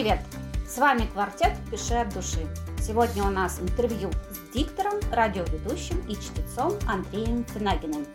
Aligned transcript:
привет! 0.00 0.20
С 0.66 0.78
вами 0.78 1.04
квартет 1.12 1.52
«Пиши 1.70 1.92
от 1.92 2.14
души». 2.14 2.46
Сегодня 2.80 3.22
у 3.22 3.28
нас 3.28 3.60
интервью 3.60 4.10
с 4.30 4.54
диктором, 4.54 4.94
радиоведущим 5.12 6.00
и 6.08 6.14
чтецом 6.14 6.72
Андреем 6.88 7.44
Финагиным. 7.52 8.06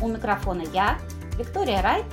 У 0.00 0.08
микрофона 0.08 0.64
я, 0.72 0.98
Виктория 1.38 1.80
Райт 1.80 2.06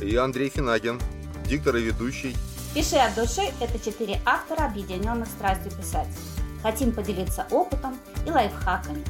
и 0.00 0.16
Андрей 0.16 0.50
Финагин, 0.50 1.00
диктор 1.44 1.76
и 1.76 1.82
ведущий. 1.82 2.34
«Пиши 2.74 2.96
от 2.96 3.14
души»– 3.14 3.42
это 3.60 3.78
четыре 3.78 4.20
автора, 4.26 4.64
объединенных 4.64 5.28
страстью 5.28 5.70
писать. 5.70 6.08
Хотим 6.60 6.90
поделиться 6.90 7.46
опытом 7.52 7.96
и 8.26 8.32
лайфхаками. 8.32 9.04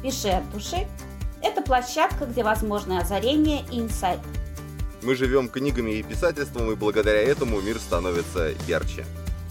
«Пиши 0.00 0.28
от 0.28 0.48
души»– 0.52 0.86
это 1.42 1.60
площадка, 1.60 2.24
где 2.24 2.44
возможны 2.44 3.00
озарения 3.00 3.64
и 3.72 3.80
инсайты 3.80 4.28
мы 5.02 5.14
живем 5.14 5.48
книгами 5.48 5.92
и 5.92 6.02
писательством, 6.02 6.70
и 6.70 6.74
благодаря 6.74 7.22
этому 7.22 7.60
мир 7.60 7.78
становится 7.78 8.52
ярче. 8.66 9.04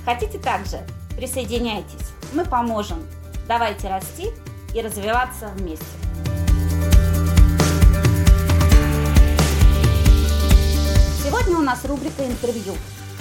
Хотите 0.06 0.40
также? 0.40 0.86
Присоединяйтесь. 1.16 2.12
Мы 2.34 2.46
поможем. 2.46 3.06
Давайте 3.48 3.88
расти 3.88 4.30
и 4.74 4.82
развиваться 4.82 5.48
вместе. 5.56 5.86
Сегодня 11.24 11.58
у 11.58 11.62
нас 11.62 11.84
рубрика 11.86 12.26
«Интервью». 12.26 12.76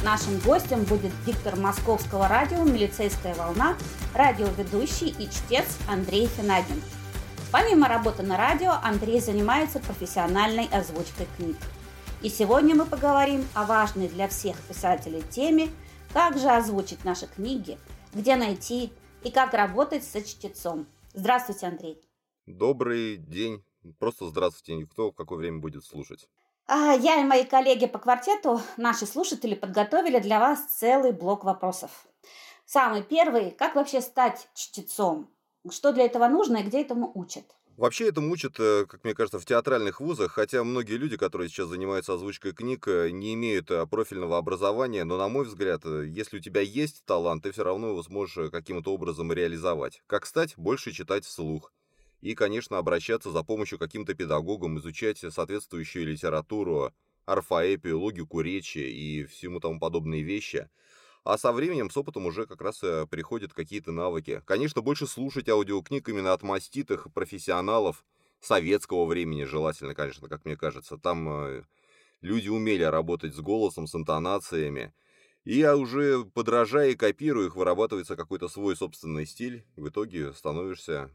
Нашим 0.04 0.38
гостем 0.40 0.84
будет 0.84 1.12
диктор 1.24 1.56
московского 1.56 2.28
радио 2.28 2.62
«Милицейская 2.62 3.34
волна», 3.34 3.76
радиоведущий 4.14 5.08
и 5.08 5.28
чтец 5.28 5.64
Андрей 5.88 6.28
Финагин. 6.36 6.82
Помимо 7.50 7.88
работы 7.88 8.22
на 8.22 8.36
радио, 8.36 8.74
Андрей 8.82 9.20
занимается 9.20 9.78
профессиональной 9.78 10.68
озвучкой 10.70 11.26
книг. 11.36 11.56
И 12.22 12.30
сегодня 12.30 12.74
мы 12.74 12.86
поговорим 12.86 13.46
о 13.54 13.66
важной 13.66 14.08
для 14.08 14.26
всех 14.26 14.56
писателей 14.62 15.22
теме 15.30 15.68
«Как 16.14 16.38
же 16.38 16.48
озвучить 16.48 17.04
наши 17.04 17.26
книги?», 17.26 17.78
«Где 18.14 18.36
найти?» 18.36 18.90
и 19.22 19.30
«Как 19.30 19.52
работать 19.52 20.02
со 20.02 20.22
чтецом?». 20.22 20.86
Здравствуйте, 21.12 21.66
Андрей. 21.66 22.00
Добрый 22.46 23.18
день. 23.18 23.62
Просто 23.98 24.26
здравствуйте. 24.26 24.86
Кто 24.86 25.10
в 25.10 25.14
какое 25.14 25.38
время 25.38 25.60
будет 25.60 25.84
слушать? 25.84 26.26
А, 26.66 26.94
я 26.94 27.20
и 27.20 27.24
мои 27.24 27.44
коллеги 27.44 27.86
по 27.86 27.98
квартету, 27.98 28.60
наши 28.78 29.04
слушатели, 29.04 29.54
подготовили 29.54 30.18
для 30.18 30.40
вас 30.40 30.64
целый 30.64 31.12
блок 31.12 31.44
вопросов. 31.44 32.06
Самый 32.64 33.02
первый– 33.02 33.50
как 33.58 33.76
вообще 33.76 34.00
стать 34.00 34.48
чтецом? 34.54 35.30
Что 35.70 35.92
для 35.92 36.06
этого 36.06 36.28
нужно 36.28 36.56
и 36.58 36.62
где 36.62 36.80
этому 36.80 37.12
учат? 37.14 37.44
Вообще 37.76 38.08
это 38.08 38.22
мучит, 38.22 38.58
э, 38.58 38.86
как 38.88 39.04
мне 39.04 39.14
кажется, 39.14 39.38
в 39.38 39.44
театральных 39.44 40.00
вузах, 40.00 40.32
хотя 40.32 40.64
многие 40.64 40.96
люди, 40.96 41.18
которые 41.18 41.50
сейчас 41.50 41.68
занимаются 41.68 42.14
озвучкой 42.14 42.52
книг, 42.52 42.88
э, 42.88 43.10
не 43.10 43.34
имеют 43.34 43.70
э, 43.70 43.86
профильного 43.86 44.38
образования, 44.38 45.04
но, 45.04 45.18
на 45.18 45.28
мой 45.28 45.44
взгляд, 45.44 45.84
если 45.84 46.38
у 46.38 46.40
тебя 46.40 46.62
есть 46.62 47.04
талант, 47.04 47.42
ты 47.42 47.52
все 47.52 47.64
равно 47.64 47.90
его 47.90 48.02
сможешь 48.02 48.50
каким-то 48.50 48.94
образом 48.94 49.30
реализовать. 49.30 50.02
Как 50.06 50.24
стать? 50.24 50.54
Больше 50.56 50.92
читать 50.92 51.26
вслух. 51.26 51.70
И, 52.22 52.34
конечно, 52.34 52.78
обращаться 52.78 53.30
за 53.30 53.42
помощью 53.42 53.78
каким-то 53.78 54.14
педагогам, 54.14 54.78
изучать 54.78 55.18
соответствующую 55.18 56.06
литературу, 56.06 56.94
орфоэпию, 57.26 57.98
логику 57.98 58.40
речи 58.40 58.78
и 58.78 59.24
всему 59.26 59.60
тому 59.60 59.78
подобные 59.78 60.22
вещи– 60.22 60.70
а 61.26 61.38
со 61.38 61.50
временем, 61.50 61.90
с 61.90 61.96
опытом 61.96 62.26
уже 62.26 62.46
как 62.46 62.62
раз 62.62 62.82
э, 62.84 63.04
приходят 63.10 63.52
какие-то 63.52 63.90
навыки. 63.90 64.42
Конечно, 64.44 64.80
больше 64.80 65.08
слушать 65.08 65.48
аудиокниг 65.48 66.08
именно 66.08 66.32
от 66.32 66.44
маститых 66.44 67.12
профессионалов 67.12 68.04
советского 68.40 69.06
времени, 69.06 69.42
желательно, 69.42 69.96
конечно, 69.96 70.28
как 70.28 70.44
мне 70.44 70.56
кажется. 70.56 70.96
Там 70.96 71.28
э, 71.28 71.64
люди 72.20 72.48
умели 72.48 72.84
работать 72.84 73.34
с 73.34 73.40
голосом, 73.40 73.88
с 73.88 73.96
интонациями. 73.96 74.94
И 75.42 75.58
я 75.58 75.76
уже 75.76 76.24
подражая 76.24 76.90
и 76.90 76.96
копирую 76.96 77.48
их, 77.48 77.56
вырабатывается 77.56 78.14
какой-то 78.14 78.46
свой 78.46 78.76
собственный 78.76 79.26
стиль. 79.26 79.66
В 79.74 79.88
итоге 79.88 80.32
становишься 80.32 81.10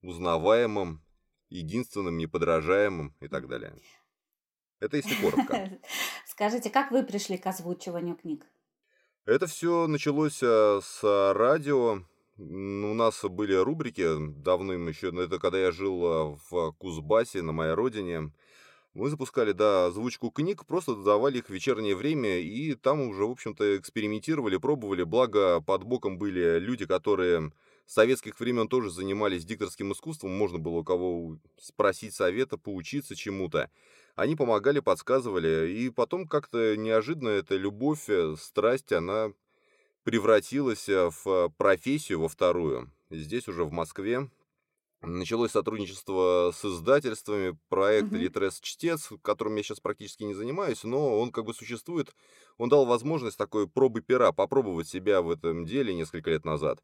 узнаваемым, 0.00 1.02
единственным, 1.48 2.18
неподражаемым 2.18 3.16
и 3.20 3.26
так 3.26 3.48
далее. 3.48 3.74
Это 4.78 4.96
если 4.96 5.20
коротко. 5.20 5.80
Скажите, 6.26 6.70
как 6.70 6.92
вы 6.92 7.02
пришли 7.02 7.36
к 7.36 7.46
озвучиванию 7.46 8.14
книг? 8.14 8.46
Это 9.26 9.48
все 9.48 9.88
началось 9.88 10.38
э, 10.40 10.80
с 10.80 11.32
радио. 11.34 11.98
У 12.38 12.94
нас 12.94 13.24
были 13.24 13.54
рубрики 13.54 14.06
давным 14.40 14.86
еще, 14.86 15.08
это 15.08 15.40
когда 15.40 15.58
я 15.58 15.72
жил 15.72 16.04
э, 16.04 16.38
в 16.48 16.72
Кузбассе, 16.78 17.42
на 17.42 17.50
моей 17.50 17.72
родине. 17.72 18.30
Мы 18.94 19.10
запускали, 19.10 19.50
да, 19.50 19.86
озвучку 19.86 20.30
книг, 20.30 20.64
просто 20.64 20.94
давали 20.94 21.38
их 21.38 21.46
в 21.46 21.50
вечернее 21.50 21.96
время, 21.96 22.38
и 22.38 22.74
там 22.74 23.00
уже, 23.00 23.24
в 23.26 23.32
общем-то, 23.32 23.76
экспериментировали, 23.76 24.58
пробовали. 24.58 25.02
Благо, 25.02 25.60
под 25.60 25.82
боком 25.82 26.18
были 26.18 26.60
люди, 26.60 26.86
которые 26.86 27.50
с 27.84 27.94
советских 27.94 28.38
времен 28.38 28.68
тоже 28.68 28.90
занимались 28.90 29.44
дикторским 29.44 29.90
искусством, 29.90 30.38
можно 30.38 30.58
было 30.58 30.76
у 30.76 30.84
кого 30.84 31.36
спросить 31.60 32.14
совета, 32.14 32.58
поучиться 32.58 33.16
чему-то. 33.16 33.70
Они 34.16 34.34
помогали, 34.34 34.80
подсказывали, 34.80 35.70
и 35.70 35.90
потом 35.90 36.26
как-то 36.26 36.74
неожиданно 36.74 37.28
эта 37.28 37.54
любовь, 37.54 38.08
э, 38.08 38.34
страсть, 38.38 38.90
она 38.92 39.32
превратилась 40.04 40.88
э, 40.88 41.10
в 41.10 41.50
профессию 41.58 42.20
во 42.20 42.28
вторую. 42.28 42.90
Здесь 43.10 43.46
уже 43.46 43.64
в 43.64 43.72
Москве 43.72 44.30
началось 45.02 45.50
сотрудничество 45.50 46.50
с 46.56 46.64
издательствами, 46.64 47.58
проект 47.68 48.08
mm-hmm. 48.08 48.18
«Литрес 48.18 48.58
Чтец», 48.60 49.10
которым 49.20 49.56
я 49.56 49.62
сейчас 49.62 49.80
практически 49.80 50.24
не 50.24 50.32
занимаюсь, 50.32 50.82
но 50.82 51.20
он 51.20 51.30
как 51.30 51.44
бы 51.44 51.52
существует. 51.52 52.14
Он 52.56 52.70
дал 52.70 52.86
возможность 52.86 53.36
такой 53.36 53.68
пробы 53.68 54.00
пера, 54.00 54.32
попробовать 54.32 54.88
себя 54.88 55.20
в 55.20 55.30
этом 55.30 55.66
деле 55.66 55.94
несколько 55.94 56.30
лет 56.30 56.46
назад. 56.46 56.82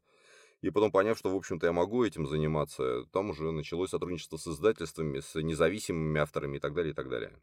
И 0.63 0.69
потом, 0.69 0.91
поняв, 0.91 1.17
что, 1.17 1.29
в 1.29 1.35
общем-то, 1.35 1.65
я 1.65 1.73
могу 1.73 2.05
этим 2.05 2.25
заниматься, 2.25 3.03
там 3.11 3.31
уже 3.31 3.51
началось 3.51 3.89
сотрудничество 3.89 4.37
с 4.37 4.47
издательствами, 4.47 5.19
с 5.19 5.35
независимыми 5.35 6.21
авторами 6.21 6.55
и 6.55 6.59
так 6.61 6.73
далее, 6.73 6.93
и 6.93 6.95
так 6.95 7.09
далее. 7.09 7.33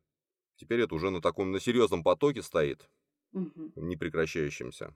Теперь 0.57 0.81
это 0.81 0.95
уже 0.95 1.11
на 1.11 1.21
таком, 1.21 1.53
на 1.53 1.61
серьезном 1.61 2.03
потоке 2.03 2.41
стоит, 2.41 2.89
угу. 3.35 3.73
непрекращающемся. 3.77 4.95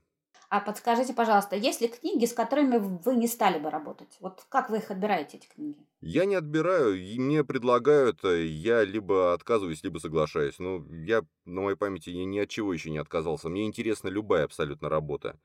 А 0.49 0.59
подскажите, 0.59 1.13
пожалуйста, 1.13 1.55
есть 1.55 1.81
ли 1.81 1.87
книги, 1.87 2.25
с 2.25 2.33
которыми 2.33 2.77
вы 2.77 3.15
не 3.15 3.27
стали 3.27 3.59
бы 3.59 3.69
работать? 3.69 4.17
Вот 4.19 4.43
как 4.49 4.71
вы 4.71 4.77
их 4.77 4.89
отбираете, 4.89 5.37
эти 5.37 5.47
книги? 5.47 5.77
Я 6.01 6.25
не 6.25 6.33
отбираю, 6.33 6.99
и 6.99 7.19
мне 7.19 7.43
предлагают, 7.43 8.25
э, 8.25 8.47
я 8.47 8.83
либо 8.83 9.33
отказываюсь, 9.33 9.83
либо 9.83 9.99
соглашаюсь. 9.99 10.57
Ну, 10.57 10.83
я 10.91 11.21
на 11.45 11.61
моей 11.61 11.77
памяти 11.77 12.09
ни 12.09 12.39
от 12.39 12.49
чего 12.49 12.73
еще 12.73 12.89
не 12.89 12.97
отказался. 12.97 13.49
Мне 13.49 13.65
интересна 13.67 14.07
любая 14.07 14.45
абсолютно 14.45 14.89
работа. 14.89 15.39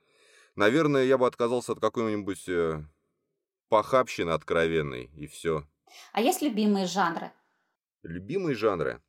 Наверное, 0.61 1.07
я 1.07 1.17
бы 1.17 1.27
отказался 1.27 1.73
от 1.73 1.81
какой-нибудь 1.81 2.47
э, 2.47 2.85
похабщины 3.71 4.33
откровенной, 4.33 5.09
и 5.17 5.27
все. 5.27 5.67
А 6.13 6.21
есть 6.21 6.43
любимые 6.43 6.85
жанры? 6.85 7.33
Любимые 8.03 8.55
жанры? 8.55 9.01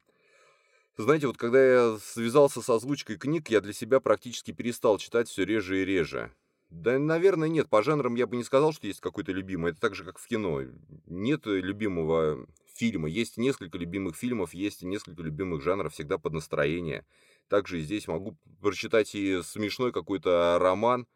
Знаете, 0.95 1.27
вот 1.27 1.35
когда 1.35 1.61
я 1.61 1.97
связался 1.97 2.61
с 2.61 2.69
озвучкой 2.69 3.17
книг, 3.17 3.49
я 3.49 3.59
для 3.59 3.73
себя 3.73 3.99
практически 3.99 4.51
перестал 4.51 4.97
читать 4.97 5.27
все 5.27 5.43
реже 5.43 5.81
и 5.81 5.85
реже. 5.85 6.31
Да, 6.69 6.97
наверное, 6.97 7.49
нет. 7.49 7.67
По 7.67 7.83
жанрам 7.83 8.15
я 8.15 8.27
бы 8.27 8.37
не 8.37 8.45
сказал, 8.45 8.71
что 8.71 8.87
есть 8.87 9.01
какой-то 9.01 9.33
любимый. 9.33 9.71
Это 9.71 9.81
так 9.81 9.93
же, 9.93 10.05
как 10.05 10.19
в 10.19 10.27
кино. 10.27 10.61
Нет 11.05 11.41
любимого 11.47 12.47
фильма. 12.73 13.09
Есть 13.09 13.35
несколько 13.35 13.77
любимых 13.77 14.15
фильмов, 14.15 14.53
есть 14.53 14.83
несколько 14.83 15.21
любимых 15.21 15.63
жанров, 15.63 15.91
всегда 15.91 16.17
под 16.17 16.31
настроение. 16.31 17.05
Также 17.49 17.81
здесь 17.81 18.07
могу 18.07 18.37
прочитать 18.61 19.13
и 19.15 19.41
смешной 19.41 19.91
какой-то 19.91 20.57
роман, 20.57 21.07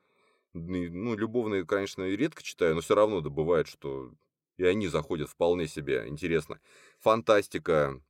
ну, 0.55 1.15
любовные, 1.15 1.65
конечно, 1.65 2.03
редко 2.03 2.41
читаю, 2.41 2.75
но 2.75 2.81
все 2.81 2.95
равно 2.95 3.21
да 3.21 3.29
бывает, 3.29 3.67
что 3.67 4.11
и 4.57 4.63
они 4.63 4.87
заходят 4.87 5.29
вполне 5.29 5.67
себе 5.67 6.05
интересно. 6.07 6.59
Фантастика, 7.01 8.01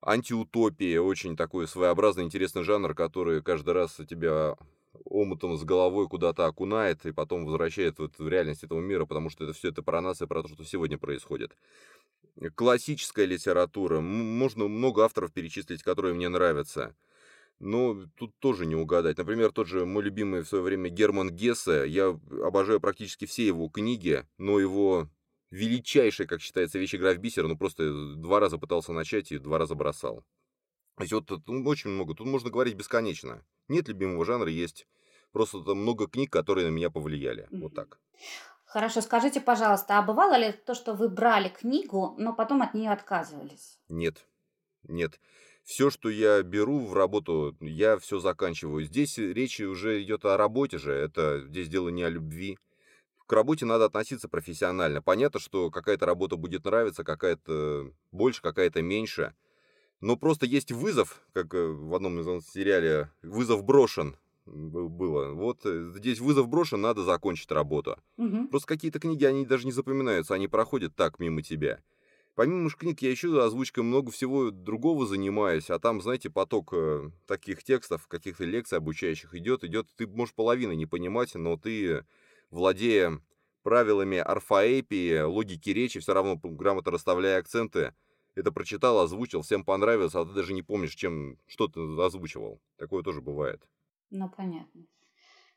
антиутопия, 0.00 1.00
очень 1.00 1.36
такой 1.36 1.68
своеобразный 1.68 2.24
интересный 2.24 2.62
жанр, 2.62 2.94
который 2.94 3.42
каждый 3.42 3.74
раз 3.74 4.00
тебя 4.08 4.56
омутом 5.04 5.56
с 5.58 5.64
головой 5.64 6.08
куда-то 6.08 6.46
окунает 6.46 7.04
и 7.04 7.12
потом 7.12 7.44
возвращает 7.44 7.98
вот 7.98 8.18
в 8.18 8.28
реальность 8.28 8.64
этого 8.64 8.80
мира, 8.80 9.04
потому 9.06 9.28
что 9.28 9.44
это 9.44 9.52
все 9.52 9.68
это 9.68 9.82
про 9.82 10.00
нас 10.00 10.22
и 10.22 10.26
про 10.26 10.42
то, 10.42 10.48
что 10.48 10.64
сегодня 10.64 10.98
происходит. 10.98 11.56
Классическая 12.54 13.26
литература. 13.26 14.00
Можно 14.00 14.68
много 14.68 15.04
авторов 15.04 15.32
перечислить, 15.32 15.82
которые 15.82 16.14
мне 16.14 16.28
нравятся. 16.28 16.94
Но 17.60 18.06
тут 18.16 18.36
тоже 18.38 18.66
не 18.66 18.74
угадать. 18.74 19.18
Например, 19.18 19.52
тот 19.52 19.68
же 19.68 19.86
мой 19.86 20.02
любимый 20.02 20.42
в 20.42 20.48
свое 20.48 20.62
время 20.62 20.90
Герман 20.90 21.30
Гессе. 21.30 21.84
Я 21.86 22.18
обожаю 22.42 22.80
практически 22.80 23.26
все 23.26 23.46
его 23.46 23.68
книги, 23.68 24.26
но 24.38 24.58
его 24.58 25.08
величайшая, 25.50 26.26
как 26.26 26.40
считается, 26.40 26.78
вещь 26.78 26.94
«Игра 26.94 27.14
в 27.14 27.18
бисер», 27.18 27.46
ну 27.46 27.56
просто 27.56 28.16
два 28.16 28.40
раза 28.40 28.58
пытался 28.58 28.92
начать 28.92 29.30
и 29.30 29.38
два 29.38 29.58
раза 29.58 29.74
бросал. 29.74 30.24
То 30.96 31.02
есть 31.02 31.12
вот 31.12 31.26
тут 31.26 31.48
очень 31.48 31.90
много, 31.90 32.14
тут 32.14 32.26
можно 32.26 32.50
говорить 32.50 32.74
бесконечно. 32.74 33.44
Нет 33.68 33.88
любимого 33.88 34.24
жанра, 34.24 34.50
есть 34.50 34.86
просто 35.32 35.62
там 35.62 35.78
много 35.78 36.06
книг, 36.08 36.32
которые 36.32 36.66
на 36.66 36.70
меня 36.70 36.90
повлияли. 36.90 37.44
Mm-hmm. 37.44 37.60
Вот 37.60 37.74
так. 37.74 38.00
Хорошо, 38.64 39.00
скажите, 39.00 39.40
пожалуйста, 39.40 39.98
а 39.98 40.02
бывало 40.02 40.36
ли 40.36 40.52
то, 40.52 40.74
что 40.74 40.94
вы 40.94 41.08
брали 41.08 41.48
книгу, 41.48 42.14
но 42.18 42.32
потом 42.32 42.62
от 42.62 42.74
нее 42.74 42.90
отказывались? 42.90 43.78
Нет, 43.88 44.26
нет. 44.82 45.20
Все, 45.64 45.90
что 45.90 46.10
я 46.10 46.42
беру 46.42 46.86
в 46.86 46.94
работу, 46.94 47.56
я 47.60 47.98
все 47.98 48.18
заканчиваю. 48.18 48.84
Здесь 48.84 49.18
речь 49.18 49.60
уже 49.60 50.02
идет 50.02 50.24
о 50.24 50.36
работе 50.36 50.78
же, 50.78 50.92
это 50.92 51.42
здесь 51.46 51.68
дело 51.68 51.88
не 51.88 52.02
о 52.02 52.10
любви. 52.10 52.58
К 53.26 53.32
работе 53.32 53.64
надо 53.64 53.86
относиться 53.86 54.28
профессионально. 54.28 55.00
Понятно, 55.00 55.40
что 55.40 55.70
какая-то 55.70 56.04
работа 56.04 56.36
будет 56.36 56.66
нравиться, 56.66 57.04
какая-то 57.04 57.90
больше, 58.12 58.42
какая-то 58.42 58.82
меньше. 58.82 59.34
Но 60.02 60.16
просто 60.16 60.44
есть 60.44 60.70
вызов, 60.70 61.22
как 61.32 61.54
э, 61.54 61.66
в 61.66 61.94
одном 61.94 62.20
из 62.20 62.46
сериале 62.46 63.10
«Вызов 63.22 63.64
брошен», 63.64 64.16
было. 64.46 65.32
Вот 65.32 65.60
э, 65.64 65.92
здесь 65.96 66.20
вызов 66.20 66.48
брошен, 66.48 66.80
надо 66.80 67.02
закончить 67.02 67.50
работу. 67.50 67.96
Угу. 68.18 68.48
Просто 68.48 68.68
какие-то 68.68 68.98
книги, 68.98 69.24
они 69.24 69.46
даже 69.46 69.64
не 69.64 69.72
запоминаются, 69.72 70.34
они 70.34 70.48
проходят 70.48 70.94
так 70.94 71.18
мимо 71.18 71.42
тебя. 71.42 71.80
Помимо 72.34 72.68
книг, 72.70 73.00
я 73.02 73.10
еще 73.10 73.42
озвучкой 73.44 73.84
много 73.84 74.10
всего 74.10 74.50
другого 74.50 75.06
занимаюсь, 75.06 75.70
а 75.70 75.78
там, 75.78 76.00
знаете, 76.00 76.30
поток 76.30 76.72
э, 76.72 77.10
таких 77.26 77.62
текстов, 77.62 78.08
каких-то 78.08 78.44
лекций 78.44 78.78
обучающих 78.78 79.34
идет, 79.34 79.62
идет, 79.62 79.88
ты 79.96 80.08
можешь 80.08 80.34
половины 80.34 80.74
не 80.74 80.86
понимать, 80.86 81.34
но 81.36 81.56
ты, 81.56 82.04
владея 82.50 83.20
правилами 83.62 84.18
орфоэпии, 84.18 85.20
логики 85.20 85.70
речи, 85.70 86.00
все 86.00 86.12
равно 86.12 86.36
грамотно 86.36 86.90
расставляя 86.90 87.38
акценты, 87.38 87.94
это 88.34 88.50
прочитал, 88.50 88.98
озвучил, 88.98 89.42
всем 89.42 89.64
понравилось, 89.64 90.16
а 90.16 90.24
ты 90.24 90.32
даже 90.32 90.54
не 90.54 90.62
помнишь, 90.62 90.96
чем, 90.96 91.38
что 91.46 91.68
ты 91.68 91.80
озвучивал. 91.80 92.60
Такое 92.76 93.04
тоже 93.04 93.20
бывает. 93.22 93.62
Ну, 94.10 94.28
понятно. 94.30 94.86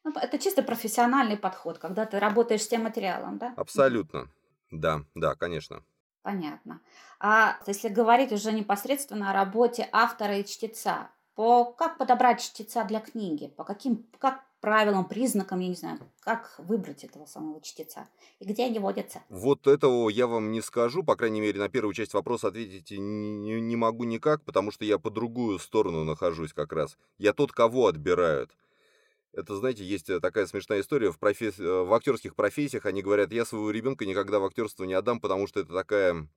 Ну, 0.04 0.12
это 0.16 0.40
чисто 0.40 0.64
профессиональный 0.64 1.38
подход, 1.38 1.80
когда 1.80 2.06
ты 2.06 2.20
работаешь 2.20 2.64
с 2.64 2.68
тем 2.70 2.84
материалом, 2.84 3.38
да? 3.40 3.58
Абсолютно. 3.58 4.30
Да, 4.72 5.04
да, 5.14 5.36
конечно. 5.36 5.84
Понятно. 6.28 6.82
А 7.22 7.56
если 7.68 7.88
говорить 7.88 8.34
уже 8.34 8.52
непосредственно 8.52 9.32
о 9.32 9.34
работе 9.34 9.88
автора 9.94 10.40
и 10.40 10.44
чтеца, 10.44 11.10
по 11.36 11.64
как 11.64 11.98
подобрать 11.98 12.42
чтеца 12.42 12.84
для 12.84 13.00
книги? 13.00 13.48
По 13.56 13.64
каким 13.64 14.06
как 14.20 14.44
правилам, 14.60 15.06
признакам, 15.06 15.62
я 15.62 15.70
не 15.70 15.76
знаю, 15.76 16.00
как 16.20 16.56
выбрать 16.58 17.06
этого 17.06 17.26
самого 17.28 17.62
чтеца 17.62 18.10
и 18.40 18.46
где 18.46 18.66
они 18.66 18.80
водятся? 18.80 19.24
Вот 19.30 19.68
этого 19.68 20.10
я 20.10 20.28
вам 20.28 20.52
не 20.52 20.60
скажу, 20.60 21.02
по 21.02 21.16
крайней 21.16 21.40
мере, 21.40 21.62
на 21.62 21.70
первую 21.70 21.94
часть 21.94 22.14
вопроса 22.14 22.50
ответить 22.50 22.92
не, 22.92 23.62
не 23.62 23.76
могу 23.78 24.04
никак, 24.04 24.44
потому 24.44 24.72
что 24.72 24.84
я 24.84 25.00
по 25.00 25.10
другую 25.10 25.60
сторону 25.60 26.04
нахожусь 26.04 26.52
как 26.52 26.74
раз. 26.74 26.98
Я 27.18 27.32
тот, 27.32 27.54
кого 27.54 27.88
отбирают. 27.88 28.52
Это, 29.38 29.56
знаете, 29.56 29.84
есть 29.84 30.10
э, 30.10 30.20
такая 30.20 30.48
смешная 30.48 30.82
история. 30.82 31.12
В, 31.12 31.20
професс... 31.20 31.60
Э, 31.60 31.84
в 31.84 31.94
актерских 31.94 32.36
профессиях 32.36 32.88
они 32.88 33.04
говорят, 33.04 33.32
я 33.32 33.46
своего 33.46 33.70
ребенка 33.70 34.08
никогда 34.08 34.40
в 34.40 34.46
актерство 34.46 34.84
не 34.84 34.96
отдам, 34.96 35.20
потому 35.20 35.46
что 35.46 35.60
это 35.60 35.76
такая 35.76 36.28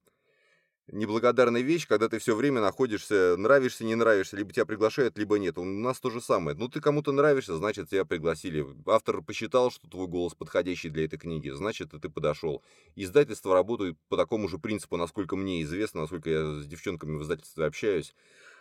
неблагодарная 0.86 1.62
вещь, 1.62 1.88
когда 1.88 2.10
ты 2.10 2.18
все 2.18 2.36
время 2.36 2.60
находишься, 2.60 3.36
нравишься, 3.38 3.84
не 3.84 3.94
нравишься, 3.94 4.36
либо 4.36 4.52
тебя 4.52 4.66
приглашают, 4.66 5.16
либо 5.16 5.38
нет. 5.38 5.56
У 5.56 5.64
нас 5.64 5.98
то 5.98 6.10
же 6.10 6.20
самое. 6.20 6.54
Ну, 6.54 6.68
ты 6.68 6.82
кому-то 6.82 7.10
нравишься, 7.12 7.56
значит, 7.56 7.88
тебя 7.88 8.04
пригласили. 8.04 8.66
Автор 8.84 9.22
посчитал, 9.22 9.70
что 9.70 9.88
твой 9.88 10.06
голос 10.06 10.34
подходящий 10.34 10.90
для 10.90 11.06
этой 11.06 11.18
книги, 11.18 11.48
значит, 11.48 11.92
ты 12.02 12.10
подошел. 12.10 12.62
Издательство 12.96 13.54
работает 13.54 13.96
по 14.10 14.18
такому 14.18 14.46
же 14.46 14.58
принципу, 14.58 14.98
насколько 14.98 15.36
мне 15.36 15.62
известно, 15.62 16.02
насколько 16.02 16.28
я 16.28 16.60
с 16.60 16.66
девчонками 16.66 17.16
в 17.16 17.22
издательстве 17.22 17.64
общаюсь. 17.64 18.14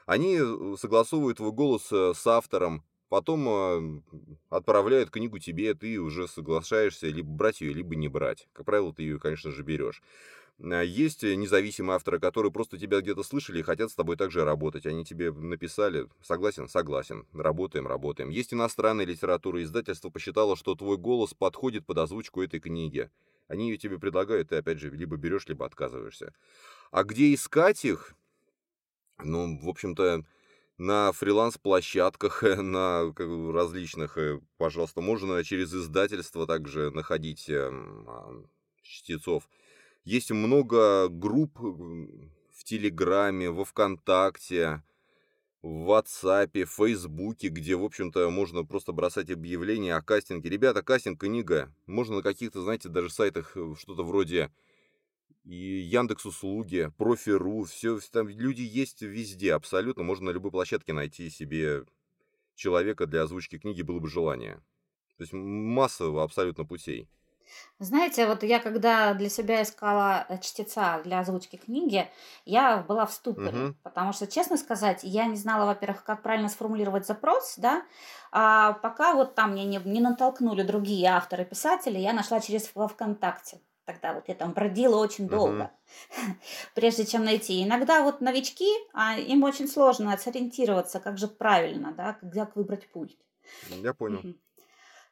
Они 0.06 0.40
э, 0.40 0.76
согласовывают 0.80 1.38
твой 1.38 1.52
голос 1.52 1.92
с 1.92 2.26
автором, 2.26 2.86
Потом 3.10 3.50
э, 3.50 4.02
отправляют 4.50 5.10
книгу 5.10 5.40
тебе, 5.40 5.74
ты 5.74 6.00
уже 6.00 6.28
соглашаешься 6.28 7.08
либо 7.08 7.30
брать 7.30 7.62
ее, 7.62 7.74
либо 7.74 7.96
не 7.96 8.08
брать. 8.08 8.48
Как 8.54 8.66
правило, 8.66 8.94
ты 8.94 9.02
ее, 9.02 9.20
конечно 9.20 9.52
же, 9.52 9.64
берешь. 9.64 10.02
А 10.62 10.82
есть 10.82 11.24
независимые 11.24 11.96
авторы, 11.96 12.20
которые 12.20 12.52
просто 12.52 12.78
тебя 12.78 13.00
где-то 13.00 13.24
слышали 13.24 13.60
и 13.60 13.64
хотят 13.64 13.92
с 13.92 13.96
тобой 13.96 14.18
также 14.18 14.44
работать. 14.44 14.86
Они 14.86 15.06
тебе 15.06 15.32
написали, 15.32 16.08
согласен, 16.22 16.68
согласен, 16.68 17.26
работаем, 17.34 17.88
работаем. 17.88 18.30
Есть 18.30 18.54
иностранная 18.54 19.06
литература, 19.06 19.64
издательство 19.64 20.10
посчитало, 20.10 20.56
что 20.56 20.76
твой 20.76 20.98
голос 20.98 21.34
подходит 21.34 21.86
под 21.86 21.98
озвучку 21.98 22.44
этой 22.44 22.60
книги. 22.60 23.10
Они 23.48 23.72
ее 23.72 23.78
тебе 23.78 23.98
предлагают, 23.98 24.50
ты 24.50 24.58
опять 24.58 24.80
же 24.80 24.92
либо 24.92 25.16
берешь, 25.16 25.48
либо 25.48 25.66
отказываешься. 25.66 26.34
А 26.92 27.04
где 27.04 27.34
искать 27.34 27.84
их? 27.86 28.14
Ну, 29.24 29.60
в 29.62 29.68
общем-то, 29.68 30.24
на 30.80 31.12
фриланс-площадках, 31.12 32.42
на 32.58 33.14
различных, 33.54 34.18
э, 34.18 34.40
пожалуйста, 34.58 35.02
можно 35.02 35.44
через 35.44 35.74
издательство 35.74 36.48
также 36.48 36.90
находить 36.90 37.50
эм, 37.50 38.06
а, 38.08 38.44
чтецов. 38.82 39.50
Есть 40.06 40.32
много 40.32 41.10
групп 41.10 41.60
в 41.60 42.64
Телеграме, 42.64 43.50
во 43.52 43.66
Вконтакте, 43.66 44.82
в 45.62 45.92
WhatsApp, 45.92 46.64
в 46.64 46.70
Фейсбуке, 46.70 47.50
где, 47.50 47.76
в 47.76 47.84
общем-то, 47.84 48.30
можно 48.30 48.64
просто 48.64 48.94
бросать 48.94 49.30
объявления 49.30 49.96
о 49.96 50.02
кастинге. 50.02 50.50
Ребята, 50.50 50.82
кастинг 50.82 51.20
книга. 51.20 51.74
Можно 51.88 52.18
на 52.18 52.22
каких-то, 52.22 52.62
знаете, 52.62 52.88
даже 52.88 53.10
сайтах 53.10 53.58
э, 53.58 53.76
что-то 53.78 54.04
вроде 54.04 54.50
и 55.44 55.56
Яндекс 55.56 56.26
услуги, 56.26 56.92
Профи.ру, 56.98 57.64
все, 57.64 58.00
там 58.12 58.28
люди 58.30 58.62
есть 58.62 59.02
везде, 59.02 59.54
абсолютно. 59.54 60.04
Можно 60.04 60.28
на 60.28 60.30
любой 60.32 60.52
площадке 60.52 60.94
найти 60.94 61.30
себе 61.30 61.86
человека 62.56 63.08
для 63.08 63.24
озвучки 63.24 63.58
книги, 63.58 63.82
было 63.82 64.00
бы 64.00 64.10
желание. 64.10 64.56
То 65.18 65.24
есть 65.24 65.34
масса 65.34 66.06
абсолютно 66.22 66.66
путей. 66.66 67.10
Знаете, 67.80 68.28
вот 68.28 68.44
я 68.44 68.60
когда 68.60 69.14
для 69.14 69.30
себя 69.30 69.64
искала 69.64 70.26
э, 70.30 70.38
чтеца 70.40 71.02
для 71.04 71.20
озвучки 71.20 71.56
книги, 71.56 72.08
я 72.46 72.84
была 72.88 73.06
в 73.06 73.12
ступоре, 73.12 73.66
угу. 73.66 73.76
потому 73.82 74.14
что, 74.14 74.28
честно 74.28 74.56
сказать, 74.56 75.00
я 75.04 75.26
не 75.26 75.36
знала, 75.36 75.66
во-первых, 75.66 76.04
как 76.04 76.22
правильно 76.22 76.50
сформулировать 76.50 77.08
запрос, 77.08 77.56
да, 77.58 77.84
а 78.32 78.74
пока 78.74 79.16
вот 79.16 79.34
там 79.34 79.54
мне 79.54 79.66
не, 79.66 79.78
не 79.84 80.00
натолкнули 80.00 80.62
другие 80.62 81.08
авторы, 81.10 81.44
писатели, 81.44 81.98
я 81.98 82.14
нашла 82.14 82.40
через 82.40 82.70
во 82.76 82.88
ВКонтакте 82.88 83.60
тогда 83.94 84.14
вот 84.14 84.26
я 84.28 84.36
там 84.36 84.54
бродила 84.54 84.98
очень 84.98 85.28
долго, 85.28 85.72
uh-huh. 86.16 86.34
прежде 86.76 87.06
чем 87.06 87.26
найти. 87.26 87.64
Иногда 87.64 88.04
вот 88.04 88.22
новички, 88.22 88.70
а 88.94 89.18
им 89.18 89.44
очень 89.44 89.68
сложно 89.68 90.16
сориентироваться, 90.18 91.00
как 91.00 91.18
же 91.18 91.28
правильно, 91.28 91.94
да, 91.98 92.18
как 92.22 92.56
выбрать 92.56 92.88
пульт. 92.92 93.18
Я 93.70 93.94
понял. 93.94 94.20
Uh-huh. 94.20 94.36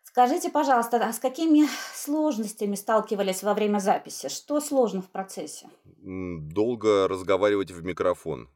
Скажите, 0.03 0.49
пожалуйста, 0.49 0.97
а 0.97 1.11
с 1.11 1.19
какими 1.19 1.67
сложностями 1.93 2.75
сталкивались 2.75 3.43
во 3.43 3.53
время 3.53 3.79
записи? 3.79 4.29
Что 4.29 4.61
сложно 4.61 5.01
в 5.01 5.09
процессе? 5.09 5.69
Долго 5.83 7.07
разговаривать 7.07 7.71
в 7.71 7.83
микрофон. 7.83 8.49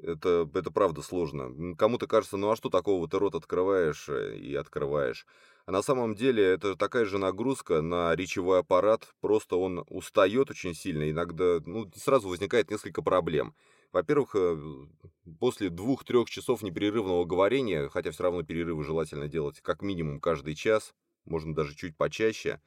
Это, 0.00 0.48
это 0.54 0.70
правда 0.70 1.02
сложно. 1.02 1.76
Кому-то 1.76 2.06
кажется, 2.06 2.36
ну 2.36 2.50
а 2.50 2.56
что 2.56 2.70
такого, 2.70 3.08
ты 3.08 3.18
рот 3.18 3.34
открываешь 3.34 4.08
э, 4.08 4.36
и 4.36 4.54
открываешь. 4.54 5.26
А 5.66 5.72
на 5.72 5.82
самом 5.82 6.14
деле 6.14 6.42
это 6.44 6.76
такая 6.76 7.04
же 7.04 7.18
нагрузка 7.18 7.80
на 7.80 8.14
речевой 8.14 8.60
аппарат, 8.60 9.14
просто 9.20 9.56
он 9.56 9.84
устает 9.88 10.50
очень 10.50 10.74
сильно, 10.74 11.10
иногда 11.10 11.58
ну, 11.64 11.90
сразу 11.96 12.28
возникает 12.28 12.70
несколько 12.70 13.02
проблем. 13.02 13.54
Во-первых, 13.92 14.34
э, 14.34 14.58
после 15.38 15.70
двух-трех 15.70 16.28
часов 16.28 16.62
непрерывного 16.62 17.24
говорения, 17.24 17.88
хотя 17.88 18.10
все 18.10 18.24
равно 18.24 18.42
перерывы 18.42 18.84
желательно 18.84 19.28
делать 19.28 19.60
как 19.60 19.82
минимум 19.82 20.20
каждый 20.20 20.54
час, 20.54 20.92
можно 21.24 21.54
даже 21.54 21.74
чуть 21.74 21.96
почаще, 21.96 22.60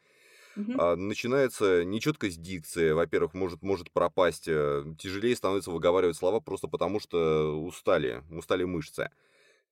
угу. 0.57 0.95
начинается 0.95 1.83
нечеткость 1.85 2.41
дикции. 2.41 2.91
Во-первых, 2.91 3.33
может, 3.33 3.61
может 3.61 3.91
пропасть, 3.91 4.47
э, 4.47 4.83
тяжелее 4.99 5.35
становится 5.35 5.71
выговаривать 5.71 6.17
слова 6.17 6.39
просто 6.39 6.67
потому, 6.67 6.99
что 6.99 7.61
устали, 7.63 8.23
устали 8.31 8.63
мышцы. 8.63 9.09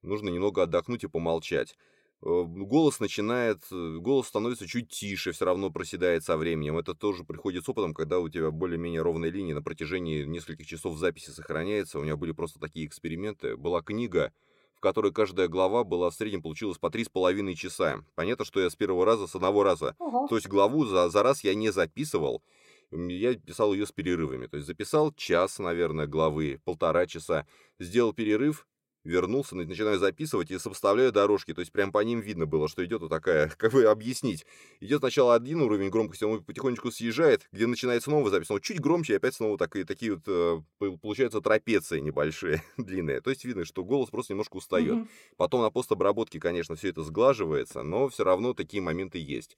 Нужно 0.02 0.30
немного 0.30 0.64
отдохнуть 0.64 1.04
и 1.04 1.08
помолчать. 1.08 1.76
Э, 2.22 2.44
голос 2.46 3.00
начинает, 3.00 3.62
э, 3.72 3.98
голос 4.00 4.28
становится 4.28 4.68
чуть 4.68 4.90
тише, 4.90 5.32
все 5.32 5.46
равно 5.46 5.72
проседает 5.72 6.24
со 6.24 6.38
временем. 6.38 6.78
Это 6.78 6.94
тоже 6.94 7.24
приходит 7.24 7.66
с 7.66 7.70
опытом, 7.70 7.94
когда 7.94 8.20
у 8.20 8.30
тебя 8.30 8.52
более-менее 8.52 9.02
ровная 9.02 9.30
линия 9.30 9.56
на 9.56 9.62
протяжении 9.62 10.24
нескольких 10.24 10.66
часов 10.66 10.98
записи 10.98 11.32
сохраняется. 11.32 12.00
У 12.00 12.04
меня 12.04 12.16
были 12.16 12.32
просто 12.32 12.60
такие 12.60 12.88
эксперименты. 12.88 13.58
Была 13.58 13.82
книга, 13.82 14.32
в 14.76 14.80
которой 14.80 15.12
каждая 15.12 15.48
глава 15.48 15.84
была 15.84 16.10
в 16.10 16.14
среднем 16.14 16.42
получилась 16.42 16.78
по 16.78 16.90
три 16.90 17.04
с 17.04 17.10
половиной 17.10 17.56
часа. 17.56 18.04
Понятно, 18.16 18.46
что 18.46 18.60
я 18.60 18.70
с 18.70 18.76
первого 18.76 19.06
раза, 19.06 19.28
с 19.28 19.36
одного 19.36 19.64
раза. 19.64 19.96
Ого. 20.00 20.28
То 20.28 20.36
есть 20.36 20.48
главу 20.48 20.86
за, 20.86 21.10
за 21.10 21.24
раз 21.24 21.44
я 21.44 21.56
не 21.56 21.72
записывал. 21.72 22.44
Я 22.92 23.34
писал 23.34 23.74
ее 23.74 23.86
с 23.86 23.92
перерывами. 23.92 24.48
То 24.48 24.58
есть 24.58 24.68
записал 24.68 25.12
час, 25.14 25.60
наверное, 25.60 26.08
главы, 26.08 26.62
полтора 26.64 27.08
часа. 27.08 27.48
Сделал 27.80 28.14
перерыв, 28.14 28.68
вернулся, 29.06 29.56
начинаю 29.56 30.00
записывать 30.00 30.52
и 30.52 30.60
сопоставляю 30.60 31.12
дорожки, 31.12 31.54
то 31.54 31.62
есть 31.62 31.72
прям 31.72 31.92
по 31.92 32.04
ним 32.04 32.20
видно 32.20 32.46
было, 32.46 32.68
что 32.68 32.84
идет 32.84 33.02
вот 33.02 33.10
такая, 33.10 33.50
как 33.58 33.72
бы 33.72 33.86
объяснить. 33.86 34.46
Идет 34.82 35.00
сначала 35.00 35.36
один 35.36 35.62
уровень 35.62 35.90
громкости, 35.90 36.24
он 36.24 36.44
потихонечку 36.44 36.92
съезжает, 36.92 37.48
где 37.52 37.68
начинается 37.68 38.10
новая 38.10 38.32
запись, 38.32 38.52
он 38.52 38.60
чуть 38.60 38.82
громче, 38.82 39.14
и 39.14 39.16
опять 39.18 39.36
снова 39.36 39.58
такие, 39.58 39.86
такие 39.86 40.16
вот, 40.16 40.24
э, 40.28 40.62
получаются 41.02 41.40
трапеции 41.40 42.00
небольшие, 42.00 42.64
длинные. 42.78 43.22
То 43.22 43.30
есть 43.30 43.46
видно, 43.46 43.64
что 43.64 43.84
голос 43.84 44.10
просто 44.10 44.34
немножко 44.34 44.58
устает. 44.58 44.96
Mm-hmm. 44.96 45.08
Потом 45.38 45.62
на 45.62 45.70
постобработке, 45.70 46.40
конечно, 46.40 46.76
все 46.76 46.90
это 46.90 47.04
сглаживается, 47.04 47.84
но 47.84 48.10
все 48.10 48.24
равно 48.24 48.54
такие 48.54 48.82
моменты 48.82 49.20
есть. 49.20 49.58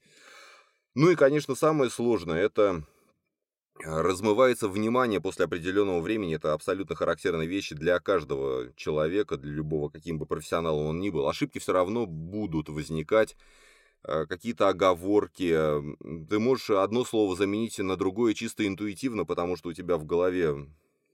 Ну 0.94 1.10
и, 1.10 1.14
конечно, 1.14 1.54
самое 1.54 1.90
сложное, 1.90 2.42
это 2.42 2.84
размывается 3.84 4.68
внимание 4.68 5.20
после 5.20 5.44
определенного 5.44 6.00
времени. 6.00 6.36
Это 6.36 6.52
абсолютно 6.52 6.96
характерные 6.96 7.48
вещи 7.48 7.74
для 7.74 7.98
каждого 8.00 8.72
человека, 8.76 9.36
для 9.36 9.52
любого, 9.52 9.88
каким 9.88 10.18
бы 10.18 10.26
профессионалом 10.26 10.86
он 10.86 11.00
ни 11.00 11.10
был. 11.10 11.28
Ошибки 11.28 11.58
все 11.58 11.72
равно 11.72 12.06
будут 12.06 12.68
возникать, 12.68 13.36
э, 14.04 14.26
какие-то 14.26 14.68
оговорки. 14.68 15.52
Ты 16.28 16.38
можешь 16.38 16.70
одно 16.70 17.04
слово 17.04 17.36
заменить 17.36 17.78
на 17.78 17.96
другое 17.96 18.34
чисто 18.34 18.66
интуитивно, 18.66 19.24
потому 19.24 19.56
что 19.56 19.70
у 19.70 19.72
тебя 19.72 19.96
в 19.96 20.04
голове 20.04 20.68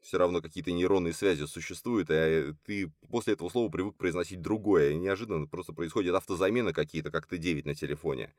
все 0.04 0.18
равно 0.18 0.42
какие-то 0.42 0.70
нейронные 0.70 1.14
связи 1.14 1.46
существуют, 1.46 2.08
а 2.10 2.54
ты 2.66 2.92
после 3.10 3.32
этого 3.32 3.48
слова 3.48 3.70
привык 3.70 3.96
произносить 3.96 4.42
другое. 4.42 4.90
И 4.90 4.96
неожиданно 4.96 5.46
просто 5.46 5.72
происходит 5.72 6.14
автозамена 6.14 6.72
какие-то, 6.72 7.10
как 7.10 7.26
ты 7.26 7.38
9 7.38 7.64
на 7.64 7.74
телефоне. 7.74 8.32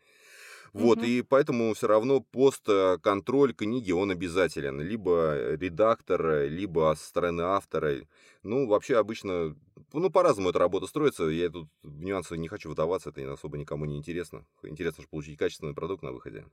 Вот, 0.75 1.03
Мгм. 1.03 1.05
и 1.05 1.22
поэтому 1.22 1.74
все 1.74 1.88
равно 1.88 2.20
постконтроль 2.20 3.53
книги, 3.53 3.94
он 3.94 4.12
обязателен. 4.12 4.82
Либо 4.82 5.55
редактора, 5.55 6.48
либо 6.48 6.94
со 6.98 7.05
стороны 7.08 7.41
автора. 7.44 7.96
Ну, 8.44 8.67
вообще 8.67 8.98
обычно, 8.98 9.55
ну, 9.94 10.10
по-разному 10.10 10.50
эта 10.50 10.60
работа 10.60 10.88
строится. 10.88 11.24
Я 11.25 11.50
тут 11.50 11.70
в 11.82 12.03
нюансы 12.03 12.38
не 12.38 12.50
хочу 12.50 12.70
вдаваться, 12.70 13.10
это 13.12 13.32
особо 13.32 13.58
никому 13.58 13.86
не 13.86 13.98
интересно. 13.98 14.46
Интересно 14.63 15.03
же 15.03 15.08
получить 15.10 15.38
качественный 15.38 15.74
продукт 15.74 16.03
на 16.03 16.12
выходе. 16.12 16.46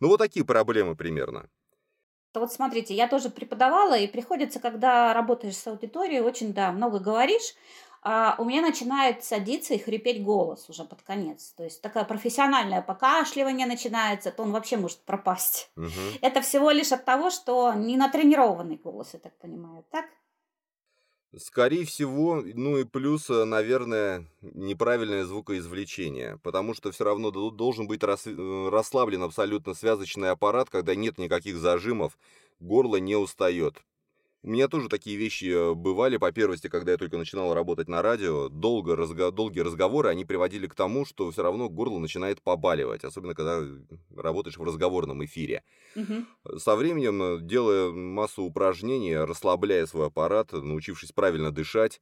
Ну, 0.00 0.08
вот 0.08 0.18
такие 0.18 0.44
проблемы 0.44 0.96
примерно. 0.96 1.48
Вот 2.34 2.52
смотрите, 2.52 2.94
я 2.94 3.08
тоже 3.08 3.30
преподавала, 3.30 3.98
и 3.98 4.06
приходится, 4.06 4.60
когда 4.60 5.12
работаешь 5.12 5.56
с 5.56 5.66
аудиторией, 5.66 6.20
очень, 6.20 6.52
да, 6.52 6.70
много 6.72 7.00
говоришь, 7.00 7.54
у 8.02 8.44
меня 8.44 8.62
начинает 8.62 9.24
садиться 9.24 9.74
и 9.74 9.78
хрипеть 9.78 10.22
голос 10.22 10.68
уже 10.68 10.84
под 10.84 11.02
конец. 11.02 11.52
То 11.56 11.64
есть 11.64 11.82
такое 11.82 12.04
профессиональное 12.04 12.80
покашливание 12.80 13.66
начинается, 13.66 14.30
то 14.30 14.42
он 14.42 14.52
вообще 14.52 14.76
может 14.76 14.98
пропасть. 15.00 15.70
Мгм. 15.76 15.90
Это 16.20 16.40
всего 16.40 16.70
лишь 16.70 16.92
от 16.92 17.04
того, 17.04 17.30
что 17.30 17.72
не 17.74 17.96
натренированный 17.96 18.76
голос, 18.76 19.10
я 19.14 19.18
так 19.18 19.36
понимаю, 19.38 19.84
так? 19.90 20.06
Скорее 21.36 21.84
всего, 21.84 22.42
ну 22.42 22.78
и 22.78 22.84
плюс, 22.84 23.28
э, 23.28 23.44
наверное, 23.44 24.24
неправильное 24.40 25.26
звукоизвлечение, 25.26 26.38
потому 26.42 26.72
что 26.72 26.90
все 26.90 27.04
равно 27.04 27.30
должен 27.30 27.86
быть 27.86 28.02
э, 28.02 28.68
расслаблен 28.70 29.22
абсолютно 29.22 29.74
связочный 29.74 30.30
аппарат, 30.30 30.70
когда 30.70 30.94
нет 30.94 31.18
никаких 31.18 31.58
зажимов, 31.58 32.16
горло 32.60 32.96
не 32.96 33.14
устает. 33.14 33.82
У 34.42 34.50
меня 34.50 34.68
тоже 34.68 34.88
такие 34.88 35.16
вещи 35.16 35.46
э, 35.46 35.74
бывали 35.74 36.16
по 36.16 36.30
первости, 36.30 36.68
когда 36.68 36.92
я 36.92 36.98
только 36.98 37.18
начинал 37.18 37.54
работать 37.54 37.88
на 37.88 38.02
радио. 38.02 38.48
Долго 38.48 38.94
разго- 38.94 39.32
долгие 39.32 39.60
разговоры, 39.60 40.10
они 40.10 40.24
приводили 40.24 40.68
к 40.68 40.74
тому, 40.76 41.04
что 41.04 41.30
все 41.30 41.42
равно 41.42 41.68
горло 41.68 41.98
начинает 41.98 42.40
побаливать, 42.42 43.02
особенно 43.04 43.34
когда 43.34 43.60
работаешь 44.14 44.56
в 44.56 44.62
разговорном 44.62 45.24
эфире. 45.24 45.64
Мгм. 45.94 46.26
Со 46.56 46.76
временем, 46.76 47.22
э, 47.22 47.40
делая 47.40 47.90
массу 47.90 48.44
упражнений, 48.44 49.16
расслабляя 49.16 49.86
свой 49.86 50.06
аппарат, 50.06 50.52
научившись 50.52 51.12
правильно 51.12 51.50
дышать, 51.50 52.00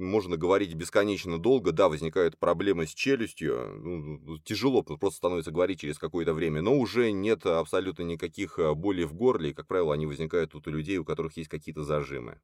можно 0.00 0.36
говорить 0.36 0.74
бесконечно 0.74 1.38
долго. 1.38 1.72
Да, 1.72 1.88
возникают 1.88 2.38
проблемы 2.38 2.86
с 2.86 2.94
челюстью, 2.94 3.78
ну, 3.78 4.38
тяжело 4.38 4.82
просто 4.82 5.18
становится 5.18 5.50
говорить 5.50 5.80
через 5.80 5.98
какое-то 5.98 6.34
время, 6.34 6.62
но 6.62 6.76
уже 6.76 7.12
нет 7.12 7.46
абсолютно 7.46 8.02
никаких 8.02 8.58
э, 8.58 8.74
болей 8.74 9.04
в 9.04 9.14
горле, 9.14 9.50
и, 9.50 9.54
как 9.54 9.66
правило, 9.66 9.94
они 9.94 10.06
возникают 10.06 10.52
тут 10.52 10.66
у 10.66 10.70
людей, 10.70 10.98
у 10.98 11.04
которых 11.04 11.36
есть 11.36 11.48
какие-то 11.48 11.84
зажимы. 11.84 12.40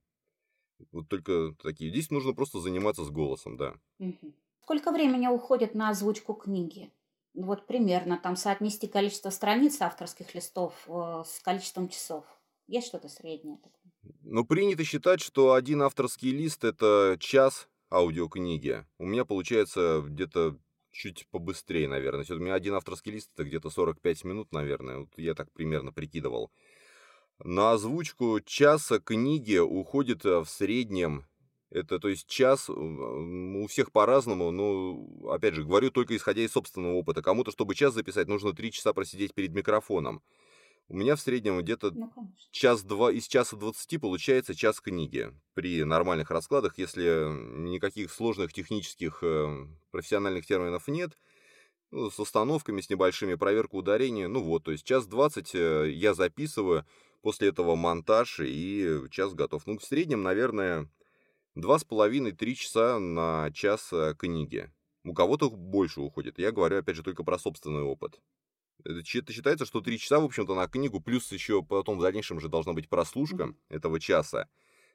Вот 0.92 1.08
только 1.08 1.54
такие. 1.62 1.90
Здесь 1.90 2.10
нужно 2.10 2.34
просто 2.34 2.60
заниматься 2.60 3.04
с 3.04 3.10
голосом, 3.10 3.56
да. 3.56 3.74
Сколько 4.62 4.90
времени 4.90 5.26
уходит 5.26 5.74
на 5.74 5.90
озвучку 5.90 6.34
книги? 6.34 6.92
Вот 7.34 7.66
примерно 7.66 8.18
там 8.18 8.34
соотнести 8.34 8.86
количество 8.86 9.30
страниц 9.30 9.80
авторских 9.80 10.34
листов 10.34 10.74
э, 10.88 11.22
с 11.26 11.40
количеством 11.40 11.88
часов. 11.88 12.24
Есть 12.66 12.88
что-то 12.88 13.08
среднее? 13.08 13.58
такое? 13.58 13.85
Но 14.22 14.44
принято 14.44 14.84
считать, 14.84 15.20
что 15.20 15.54
один 15.54 15.82
авторский 15.82 16.30
лист– 16.30 16.64
это 16.64 17.16
час 17.20 17.68
аудиокниги. 17.90 18.84
У 18.98 19.06
меня 19.06 19.24
получается 19.24 20.02
где-то 20.06 20.58
чуть 20.90 21.26
побыстрее, 21.30 21.88
наверное. 21.88 22.24
У 22.28 22.34
меня 22.38 22.54
один 22.54 22.74
авторский 22.74 23.12
лист– 23.12 23.30
это 23.34 23.44
где-то 23.44 23.70
45 23.70 24.24
минут, 24.24 24.52
наверное. 24.52 24.98
Вот 25.00 25.10
я 25.16 25.34
так 25.34 25.52
примерно 25.52 25.92
прикидывал. 25.92 26.50
На 27.38 27.72
озвучку 27.72 28.40
часа 28.40 28.98
книги 28.98 29.58
уходит 29.58 30.24
э, 30.24 30.40
в 30.40 30.48
среднем, 30.48 31.26
это 31.70 31.98
то 31.98 32.08
есть 32.08 32.26
час, 32.26 32.70
м, 32.70 33.56
у 33.56 33.66
всех 33.66 33.92
по-разному, 33.92 34.50
но, 34.50 35.30
опять 35.30 35.54
же, 35.54 35.64
говорю 35.64 35.90
только 35.90 36.16
исходя 36.16 36.42
из 36.42 36.52
собственного 36.52 36.94
опыта. 36.94 37.22
Кому-то, 37.22 37.50
чтобы 37.50 37.74
час 37.74 37.92
записать, 37.92 38.28
нужно 38.28 38.54
3 38.54 38.72
часа 38.72 38.94
просидеть 38.94 39.34
перед 39.34 39.52
микрофоном. 39.52 40.22
У 40.88 40.96
меня 40.96 41.16
в 41.16 41.20
среднем 41.20 41.58
где-то 41.60 41.90
Ну, 41.90 42.08
конечно. 42.08 42.48
час-два, 42.52 43.10
из 43.10 43.26
часа 43.26 43.56
20 43.56 44.00
получается 44.00 44.54
час 44.54 44.80
книги. 44.80 45.32
При 45.54 45.82
нормальных 45.82 46.30
раскладах, 46.30 46.78
если 46.78 47.26
никаких 47.58 48.12
сложных 48.12 48.52
технических 48.52 49.18
э, 49.22 49.66
профессиональных 49.90 50.46
терминов 50.46 50.86
нет, 50.86 51.18
ну, 51.90 52.10
с 52.10 52.20
установками, 52.20 52.80
с 52.80 52.88
небольшими, 52.88 53.34
проверка 53.34 53.74
ударения, 53.74 54.28
ну 54.28 54.42
вот, 54.42 54.64
то 54.64 54.72
есть 54.72 54.84
час 54.84 55.06
20 55.06 55.54
э, 55.54 55.90
я 55.90 56.14
записываю, 56.14 56.84
после 57.20 57.48
этого 57.48 57.74
монтаж 57.74 58.40
и 58.40 59.00
час 59.10 59.34
готов. 59.34 59.66
Ну, 59.66 59.78
в 59.78 59.84
среднем, 59.84 60.22
наверное, 60.22 60.88
два 61.56 61.80
с 61.80 61.84
половиной-три 61.84 62.54
часа 62.54 63.00
на 63.00 63.50
час 63.52 63.92
э, 63.92 64.14
книги. 64.16 64.70
У 65.02 65.12
кого-то 65.12 65.50
больше 65.50 66.00
уходит. 66.00 66.38
Я 66.38 66.52
говорю, 66.52 66.78
опять 66.78 66.94
же, 66.94 67.02
только 67.02 67.24
про 67.24 67.38
собственный 67.38 67.82
опыт. 67.82 68.20
Это 68.84 69.02
чи- 69.02 69.18
это 69.18 69.32
считается, 69.32 69.66
что 69.66 69.80
три 69.80 69.98
часа, 69.98 70.20
в 70.20 70.24
общем-то, 70.24 70.54
на 70.54 70.68
книгу, 70.68 71.00
плюс 71.00 71.30
еще 71.32 71.62
потом 71.62 71.98
в 71.98 72.02
дальнейшем 72.02 72.40
же 72.40 72.48
должна 72.48 72.72
быть 72.72 72.88
прослушка 72.88 73.54
этого 73.68 73.98
часа 74.00 74.48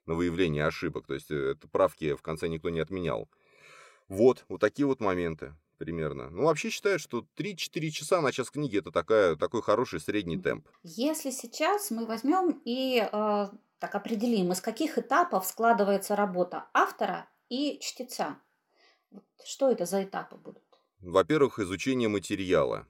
на 0.05 0.13
выявление 0.15 0.65
ошибок. 0.65 1.07
То 1.07 1.13
есть 1.13 1.31
э, 1.31 1.51
это 1.51 1.67
правки 1.67 2.13
в 2.13 2.21
конце 2.21 2.47
никто 2.47 2.69
не 2.69 2.79
отменял. 2.79 3.29
Вот, 4.07 4.45
вот 4.49 4.59
такие 4.61 4.85
вот 4.85 4.99
моменты 4.99 5.55
примерно. 5.77 6.29
Ну, 6.29 6.43
вообще 6.43 6.69
считают, 6.69 7.01
что 7.01 7.25
3-4 7.35 7.89
часа 7.89 8.21
на 8.21 8.31
час 8.31 8.51
книги 8.51 8.77
это 8.77 8.91
такая, 8.91 9.35
такой 9.35 9.61
хороший 9.61 9.99
средний 9.99 10.37
темп. 10.37 10.67
Если 10.83 11.31
сейчас 11.31 11.89
мы 11.91 12.05
возьмем 12.05 12.61
и 12.65 12.99
э, 13.11 13.47
так 13.79 13.95
определим, 13.95 14.51
из 14.51 14.61
каких 14.61 14.97
этапов 14.99 15.45
складывается 15.45 16.15
работа 16.15 16.67
автора 16.73 17.27
и 17.49 17.79
чтеца. 17.81 18.37
Что 19.43 19.71
это 19.71 19.85
за 19.85 20.03
этапы 20.03 20.35
будут? 20.35 20.63
Во-первых, 20.99 21.57
изучение 21.59 22.09
материала. 22.09 22.87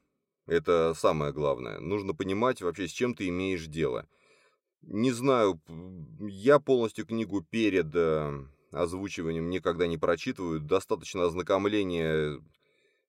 Это 0.47 0.93
самое 0.95 1.31
главное. 1.31 1.79
Нужно 1.79 2.13
понимать 2.13 2.61
вообще, 2.61 2.87
с 2.87 2.91
чем 2.91 3.13
ты 3.13 3.27
имеешь 3.27 3.67
дело. 3.67 4.07
Не 4.81 5.11
знаю, 5.11 5.61
я 6.19 6.59
полностью 6.59 7.05
книгу 7.05 7.41
перед 7.41 7.93
э, 7.93 8.45
озвучиванием 8.71 9.49
никогда 9.49 9.85
не 9.87 9.97
прочитываю. 9.97 10.59
Достаточно 10.59 11.25
ознакомления 11.25 12.41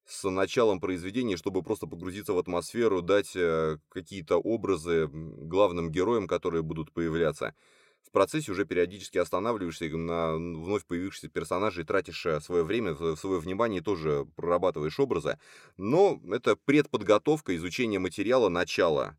с 0.05 0.29
началом 0.29 0.81
произведения, 0.81 1.37
чтобы 1.37 1.63
просто 1.63 1.87
погрузиться 1.87 2.35
в 2.35 2.39
атмосферу, 2.39 3.01
дать 3.03 3.35
э, 3.35 3.79
какие-то 3.89 4.37
образы 4.37 5.09
главным 5.09 5.91
героям, 5.91 6.27
которые 6.27 6.63
будут 6.63 6.93
появляться. 6.93 7.55
В 8.03 8.11
процессе 8.11 8.53
уже 8.53 8.65
периодически 8.65 9.19
останавливаешься 9.19 9.85
на 9.97 10.35
вновь 10.35 10.85
появившихся 10.87 11.29
персонажей 11.29 11.85
тратишь 11.85 12.27
э, 12.27 12.41
свое 12.41 12.65
время, 12.65 12.95
свое 13.17 13.41
внимание 13.41 13.81
тоже 13.81 14.27
прорабатываешь 14.37 15.01
образы. 15.01 15.39
Но 15.77 16.21
это 16.31 16.57
предподготовка, 16.57 17.57
изучение 17.57 18.01
материала, 18.01 18.49
начало. 18.49 19.17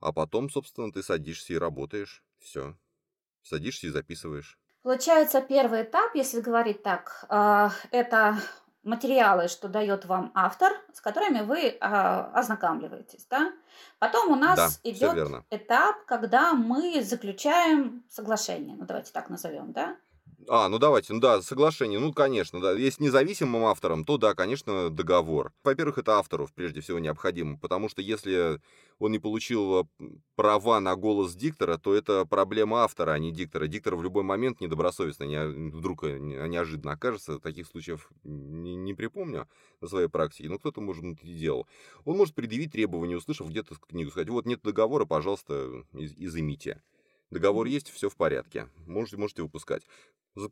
А 0.00 0.12
потом, 0.12 0.50
собственно, 0.50 0.92
ты 0.92 1.02
садишься 1.02 1.54
и 1.54 1.58
работаешь. 1.58 2.22
Все. 2.38 2.76
Садишься 3.42 3.88
и 3.88 3.90
записываешь. 3.90 4.58
Получается, 4.82 5.40
первый 5.40 5.82
этап, 5.82 6.14
если 6.14 6.40
говорить 6.40 6.82
так, 6.82 7.24
э, 7.28 7.68
это 7.90 8.38
материалы, 8.88 9.48
что 9.48 9.68
дает 9.68 10.04
вам 10.06 10.32
автор, 10.34 10.72
с 10.92 11.00
которыми 11.00 11.40
вы 11.40 11.58
э, 11.68 11.76
ознакомливаетесь, 11.80 13.26
да? 13.30 13.52
Потом 13.98 14.32
у 14.32 14.36
нас 14.36 14.80
Да, 14.82 14.90
идет 14.90 15.44
этап, 15.50 16.04
когда 16.06 16.52
мы 16.54 17.02
заключаем 17.02 18.04
соглашение, 18.08 18.76
ну 18.76 18.84
давайте 18.86 19.12
так 19.12 19.28
назовем, 19.28 19.72
да? 19.72 19.96
А, 20.46 20.68
ну 20.68 20.78
давайте, 20.78 21.12
ну 21.12 21.20
да, 21.20 21.42
соглашение, 21.42 21.98
ну 21.98 22.12
конечно, 22.12 22.60
да. 22.60 22.72
Если 22.72 23.02
независимым 23.02 23.64
автором, 23.64 24.04
то 24.04 24.18
да, 24.18 24.34
конечно, 24.34 24.88
договор. 24.88 25.52
Во-первых, 25.64 25.98
это 25.98 26.18
автору 26.18 26.48
прежде 26.54 26.80
всего 26.80 27.00
необходимо, 27.00 27.58
потому 27.58 27.88
что 27.88 28.02
если 28.02 28.60
он 29.00 29.10
не 29.10 29.18
получил 29.18 29.88
права 30.36 30.78
на 30.78 30.94
голос 30.94 31.34
диктора, 31.34 31.76
то 31.76 31.92
это 31.92 32.24
проблема 32.24 32.84
автора, 32.84 33.12
а 33.12 33.18
не 33.18 33.32
диктора. 33.32 33.66
Диктор 33.66 33.96
в 33.96 34.02
любой 34.02 34.22
момент 34.22 34.60
недобросовестно, 34.60 35.24
не, 35.24 35.44
вдруг 35.70 36.04
э, 36.04 36.18
не- 36.18 36.36
неожиданно 36.48 36.92
окажется. 36.92 37.40
Таких 37.40 37.66
случаев 37.66 38.08
не, 38.22 38.76
не 38.76 38.94
припомню 38.94 39.48
на 39.80 39.88
своей 39.88 40.08
практике, 40.08 40.48
но 40.48 40.58
кто-то, 40.58 40.80
может 40.80 41.02
быть, 41.04 41.18
и 41.24 41.34
делал. 41.34 41.66
Он 42.04 42.16
может 42.16 42.36
предъявить 42.36 42.70
требования, 42.72 43.16
услышав 43.16 43.48
где-то 43.48 43.74
книгу, 43.88 44.12
сказать, 44.12 44.28
вот 44.28 44.46
нет 44.46 44.62
договора, 44.62 45.04
пожалуйста, 45.04 45.84
из- 45.94 46.14
изымите. 46.16 46.80
Договор 47.30 47.66
есть, 47.66 47.90
все 47.90 48.08
в 48.08 48.16
порядке. 48.16 48.68
Можете, 48.86 49.18
можете 49.18 49.42
выпускать. 49.42 49.82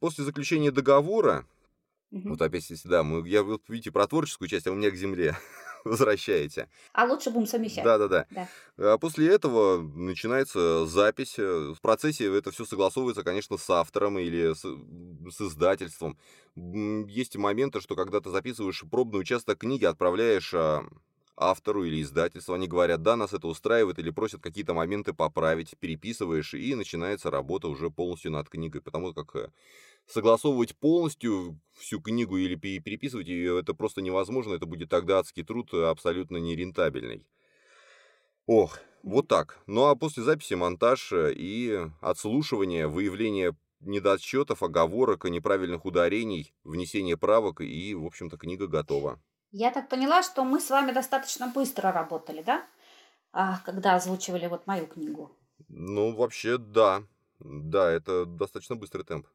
После 0.00 0.24
заключения 0.24 0.70
договора, 0.70 1.46
Мгм. 2.10 2.30
вот 2.30 2.42
опять, 2.42 2.68
если 2.70 2.88
да, 2.88 3.02
мы, 3.02 3.28
я 3.28 3.42
вот 3.42 3.62
видите 3.68 3.90
про 3.90 4.06
творческую 4.06 4.48
часть, 4.48 4.66
а 4.66 4.72
у 4.72 4.74
меня 4.74 4.90
к 4.90 4.96
земле. 4.96 5.36
возвращаете. 5.86 6.68
А 6.92 7.04
лучше 7.04 7.30
будем 7.30 7.46
совмещать. 7.46 7.84
Да-да-да. 7.84 8.26
Да. 8.30 8.48
А 8.76 8.98
после 8.98 9.28
этого 9.28 9.80
начинается 9.80 10.84
запись. 10.86 11.38
э, 11.38 11.72
В 11.74 11.80
процессе 11.80 12.26
это 12.36 12.50
все 12.50 12.64
согласовывается, 12.64 13.22
конечно, 13.22 13.56
с 13.56 13.70
автором 13.70 14.18
или 14.18 14.52
с, 14.52 14.60
с 14.62 15.40
издательством. 15.40 16.18
Есть 16.56 17.36
моменты, 17.36 17.80
что 17.80 17.94
когда 17.94 18.20
ты 18.20 18.30
записываешь 18.30 18.84
пробный 18.90 19.20
участок 19.20 19.58
книги, 19.58 19.84
отправляешь 19.84 20.52
а, 20.54 20.84
автору 21.36 21.84
или 21.84 22.02
издательству, 22.02 22.54
они 22.54 22.66
говорят, 22.68 23.02
да, 23.02 23.16
нас 23.16 23.32
это 23.32 23.46
устраивает, 23.48 23.98
или 23.98 24.10
просят 24.10 24.42
какие-то 24.42 24.74
моменты 24.74 25.12
поправить, 25.12 25.76
переписываешь, 25.78 26.54
и 26.54 26.74
начинается 26.74 27.30
работа 27.30 27.68
уже 27.68 27.90
полностью 27.90 28.32
над 28.32 28.48
книгой, 28.48 28.80
потому 28.80 29.12
как 29.14 29.36
э, 29.36 29.50
согласовывать 30.06 30.76
полностью 30.76 31.60
всю 31.74 32.00
книгу 32.00 32.36
или 32.38 32.54
пе- 32.56 32.80
переписывать 32.80 33.28
ее, 33.28 33.60
это 33.60 33.74
просто 33.74 34.02
невозможно, 34.02 34.54
это 34.54 34.66
будет 34.66 34.90
тогда 34.90 35.18
адский 35.20 35.44
труд, 35.44 35.72
э, 35.74 35.84
абсолютно 35.84 36.38
нерентабельный. 36.38 37.26
Ох, 38.46 38.78
вот 39.02 39.28
так. 39.28 39.58
Ну 39.66 39.86
а 39.86 39.96
после 39.96 40.22
записи 40.22 40.54
монтаж 40.54 41.12
э, 41.12 41.32
и 41.34 41.86
отслушивание, 42.00 42.86
выявление 42.86 43.56
недочетов, 43.80 44.62
оговорок 44.62 45.24
неправильных 45.24 45.84
ударений, 45.84 46.52
внесение 46.64 47.16
правок, 47.16 47.60
и, 47.60 47.94
в 47.94 48.04
общем-то, 48.04 48.36
книга 48.36 48.66
готова. 48.66 49.20
Я 49.58 49.70
так 49.70 49.88
поняла, 49.88 50.22
что 50.22 50.44
мы 50.44 50.60
с 50.60 50.68
вами 50.68 50.92
достаточно 50.92 51.46
быстро 51.48 51.90
работали, 51.90 52.42
да? 52.42 52.62
А, 53.32 53.58
когда 53.64 53.94
озвучивали 53.94 54.48
вот 54.48 54.66
мою 54.66 54.86
книгу. 54.86 55.34
Ну, 55.68 56.14
вообще, 56.14 56.58
да. 56.58 57.04
Да, 57.38 57.90
это 57.90 58.26
достаточно 58.26 58.76
быстрый 58.76 59.02
темп. 59.04 59.26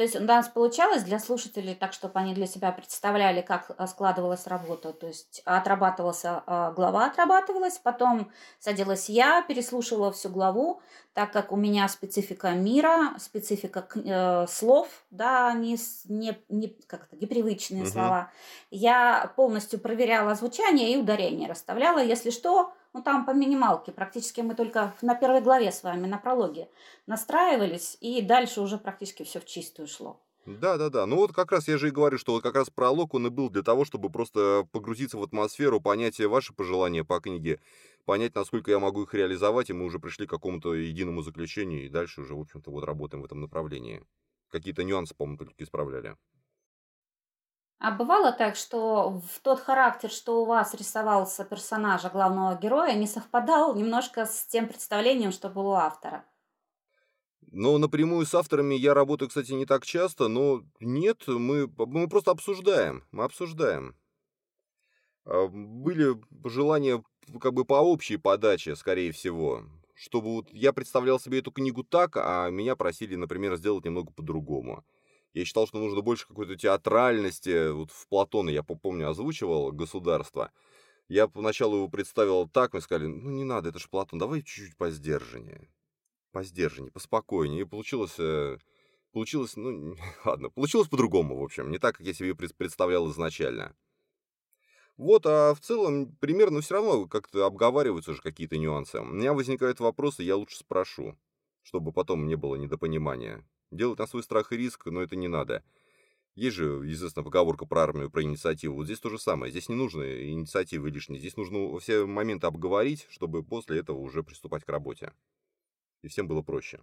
То 0.00 0.04
есть 0.04 0.16
у 0.16 0.20
нас 0.20 0.48
получалось 0.48 1.02
для 1.02 1.18
слушателей 1.18 1.74
так, 1.74 1.92
чтобы 1.92 2.18
они 2.18 2.32
для 2.32 2.46
себя 2.46 2.72
представляли, 2.72 3.42
как 3.42 3.70
а, 3.76 3.86
складывалась 3.86 4.46
работа. 4.46 4.94
То 4.94 5.06
есть 5.06 5.42
отрабатывался, 5.44 6.42
а, 6.46 6.72
глава 6.72 7.04
отрабатывалась, 7.04 7.76
потом 7.76 8.32
садилась 8.60 9.10
я, 9.10 9.42
переслушивала 9.42 10.10
всю 10.10 10.30
главу, 10.30 10.80
так 11.12 11.32
как 11.32 11.52
у 11.52 11.56
меня 11.56 11.86
специфика 11.86 12.52
мира, 12.52 13.12
специфика 13.18 13.86
э, 13.94 14.46
слов, 14.46 14.88
да, 15.10 15.52
не, 15.52 15.76
не, 16.08 16.42
не, 16.48 16.68
как 16.86 17.02
это, 17.04 17.16
непривычные 17.16 17.82
Мгм. 17.82 17.90
слова. 17.90 18.30
Я 18.70 19.30
полностью 19.36 19.80
проверяла 19.80 20.34
звучание 20.34 20.94
и 20.94 20.96
ударение 20.96 21.46
расставляла. 21.46 22.02
Если 22.02 22.30
что, 22.30 22.72
ну 22.92 23.02
там 23.02 23.24
по 23.26 23.30
минималке, 23.32 23.92
практически 23.92 24.40
мы 24.40 24.54
только 24.54 24.94
на 25.02 25.14
первой 25.14 25.40
главе 25.40 25.72
с 25.72 25.82
вами, 25.82 26.06
на 26.06 26.18
прологе 26.18 26.68
настраивались, 27.06 27.96
и 28.00 28.22
дальше 28.22 28.60
уже 28.60 28.78
практически 28.78 29.22
все 29.22 29.40
в 29.40 29.46
чистую 29.46 29.88
шло. 29.88 30.20
Да, 30.46 30.78
да, 30.78 30.88
да. 30.88 31.06
Ну 31.06 31.16
вот 31.16 31.32
как 31.32 31.52
раз 31.52 31.68
я 31.68 31.76
же 31.78 31.88
и 31.88 31.90
говорю, 31.90 32.18
что 32.18 32.32
вот 32.32 32.42
как 32.42 32.54
раз 32.54 32.70
пролог 32.70 33.14
он 33.14 33.26
и 33.26 33.30
был 33.30 33.50
для 33.50 33.62
того, 33.62 33.84
чтобы 33.84 34.10
просто 34.10 34.66
погрузиться 34.72 35.18
в 35.18 35.22
атмосферу, 35.22 35.80
понять 35.80 36.18
ваши 36.20 36.54
пожелания 36.54 37.04
по 37.04 37.20
книге, 37.20 37.60
понять, 38.06 38.34
насколько 38.34 38.70
я 38.70 38.78
могу 38.78 39.02
их 39.02 39.14
реализовать, 39.14 39.70
и 39.70 39.74
мы 39.74 39.84
уже 39.84 39.98
пришли 39.98 40.26
к 40.26 40.30
какому-то 40.30 40.74
единому 40.74 41.22
заключению, 41.22 41.84
и 41.84 41.88
дальше 41.88 42.22
уже, 42.22 42.34
в 42.34 42.40
общем-то, 42.40 42.70
вот 42.70 42.84
работаем 42.84 43.22
в 43.22 43.26
этом 43.26 43.40
направлении. 43.40 44.02
Какие-то 44.50 44.82
нюансы, 44.82 45.14
по-моему, 45.14 45.38
только 45.38 45.54
исправляли. 45.62 46.16
А 47.80 47.90
бывало 47.90 48.30
так, 48.32 48.54
что 48.56 49.10
в 49.10 49.40
тот 49.40 49.58
характер, 49.60 50.08
что 50.10 50.42
у 50.42 50.44
вас 50.44 50.72
рисовался 50.74 51.44
персонажа 51.44 52.08
главного 52.08 52.56
героя, 52.56 52.94
не 52.94 53.06
совпадал 53.08 53.74
немножко 53.74 54.24
с 54.26 54.46
тем 54.46 54.68
представлением, 54.68 55.32
что 55.32 55.48
было 55.48 55.68
у 55.70 55.72
автора? 55.72 56.24
Но 57.52 57.76
напрямую 57.78 58.24
с 58.26 58.34
авторами 58.34 58.74
я 58.74 58.94
работаю, 58.94 59.28
кстати, 59.28 59.52
не 59.52 59.66
так 59.66 59.84
часто, 59.84 60.28
но 60.28 60.62
нет, 60.80 61.26
мы, 61.26 61.68
мы 61.76 62.08
просто 62.08 62.30
обсуждаем, 62.30 63.04
мы 63.12 63.24
обсуждаем. 63.24 63.94
А, 65.24 65.46
Были 65.48 66.16
пожелания 66.42 67.02
как 67.40 67.54
бы 67.54 67.64
по 67.64 67.74
общей 67.74 68.16
подаче, 68.16 68.76
скорее 68.76 69.12
всего, 69.12 69.62
чтобы 69.94 70.28
вот 70.34 70.48
я 70.52 70.72
представлял 70.72 71.20
себе 71.20 71.38
эту 71.40 71.52
книгу 71.52 71.84
так, 71.84 72.16
а 72.16 72.48
меня 72.50 72.76
просили, 72.76 73.14
например, 73.16 73.56
сделать 73.56 73.84
немного 73.84 74.12
по-другому. 74.12 74.84
Я 75.34 75.44
считал, 75.44 75.66
что 75.66 75.78
нужно 75.78 76.00
больше 76.02 76.26
какой-то 76.26 76.56
театральности. 76.56 77.70
Вот 77.70 77.90
в 77.90 78.08
Платона, 78.08 78.50
я 78.50 78.62
помню, 78.62 79.08
озвучивал 79.08 79.72
«Государство». 79.72 80.52
Я 81.08 81.28
поначалу 81.28 81.76
его 81.76 81.88
представил 81.88 82.48
так, 82.48 82.72
мне 82.72 82.82
сказали, 82.82 83.06
ну 83.06 83.30
не 83.30 83.44
надо, 83.44 83.70
это 83.70 83.80
же 83.80 83.88
Платон, 83.88 84.18
давай 84.20 84.42
чуть-чуть 84.42 84.76
поздержаннее 84.76 85.68
по 86.32 86.42
сдержаннее, 86.44 86.92
поспокойнее. 86.92 87.62
И 87.62 87.64
получилось, 87.64 88.14
э, 88.18 88.58
получилось, 89.12 89.56
ну, 89.56 89.96
ладно, 90.24 90.50
получилось 90.50 90.88
по-другому, 90.88 91.38
в 91.38 91.44
общем, 91.44 91.70
не 91.70 91.78
так, 91.78 91.96
как 91.96 92.06
я 92.06 92.14
себе 92.14 92.34
пред- 92.34 92.56
представлял 92.56 93.10
изначально. 93.10 93.74
Вот, 94.96 95.24
а 95.26 95.54
в 95.54 95.60
целом, 95.60 96.14
примерно 96.20 96.60
все 96.60 96.74
равно 96.74 97.06
как-то 97.06 97.46
обговариваются 97.46 98.14
же 98.14 98.20
какие-то 98.20 98.58
нюансы. 98.58 99.00
У 99.00 99.04
меня 99.04 99.32
возникают 99.32 99.80
вопросы, 99.80 100.22
я 100.22 100.36
лучше 100.36 100.58
спрошу, 100.58 101.16
чтобы 101.62 101.92
потом 101.92 102.26
не 102.26 102.36
было 102.36 102.56
недопонимания. 102.56 103.44
Делать 103.70 103.98
на 103.98 104.06
свой 104.06 104.22
страх 104.22 104.52
и 104.52 104.56
риск, 104.56 104.86
но 104.86 105.02
это 105.02 105.16
не 105.16 105.28
надо. 105.28 105.62
Есть 106.34 106.56
же, 106.56 106.80
известная 106.90 107.24
поговорка 107.24 107.66
про 107.66 107.82
армию, 107.82 108.10
про 108.10 108.22
инициативу. 108.22 108.76
Вот 108.76 108.84
здесь 108.84 109.00
то 109.00 109.10
же 109.10 109.18
самое. 109.18 109.50
Здесь 109.50 109.68
не 109.68 109.74
нужно 109.74 110.02
инициативы 110.30 110.90
лишней. 110.90 111.18
Здесь 111.18 111.36
нужно 111.36 111.78
все 111.80 112.06
моменты 112.06 112.46
обговорить, 112.46 113.06
чтобы 113.10 113.42
после 113.42 113.80
этого 113.80 113.98
уже 113.98 114.22
приступать 114.22 114.64
к 114.64 114.68
работе. 114.68 115.12
И 116.02 116.08
всем 116.08 116.28
было 116.28 116.42
проще. 116.42 116.80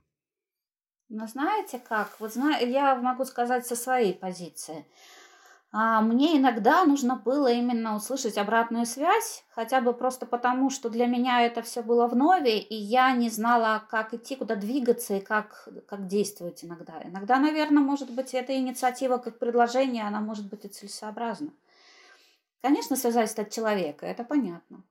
Но 1.09 1.25
знаете 1.27 1.79
как? 1.79 2.19
Вот 2.19 2.33
зна... 2.33 2.57
я 2.57 2.95
могу 2.95 3.23
сказать 3.25 3.65
со 3.65 3.75
своей 3.75 4.13
позиции. 4.13 4.85
А, 5.71 6.01
мне 6.01 6.37
иногда 6.37 6.85
нужно 6.85 7.17
было 7.17 7.51
именно 7.51 7.95
услышать 7.95 8.37
обратную 8.37 8.85
связь, 8.85 9.43
хотя 9.49 9.81
бы 9.81 9.93
просто 9.93 10.25
потому, 10.25 10.69
что 10.69 10.89
для 10.89 11.07
меня 11.07 11.41
это 11.41 11.61
все 11.61 11.81
было 11.81 12.07
вновь, 12.07 12.47
и 12.47 12.75
я 12.75 13.11
не 13.11 13.29
знала, 13.29 13.83
как 13.89 14.13
идти, 14.13 14.35
куда 14.35 14.55
двигаться 14.55 15.15
и 15.15 15.19
как, 15.19 15.67
как 15.87 16.07
действовать 16.07 16.63
иногда. 16.63 17.01
Иногда, 17.03 17.37
наверное, 17.37 17.83
может 17.83 18.09
быть, 18.11 18.33
эта 18.33 18.57
инициатива 18.57 19.17
как 19.17 19.39
предложение, 19.39 20.07
она 20.07 20.21
может 20.21 20.47
быть 20.49 20.63
и 20.63 20.69
целесообразна. 20.69 21.51
Конечно, 22.61 22.95
зависит 22.95 23.39
от 23.39 23.51
человека, 23.51 24.05
это 24.05 24.23
понятно. 24.23 24.83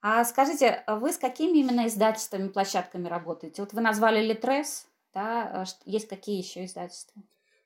А 0.00 0.24
скажите, 0.24 0.82
вы 0.86 1.12
с 1.12 1.18
какими 1.18 1.58
именно 1.58 1.86
издательствами, 1.86 2.48
площадками 2.48 3.08
работаете? 3.08 3.62
Вот 3.62 3.72
вы 3.72 3.80
назвали 3.80 4.24
Литрес, 4.24 4.86
да, 5.12 5.42
а 5.42 5.64
есть 5.84 6.08
какие 6.08 6.38
еще 6.38 6.64
издательства? 6.64 7.22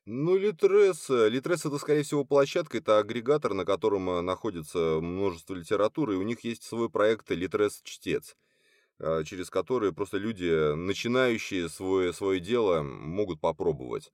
Ну, 0.06 0.36
Литрес. 0.36 1.10
э, 1.10 1.28
Литрес 1.28 1.66
это, 1.66 1.78
скорее 1.78 2.02
всего, 2.02 2.24
площадка, 2.24 2.78
это 2.78 2.98
агрегатор, 2.98 3.52
на 3.54 3.64
котором 3.64 4.08
э, 4.10 4.20
находится 4.22 4.98
множество 5.00 5.54
литературы, 5.54 6.14
и 6.14 6.16
у 6.16 6.22
них 6.22 6.42
есть 6.42 6.62
свой 6.62 6.88
проект 6.88 7.30
Литрес 7.30 7.80
Чтец, 7.84 8.36
э, 8.98 9.24
через 9.24 9.50
который 9.50 9.92
просто 9.92 10.18
люди, 10.18 10.74
начинающие 10.74 11.68
свое, 11.68 12.12
свое 12.14 12.40
дело, 12.40 12.82
могут 12.82 13.40
попробовать. 13.40 14.10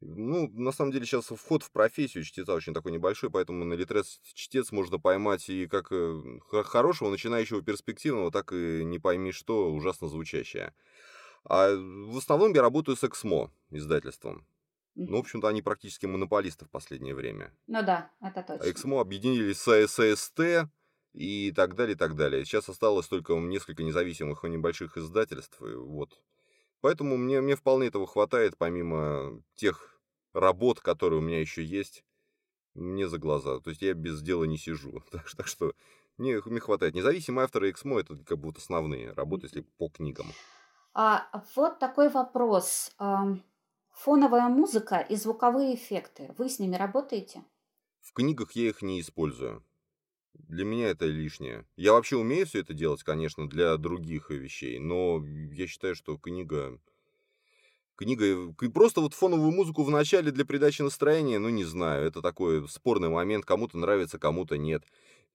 Ну, 0.00 0.48
на 0.54 0.72
самом 0.72 0.92
деле, 0.92 1.06
сейчас 1.06 1.26
вход 1.26 1.62
в 1.62 1.70
профессию 1.70 2.24
чтеца 2.24 2.54
очень 2.54 2.74
такой 2.74 2.90
небольшой, 2.90 3.30
поэтому 3.30 3.64
на 3.64 3.74
Литрес 3.74 4.20
чтец 4.34 4.72
можно 4.72 4.98
поймать 4.98 5.48
и 5.48 5.68
как 5.68 5.88
э, 5.92 6.40
хорошего, 6.64 7.10
начинающего, 7.10 7.62
перспективного, 7.62 8.32
так 8.32 8.52
и 8.52 8.82
не 8.84 8.98
пойми 8.98 9.30
что, 9.32 9.72
ужасно 9.72 10.08
звучащее. 10.08 10.74
А 11.44 11.74
в 11.76 12.16
основном 12.18 12.52
я 12.54 12.62
работаю 12.62 12.96
с 12.96 13.04
Эксмо 13.04 13.50
издательством. 13.70 14.46
Ну, 14.94 15.16
в 15.16 15.20
общем-то, 15.20 15.48
они 15.48 15.62
практически 15.62 16.06
монополисты 16.06 16.64
в 16.66 16.70
последнее 16.70 17.14
время. 17.14 17.52
Ну 17.66 17.82
да, 17.82 18.10
это 18.20 18.42
точно. 18.42 18.70
Эксмо 18.70 19.00
объединились 19.00 19.58
с 19.58 19.86
ССТ 19.88 20.68
и 21.14 21.52
так 21.52 21.74
далее, 21.74 21.94
и 21.94 21.98
так 21.98 22.14
далее. 22.14 22.44
Сейчас 22.44 22.68
осталось 22.68 23.08
только 23.08 23.34
несколько 23.34 23.82
независимых 23.82 24.44
и 24.44 24.48
небольших 24.50 24.96
издательств. 24.96 25.60
и 25.62 25.74
вот. 25.74 26.22
Поэтому 26.80 27.16
мне, 27.16 27.40
мне 27.40 27.56
вполне 27.56 27.86
этого 27.88 28.06
хватает, 28.06 28.58
помимо 28.58 29.42
тех 29.54 30.00
работ, 30.34 30.80
которые 30.80 31.20
у 31.20 31.22
меня 31.22 31.40
еще 31.40 31.64
есть, 31.64 32.04
мне 32.74 33.08
за 33.08 33.18
глаза. 33.18 33.60
То 33.60 33.70
есть 33.70 33.82
я 33.82 33.94
без 33.94 34.22
дела 34.22 34.44
не 34.44 34.58
сижу. 34.58 35.02
Так, 35.10 35.28
что- 35.28 35.36
так 35.38 35.46
что 35.46 35.72
мне, 36.18 36.40
мне 36.44 36.60
хватает. 36.60 36.94
Независимые 36.94 37.44
авторы 37.44 37.70
Эксмо 37.70 38.00
это 38.00 38.16
как 38.16 38.38
бы 38.38 38.46
вот 38.46 38.58
основные 38.58 39.12
работы, 39.12 39.46
если 39.46 39.62
по 39.78 39.88
книгам. 39.88 40.26
А 40.94 41.42
вот 41.56 41.78
такой 41.78 42.10
вопрос. 42.10 42.92
Фоновая 44.04 44.48
музыка 44.48 44.98
и 44.98 45.14
звуковые 45.14 45.76
эффекты. 45.76 46.34
Вы 46.36 46.48
с 46.48 46.58
ними 46.58 46.74
работаете? 46.74 47.44
В 48.00 48.12
книгах 48.12 48.50
я 48.52 48.70
их 48.70 48.82
не 48.82 49.00
использую. 49.00 49.64
Для 50.34 50.64
меня 50.64 50.88
это 50.88 51.06
лишнее. 51.06 51.64
Я 51.76 51.92
вообще 51.92 52.16
умею 52.16 52.44
все 52.46 52.58
это 52.58 52.74
делать, 52.74 53.04
конечно, 53.04 53.48
для 53.48 53.76
других 53.76 54.30
вещей, 54.30 54.80
но 54.80 55.24
я 55.52 55.68
считаю, 55.68 55.94
что 55.94 56.18
книга... 56.18 56.80
Книга... 57.94 58.52
Просто 58.74 59.02
вот 59.02 59.14
фоновую 59.14 59.52
музыку 59.52 59.84
в 59.84 59.90
начале 59.90 60.32
для 60.32 60.44
придачи 60.44 60.82
настроения, 60.82 61.38
ну, 61.38 61.50
не 61.50 61.64
знаю, 61.64 62.04
это 62.04 62.22
такой 62.22 62.68
спорный 62.68 63.08
момент, 63.08 63.44
кому-то 63.44 63.78
нравится, 63.78 64.18
кому-то 64.18 64.58
нет. 64.58 64.82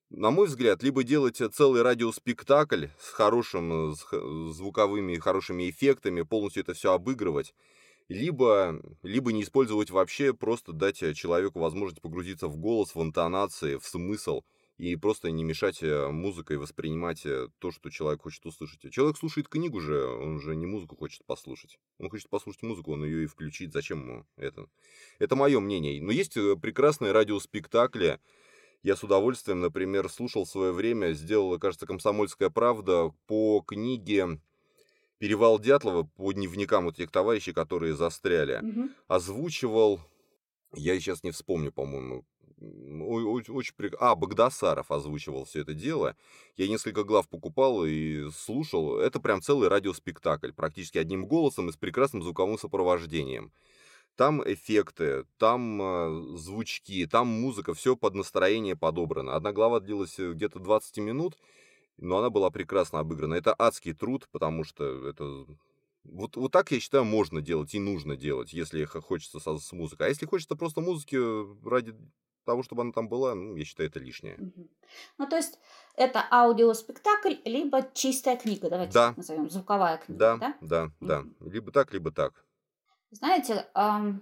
На 0.09 0.29
мой 0.29 0.47
взгляд, 0.47 0.83
либо 0.83 1.05
делать 1.05 1.41
целый 1.53 1.83
радиоспектакль 1.83 2.87
с 2.99 3.11
хорошим, 3.11 3.95
с 3.95 4.55
звуковыми, 4.57 5.15
хорошими 5.15 5.69
эффектами, 5.69 6.23
полностью 6.23 6.63
это 6.63 6.73
все 6.73 6.91
обыгрывать, 6.91 7.55
либо, 8.09 8.81
либо 9.03 9.31
не 9.31 9.43
использовать 9.43 9.89
вообще, 9.89 10.33
просто 10.33 10.73
дать 10.73 11.03
э, 11.03 11.13
человеку 11.13 11.59
возможность 11.59 12.01
погрузиться 12.01 12.47
в 12.47 12.57
голос, 12.57 12.95
в 12.95 13.01
интонации, 13.01 13.77
в 13.77 13.85
смысл, 13.85 14.43
и 14.77 14.95
просто 14.95 15.31
не 15.31 15.43
мешать 15.43 15.83
э, 15.83 16.07
музыкой 16.09 16.57
воспринимать 16.57 17.25
э, 17.25 17.49
то, 17.59 17.71
что 17.71 17.89
человек 17.89 18.21
хочет 18.21 18.45
услышать. 18.45 18.91
Человек 18.91 19.17
слушает 19.17 19.49
книгу 19.49 19.81
же, 19.81 20.05
он 20.05 20.39
же 20.39 20.55
не 20.55 20.65
музыку 20.65 20.95
хочет 20.95 21.25
послушать. 21.25 21.79
Он 21.97 22.09
хочет 22.09 22.29
послушать 22.29 22.63
музыку, 22.63 22.93
он 22.93 23.03
ее 23.03 23.23
и 23.23 23.27
включить. 23.27 23.73
Зачем 23.73 24.01
ему 24.01 24.25
это? 24.37 24.67
Это 25.19 25.35
мое 25.35 25.59
мнение. 25.59 26.01
Но 26.01 26.11
есть 26.11 26.33
прекрасные 26.33 27.11
радиоспектакли. 27.11 28.19
Я 28.83 28.95
с 28.95 29.03
удовольствием, 29.03 29.59
например, 29.59 30.07
слушал 30.07 30.45
в 30.45 30.49
свое 30.49 30.71
время, 30.71 31.13
сделала, 31.13 31.57
кажется, 31.57 31.87
«Комсомольская 31.87 32.49
правда» 32.49 33.11
по 33.25 33.61
книге 33.61 34.39
«Перевал 35.17 35.59
Дятлова» 35.59 36.03
по 36.03 36.31
дневникам 36.31 36.85
вот 36.85 36.99
этих 36.99 37.11
товарищей, 37.11 37.53
которые 37.53 37.95
застряли. 37.95 38.59
Мгм. 38.61 38.91
Озвучивал, 39.07 39.99
я 40.73 40.99
сейчас 40.99 41.23
не 41.23 41.31
вспомню, 41.31 41.71
по-моему, 41.71 42.25
очень, 42.59 43.53
очень 43.53 43.73
А, 43.99 44.15
Богдасаров 44.15 44.91
озвучивал 44.91 45.45
все 45.45 45.61
это 45.61 45.73
дело. 45.73 46.15
Я 46.55 46.67
несколько 46.67 47.03
глав 47.03 47.29
покупал 47.29 47.85
и 47.85 48.29
слушал. 48.31 48.97
Это 48.97 49.19
прям 49.19 49.41
целый 49.41 49.69
радиоспектакль, 49.69 50.51
практически 50.53 50.97
одним 50.97 51.27
голосом 51.27 51.69
и 51.69 51.71
с 51.71 51.77
прекрасным 51.77 52.23
звуковым 52.23 52.57
сопровождением. 52.57 53.51
Там 54.15 54.41
эффекты, 54.43 55.25
там 55.37 55.79
э, 55.79 56.37
звучки, 56.37 57.05
там 57.05 57.27
музыка, 57.27 57.75
все 57.75 57.95
под 57.95 58.15
настроение 58.15 58.75
подобрано. 58.75 59.35
Одна 59.35 59.53
глава 59.53 59.79
длилась 59.79 60.17
э, 60.17 60.31
где-то 60.31 60.57
20 60.57 60.97
минут, 60.97 61.37
но 61.97 62.17
она 62.19 62.29
была 62.29 62.49
прекрасно 62.49 62.99
обыграна. 62.99 63.33
Это 63.35 63.55
адский 63.57 63.93
труд, 63.93 64.27
потому 64.31 64.63
что 64.63 65.07
это... 65.09 65.45
Вот, 66.03 66.37
вот 66.37 66.51
так, 66.51 66.71
я 66.71 66.79
считаю, 66.79 67.03
можно 67.03 67.41
делать 67.41 67.73
и 67.75 67.79
нужно 67.79 68.15
делать, 68.15 68.53
если 68.53 68.85
хочется 68.85 69.39
со- 69.39 69.57
с 69.57 69.71
музыкой. 69.73 70.07
А 70.07 70.09
если 70.09 70.25
хочется 70.25 70.55
просто 70.55 70.79
музыки 70.79 71.17
э, 71.19 71.69
ради 71.69 71.95
того, 72.45 72.63
чтобы 72.63 72.83
она 72.83 72.93
там 72.93 73.09
была, 73.09 73.35
ну, 73.35 73.55
я 73.57 73.65
считаю, 73.65 73.89
это 73.89 73.99
лишнее. 73.99 74.37
Ну, 75.17 75.27
то 75.27 75.35
есть 75.35 75.59
это 75.95 76.25
аудиоспектакль, 76.31 77.35
либо 77.43 77.89
чистая 77.93 78.37
книга, 78.37 78.69
давайте 78.69 78.93
Да. 78.93 79.13
назовем, 79.17 79.49
звуковая 79.49 79.97
книга, 79.97 80.19
Да, 80.19 80.37
да? 80.37 80.57
да, 80.61 80.91
да. 81.01 81.25
Либо 81.41 81.71
так, 81.71 81.91
либо 81.93 82.11
так. 82.11 82.45
Знаете, 83.11 83.67
ам, 83.73 84.21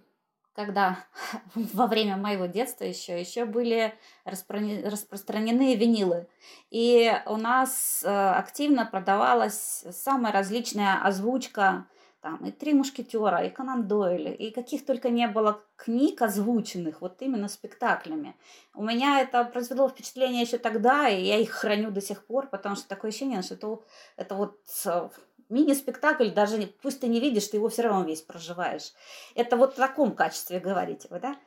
когда 0.55 0.97
во 1.55 1.87
время 1.87 2.17
моего 2.17 2.45
детства 2.45 2.85
еще, 2.85 3.19
еще 3.19 3.45
были 3.45 3.93
распространены 4.23 5.75
винилы, 5.75 6.27
и 6.71 7.11
у 7.25 7.37
нас 7.37 8.03
э, 8.03 8.09
активно 8.09 8.85
продавалась 8.85 9.85
самая 9.91 10.31
различная 10.31 11.01
озвучка, 11.03 11.87
там 12.25 12.37
и 12.37 12.51
«Три 12.51 12.73
мушкетера», 12.73 13.45
и 13.45 13.51
«Конан 13.51 13.87
Дойль», 13.87 14.35
и 14.39 14.49
каких 14.49 14.83
только 14.83 15.09
не 15.09 15.27
было 15.27 15.61
книг 15.75 16.23
озвученных, 16.23 17.01
вот 17.01 17.21
именно 17.21 17.47
спектаклями. 17.47 18.35
У 18.73 18.83
меня 18.83 19.21
это 19.21 19.43
произвело 19.43 19.87
впечатление 19.89 20.41
еще 20.41 20.57
тогда, 20.57 21.07
и 21.07 21.21
я 21.23 21.37
их 21.37 21.51
храню 21.51 21.91
до 21.91 22.01
сих 22.01 22.25
пор, 22.25 22.47
потому 22.47 22.75
что 22.75 22.87
такое 22.87 23.09
ощущение, 23.09 23.43
что 23.43 23.53
это, 23.53 23.79
это 24.17 24.35
вот 24.35 24.57
э, 24.85 25.09
мини-спектакль, 25.49 26.29
даже 26.31 26.67
пусть 26.81 27.01
ты 27.01 27.07
не 27.07 27.19
видишь, 27.19 27.47
ты 27.47 27.57
его 27.57 27.69
все 27.69 27.83
равно 27.83 28.03
весь 28.03 28.21
проживаешь. 28.21 28.93
Это 29.35 29.57
вот 29.57 29.73
в 29.73 29.77
таком 29.77 30.15
качестве 30.15 30.59
говорите 30.59 31.07
вы, 31.11 31.19
да? 31.19 31.37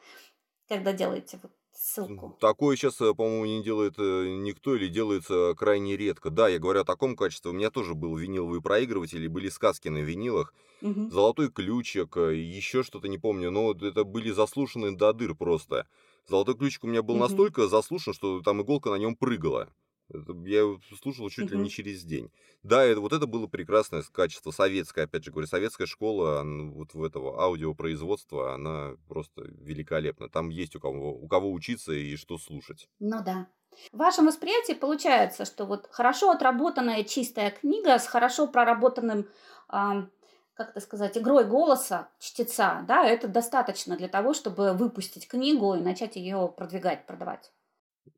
Когда 0.68 0.92
делаете 0.92 1.38
вот 1.42 1.52
ссылку. 1.72 2.36
Такое 2.40 2.76
сейчас, 2.76 2.96
по-моему, 2.96 3.46
не 3.46 3.62
делает 3.62 3.94
э, 3.98 4.36
никто 4.38 4.74
или 4.74 4.88
делается 4.88 5.54
крайне 5.56 5.96
редко. 5.96 6.30
Да, 6.30 6.48
я 6.48 6.58
говорю 6.58 6.80
о 6.80 6.84
таком 6.84 7.16
качестве. 7.16 7.50
У 7.50 7.54
меня 7.54 7.70
тоже 7.70 7.94
был 7.94 8.16
виниловый 8.16 8.60
проигрыватель, 8.60 9.22
и 9.24 9.28
были 9.28 9.48
сказки 9.48 9.88
на 9.88 9.98
винилах. 9.98 10.52
Мгм. 10.80 11.10
Золотой 11.10 11.50
ключик, 11.50 12.16
э, 12.16 12.36
еще 12.36 12.82
что-то 12.82 13.08
не 13.08 13.18
помню, 13.18 13.50
но 13.50 13.72
это 13.72 14.04
были 14.04 14.30
заслушаны 14.30 14.96
до 14.96 15.12
дыр 15.12 15.34
просто. 15.34 15.86
Золотой 16.26 16.56
ключик 16.56 16.84
у 16.84 16.88
меня 16.88 17.02
был 17.02 17.14
Мгм. 17.14 17.22
настолько 17.22 17.68
заслушан, 17.68 18.12
что 18.14 18.42
там 18.42 18.62
иголка 18.62 18.90
на 18.90 18.96
нем 18.96 19.16
прыгала. 19.16 19.68
Я 20.10 20.60
его 20.60 20.80
слушал 21.02 21.28
чуть 21.30 21.50
ли 21.50 21.58
не 21.58 21.68
через 21.68 22.02
день. 22.04 22.32
Да, 22.62 22.82
это, 22.84 23.00
вот 23.00 23.12
это 23.12 23.26
было 23.26 23.46
прекрасное 23.46 24.02
качество, 24.02 24.50
советское, 24.50 25.02
опять 25.04 25.24
же 25.24 25.30
говорю, 25.30 25.46
советская 25.46 25.86
школа 25.86 26.40
ан- 26.40 26.72
вот 26.72 26.94
в 26.94 27.02
этого 27.02 27.42
аудиопроизводства, 27.42 28.54
она 28.54 28.94
просто 29.06 29.42
великолепна. 29.42 30.28
Там 30.28 30.48
есть 30.48 30.76
у 30.76 30.80
кого, 30.80 31.12
у 31.14 31.28
кого 31.28 31.52
учиться 31.52 31.92
и 31.92 32.16
что 32.16 32.38
слушать. 32.38 32.88
Ну 33.00 33.22
да. 33.22 33.48
В 33.92 33.98
вашем 33.98 34.26
восприятии 34.26 34.72
получается, 34.72 35.44
что 35.44 35.64
вот 35.66 35.88
хорошо 35.90 36.30
отработанная 36.30 37.04
чистая 37.04 37.50
книга 37.50 37.98
с 37.98 38.06
хорошо 38.06 38.48
проработанным, 38.48 39.28
ам, 39.68 40.10
как 40.54 40.70
это 40.70 40.80
сказать, 40.80 41.16
игрой 41.16 41.44
голоса 41.44 42.08
чтеца, 42.18 42.84
да, 42.88 43.04
это 43.04 43.28
достаточно 43.28 43.96
для 43.96 44.08
того, 44.08 44.34
чтобы 44.34 44.72
выпустить 44.72 45.28
книгу 45.28 45.74
и 45.74 45.80
начать 45.80 46.16
ее 46.16 46.52
продвигать, 46.56 47.06
продавать. 47.06 47.52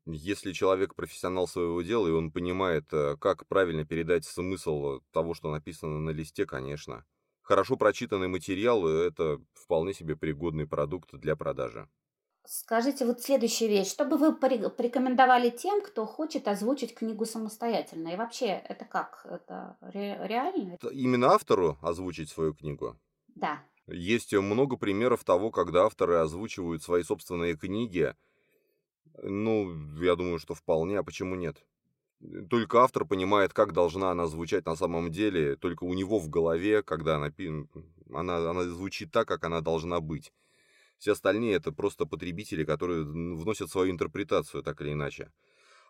Если 0.05 0.53
человек 0.53 0.95
профессионал 0.95 1.47
своего 1.47 1.81
дела, 1.81 2.07
и 2.07 2.11
он 2.11 2.31
понимает, 2.31 2.85
э, 2.93 3.17
как 3.17 3.47
правильно 3.47 3.85
передать 3.85 4.25
смысл 4.25 4.99
того, 5.11 5.33
что 5.33 5.51
написано 5.51 5.99
на 5.99 6.11
листе, 6.11 6.45
конечно. 6.45 7.05
Хорошо 7.41 7.75
прочитанный 7.77 8.27
материал– 8.27 8.87
э, 8.87 9.07
это 9.07 9.39
вполне 9.53 9.93
себе 9.93 10.15
пригодный 10.15 10.67
продукт 10.67 11.13
для 11.13 11.35
продажи. 11.35 11.89
Скажите 12.45 13.05
вот 13.05 13.21
следующую 13.21 13.69
вещь. 13.69 13.89
Что 13.89 14.05
бы 14.05 14.17
вы 14.17 14.35
порекомендовали 14.35 15.49
тем, 15.51 15.81
кто 15.81 16.05
хочет 16.05 16.47
озвучить 16.47 16.95
книгу 16.95 17.25
самостоятельно? 17.25 18.09
И 18.09 18.15
вообще, 18.15 18.47
это 18.47 18.85
как? 18.85 19.25
Это 19.25 19.77
ре- 19.81 20.19
реально? 20.27 20.77
Именно 20.91 21.27
автору 21.27 21.77
озвучить 21.81 22.29
свою 22.29 22.53
книгу. 22.53 22.97
Да. 23.35 23.63
Есть 23.87 24.33
много 24.33 24.77
примеров 24.77 25.23
того, 25.23 25.51
когда 25.51 25.85
авторы 25.85 26.15
озвучивают 26.15 26.81
свои 26.83 27.03
собственные 27.03 27.57
книги. 27.57 28.15
Ну, 29.23 29.73
я 30.01 30.15
думаю, 30.15 30.39
что 30.39 30.55
вполне, 30.55 30.97
а 30.99 31.03
почему 31.03 31.35
нет? 31.35 31.63
Только 32.49 32.81
автор 32.83 33.05
понимает, 33.05 33.53
как 33.53 33.73
должна 33.73 34.11
она 34.11 34.27
звучать 34.27 34.65
на 34.65 34.75
самом 34.75 35.11
деле, 35.11 35.55
только 35.55 35.83
у 35.83 35.93
него 35.93 36.19
в 36.19 36.29
голове, 36.29 36.83
когда 36.83 37.15
она, 37.17 37.31
она, 38.13 38.49
она 38.49 38.63
звучит 38.63 39.11
так, 39.11 39.27
как 39.27 39.43
она 39.43 39.61
должна 39.61 40.01
быть. 40.01 40.33
Все 40.97 41.13
остальные 41.13 41.55
это 41.55 41.71
просто 41.71 42.05
потребители, 42.05 42.63
которые 42.63 43.03
вносят 43.03 43.71
свою 43.71 43.91
интерпретацию, 43.91 44.63
так 44.63 44.81
или 44.81 44.93
иначе. 44.93 45.31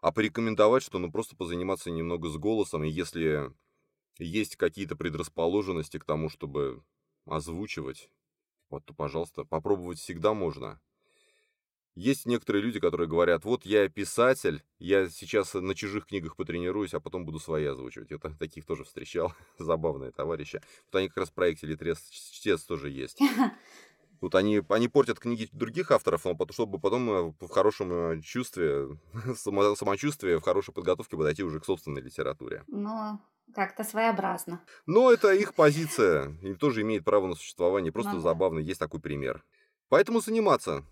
А 0.02 0.12
порекомендовать, 0.12 0.84
что 0.84 1.00
ну 1.00 1.12
просто 1.12 1.36
позаниматься 1.36 1.91
немного 1.91 2.30
с 2.30 2.38
голосом, 2.38 2.84
и 2.84 2.89
если 2.89 3.52
есть 4.20 4.56
какие-то 4.58 4.96
предрасположенности 4.96 6.00
к 6.00 6.06
тому, 6.06 6.30
чтобы 6.30 6.84
озвучивать, 7.26 8.10
вот, 8.70 8.86
то, 8.86 8.94
пожалуйста, 8.94 9.46
попробовать 9.46 10.00
всегда 10.00 10.34
можно. 10.34 10.82
Есть 11.96 12.26
некоторые 12.26 12.64
люди, 12.64 12.80
которые 12.80 13.08
говорят, 13.10 13.44
вот 13.44 13.66
я 13.66 13.88
писатель, 13.90 14.64
я 14.80 15.10
сейчас 15.10 15.54
на 15.54 15.76
чужих 15.76 16.06
книгах 16.06 16.38
потренируюсь, 16.38 16.94
а 16.94 17.02
потом 17.02 17.26
буду 17.26 17.40
свои 17.40 17.66
озвучивать. 17.66 18.10
Та- 18.22 18.30
таких 18.40 18.66
тоже 18.66 18.86
встречал, 18.86 19.34
забавные 19.60 20.12
товарищи. 20.12 20.62
Вот 20.86 21.00
они 21.00 21.10
как 21.10 21.18
раз 21.18 21.30
в 21.30 21.34
проекте 21.34 21.68
«Литрес 21.68 22.00
чтец» 22.10 22.64
тоже 22.64 22.90
есть. 22.90 23.20
Вот 24.22 24.36
они, 24.36 24.62
они 24.70 24.88
портят 24.88 25.20
книги 25.20 25.50
других 25.52 25.90
авторов, 25.90 26.26
но 26.26 26.38
чтобы 26.52 26.80
потом 26.80 27.10
э, 27.10 27.34
в 27.40 27.48
хорошем 27.50 27.92
э, 27.92 28.22
чувстве, 28.22 29.00
само- 29.36 29.76
самочувствии, 29.76 30.36
в 30.36 30.42
хорошей 30.42 30.76
подготовке 30.76 31.18
подойти 31.18 31.42
уже 31.42 31.60
к 31.60 31.66
собственной 31.66 32.04
литературе. 32.04 32.64
Но 32.68 33.20
как-то 33.56 33.84
своеобразно. 33.84 34.64
Но 34.86 35.12
это 35.12 35.34
их 35.34 35.56
позиция, 35.56 36.38
и 36.44 36.54
тоже 36.54 36.84
имеет 36.84 37.04
право 37.04 37.26
на 37.26 37.34
существование. 37.34 37.92
Просто 37.92 38.14
Ну 38.14 38.20
забавно, 38.20 38.60
есть 38.60 38.80
такой 38.80 39.00
пример. 39.00 39.44
Поэтому 39.90 40.22
заниматься. 40.22 40.86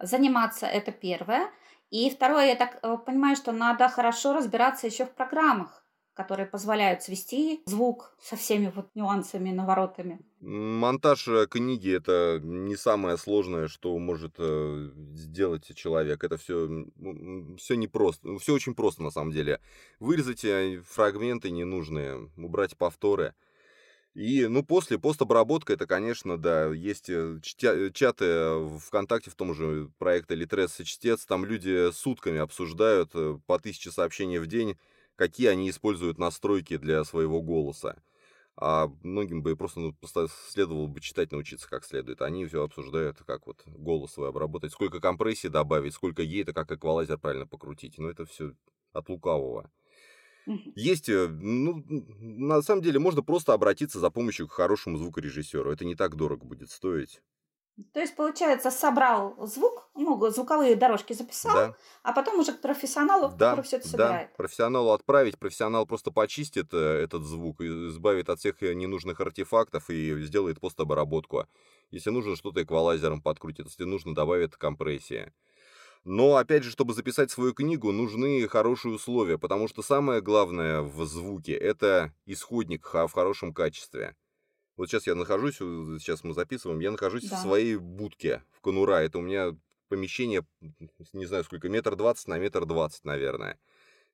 Заниматься 0.00 0.66
это 0.66 0.92
первое. 0.92 1.50
И 1.90 2.10
второе, 2.10 2.48
я 2.48 2.56
так 2.56 2.78
э, 2.82 2.96
понимаю, 3.04 3.36
что 3.36 3.52
надо 3.52 3.88
хорошо 3.88 4.34
разбираться 4.34 4.86
еще 4.86 5.06
в 5.06 5.14
программах, 5.14 5.84
которые 6.14 6.46
позволяют 6.46 7.02
свести 7.02 7.62
звук 7.66 8.16
со 8.20 8.34
всеми 8.36 8.72
вот 8.74 8.90
нюансами, 8.94 9.50
наворотами. 9.50 10.18
Монтаж 10.40 11.28
э, 11.28 11.46
книги 11.46 11.96
это 11.96 12.40
не 12.42 12.76
самое 12.76 13.16
сложное, 13.16 13.68
что 13.68 13.96
может 13.98 14.34
э, 14.38 14.90
сделать 15.14 15.74
человек. 15.76 16.24
Это 16.24 16.36
все, 16.36 16.86
все 17.56 17.74
непросто. 17.76 18.36
Все 18.38 18.52
очень 18.52 18.74
просто 18.74 19.02
на 19.04 19.10
самом 19.10 19.30
деле. 19.30 19.60
Вырезать 20.00 20.44
фрагменты 20.88 21.50
ненужные, 21.50 22.30
убрать 22.36 22.76
повторы. 22.76 23.34
И, 24.16 24.46
ну, 24.46 24.64
после, 24.64 24.98
постобработка, 24.98 25.74
это, 25.74 25.86
конечно, 25.86 26.38
да, 26.38 26.72
есть 26.72 27.10
э, 27.10 27.38
чаты 27.42 28.66
ВКонтакте, 28.86 29.30
в 29.30 29.34
том 29.34 29.52
же 29.52 29.90
проекте 29.98 30.34
Литрес 30.34 30.80
и 30.80 30.86
Чтец, 30.86 31.26
там 31.26 31.44
люди 31.44 31.92
сутками 31.92 32.38
обсуждают 32.38 33.10
э, 33.12 33.38
по 33.44 33.58
тысяче 33.58 33.90
сообщений 33.90 34.38
в 34.38 34.46
день, 34.46 34.78
какие 35.16 35.48
они 35.48 35.68
используют 35.68 36.16
настройки 36.16 36.78
для 36.78 37.04
своего 37.04 37.42
голоса. 37.42 38.02
А 38.56 38.90
многим 39.02 39.42
бы 39.42 39.54
просто 39.54 39.80
ну, 39.80 39.94
следовало 40.48 40.86
бы 40.86 41.00
читать, 41.02 41.30
научиться 41.30 41.68
как 41.68 41.84
следует. 41.84 42.22
Они 42.22 42.46
все 42.46 42.62
обсуждают, 42.62 43.18
как 43.26 43.46
вот 43.46 43.64
голос 43.66 44.12
свой 44.14 44.30
обработать, 44.30 44.72
сколько 44.72 44.98
компрессии 44.98 45.48
добавить, 45.48 45.92
сколько 45.92 46.24
гейта, 46.24 46.54
как 46.54 46.72
эквалайзер 46.72 47.18
правильно 47.18 47.46
покрутить. 47.46 47.98
Но 47.98 48.08
это 48.08 48.24
все 48.24 48.54
от 48.94 49.10
лукавого. 49.10 49.70
Есть, 50.74 51.08
э, 51.08 51.28
ну, 51.28 51.82
на 51.88 52.62
самом 52.62 52.82
деле, 52.82 52.98
можно 52.98 53.22
просто 53.22 53.52
обратиться 53.52 53.98
за 53.98 54.10
помощью 54.10 54.48
к 54.48 54.52
хорошему 54.52 54.96
звукорежиссеру. 54.98 55.72
Это 55.72 55.84
не 55.84 55.94
так 55.94 56.16
дорого 56.16 56.44
будет 56.44 56.70
стоить. 56.70 57.20
То 57.92 58.00
есть, 58.00 58.16
получается, 58.16 58.70
собрал 58.70 59.36
звук, 59.46 59.90
ну, 59.94 60.30
звуковые 60.30 60.76
дорожки 60.76 61.12
записал, 61.12 61.54
Да, 61.54 61.76
а 62.02 62.12
потом 62.12 62.38
уже 62.38 62.52
к 62.52 62.62
профессионалу, 62.62 63.28
да, 63.28 63.50
который 63.50 63.64
все 63.64 63.76
это 63.76 63.84
да. 63.84 63.90
собирает. 63.90 64.36
Профессионалу 64.36 64.92
отправить, 64.92 65.38
профессионал 65.38 65.84
просто 65.84 66.10
почистит 66.10 66.72
э, 66.72 67.02
этот 67.02 67.24
звук, 67.24 67.60
избавит 67.60 68.30
от 68.30 68.38
всех 68.38 68.62
ненужных 68.62 69.20
артефактов 69.20 69.90
и 69.90 70.22
сделает 70.22 70.58
постобработку. 70.58 71.46
Если 71.90 72.08
нужно, 72.08 72.34
что-то 72.36 72.62
эквалайзером 72.62 73.20
подкрутит, 73.20 73.66
если 73.66 73.84
нужно, 73.84 74.14
добавит 74.14 74.56
компрессии. 74.56 75.32
Но, 76.06 76.36
опять 76.36 76.62
же, 76.62 76.70
чтобы 76.70 76.94
записать 76.94 77.32
свою 77.32 77.52
книгу, 77.52 77.90
нужны 77.90 78.46
хорошие 78.46 78.94
условия, 78.94 79.38
потому 79.38 79.66
что 79.66 79.82
самое 79.82 80.20
главное 80.20 80.82
в 80.82 81.04
звуке– 81.04 81.56
это 81.56 82.14
исходник 82.26 82.86
в 82.86 83.08
хорошем 83.08 83.52
качестве. 83.52 84.14
Вот 84.76 84.88
сейчас 84.88 85.08
я 85.08 85.16
нахожусь, 85.16 85.56
э, 85.60 85.98
сейчас 85.98 86.22
мы 86.22 86.32
записываем, 86.32 86.78
я 86.78 86.92
нахожусь 86.92 87.24
в 87.24 87.30
Да. 87.30 87.42
своей 87.42 87.74
будке 87.74 88.44
в 88.52 88.60
Конура. 88.60 89.02
Это 89.02 89.18
у 89.18 89.20
меня 89.20 89.56
помещение, 89.88 90.46
не 91.12 91.26
знаю 91.26 91.42
сколько, 91.42 91.68
метр 91.68 91.96
двадцать 91.96 92.28
на 92.28 92.38
метр 92.38 92.66
двадцать, 92.66 93.04
наверное. 93.04 93.58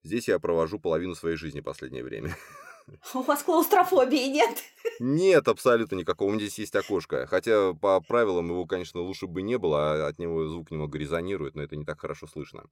Здесь 0.02 0.28
я 0.28 0.38
провожу 0.38 0.78
половину 0.78 1.14
своей 1.14 1.36
жизни 1.36 1.60
в 1.60 1.64
последнее 1.64 2.04
время. 2.04 2.34
У 3.14 3.20
вас 3.20 3.42
клаустрофобии 3.42 4.28
нет? 4.28 4.62
Нет, 4.98 5.48
абсолютно 5.48 5.96
никакого. 5.96 6.28
У 6.28 6.32
меня 6.32 6.40
здесь 6.40 6.58
есть 6.58 6.76
окошко. 6.76 7.26
Хотя 7.26 7.74
по 7.74 8.00
правилам 8.00 8.50
его, 8.50 8.66
конечно, 8.66 9.00
лучше 9.00 9.26
бы 9.26 9.42
не 9.42 9.58
было, 9.58 9.92
а 9.92 10.06
от 10.08 10.18
него 10.18 10.46
звук 10.48 10.70
немного 10.70 10.98
резонирует, 10.98 11.54
но 11.54 11.62
это 11.62 11.76
не 11.76 11.84
так 11.84 12.00
хорошо 12.00 12.26
слышно. 12.26 12.64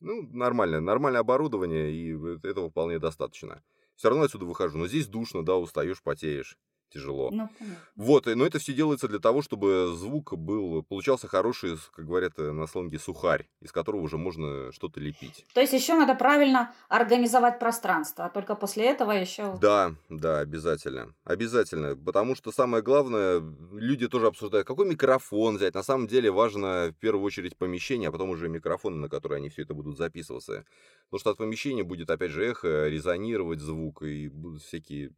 Ну, 0.00 0.22
нормально, 0.32 0.80
нормальное 0.80 1.20
оборудование, 1.20 1.92
и 1.92 2.12
этого 2.46 2.70
вполне 2.70 2.98
достаточно. 2.98 3.62
Все 3.96 4.08
равно 4.08 4.24
отсюда 4.24 4.44
выхожу. 4.44 4.78
Но 4.78 4.88
здесь 4.88 5.06
душно, 5.06 5.44
да, 5.44 5.56
устаешь, 5.56 6.02
потеешь. 6.02 6.58
Тяжело. 6.92 7.30
Ну, 7.30 7.48
понятно. 7.58 7.78
Вот, 7.96 8.26
и- 8.26 8.34
но 8.34 8.44
это 8.46 8.58
все 8.58 8.72
делается 8.74 9.08
для 9.08 9.18
того, 9.18 9.40
чтобы 9.42 9.94
звук 9.96 10.34
был, 10.36 10.82
получался 10.82 11.26
хороший, 11.28 11.76
как 11.94 12.04
говорят 12.06 12.32
э, 12.38 12.52
на 12.52 12.66
сленге, 12.66 12.98
сухарь, 12.98 13.48
из 13.60 13.72
которого 13.72 14.02
уже 14.02 14.18
можно 14.18 14.72
что-то 14.72 15.00
лепить. 15.00 15.44
То 15.54 15.60
есть 15.60 15.72
еще 15.72 15.94
надо 15.94 16.14
правильно 16.14 16.74
организовать 16.88 17.58
пространство, 17.58 18.26
а 18.26 18.28
только 18.28 18.54
после 18.54 18.86
этого 18.90 19.12
еще... 19.12 19.56
Да, 19.60 19.94
да, 20.10 20.40
обязательно. 20.40 21.14
Обязательно. 21.24 21.96
Потому 21.96 22.34
что 22.34 22.52
самое 22.52 22.82
главное, 22.82 23.42
люди 23.72 24.08
тоже 24.08 24.26
обсуждают, 24.26 24.66
какой 24.66 24.86
микрофон 24.86 25.56
взять. 25.56 25.74
На 25.74 25.82
самом 25.82 26.06
деле 26.06 26.30
важно 26.30 26.92
в 26.92 27.00
первую 27.00 27.24
очередь 27.24 27.56
помещение, 27.56 28.08
а 28.08 28.12
потом 28.12 28.30
уже 28.30 28.48
микрофоны, 28.48 28.96
на 28.96 29.08
которые 29.08 29.38
они 29.38 29.48
все 29.48 29.62
это 29.62 29.72
будут 29.74 29.96
записываться. 29.96 30.64
Потому 31.06 31.20
что 31.20 31.30
от 31.30 31.38
помещения 31.38 31.84
будет, 31.84 32.10
опять 32.10 32.30
же, 32.32 32.44
эхо, 32.44 32.88
резонировать 32.88 33.60
звук, 33.60 34.02
и 34.02 34.28
будут 34.28 34.62
всякие 34.62 35.12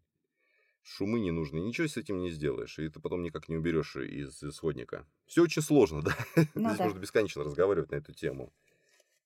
шумы 0.84 1.18
ненужные. 1.20 1.62
Ничего 1.64 1.88
с 1.88 1.96
этим 1.96 2.20
не 2.20 2.30
сделаешь, 2.30 2.78
и 2.78 2.88
ты 2.88 3.00
потом 3.00 3.22
никак 3.22 3.48
не 3.48 3.56
уберешь 3.56 3.96
из 3.96 4.42
исходника. 4.42 5.06
Все 5.26 5.42
очень 5.42 5.62
сложно, 5.62 6.02
да? 6.04 6.14
Ну 6.54 6.68
Здесь 6.68 6.78
да. 6.78 6.84
можно 6.84 6.98
бесконечно 6.98 7.42
разговаривать 7.42 7.90
на 7.90 7.96
эту 7.96 8.12
тему. 8.12 8.52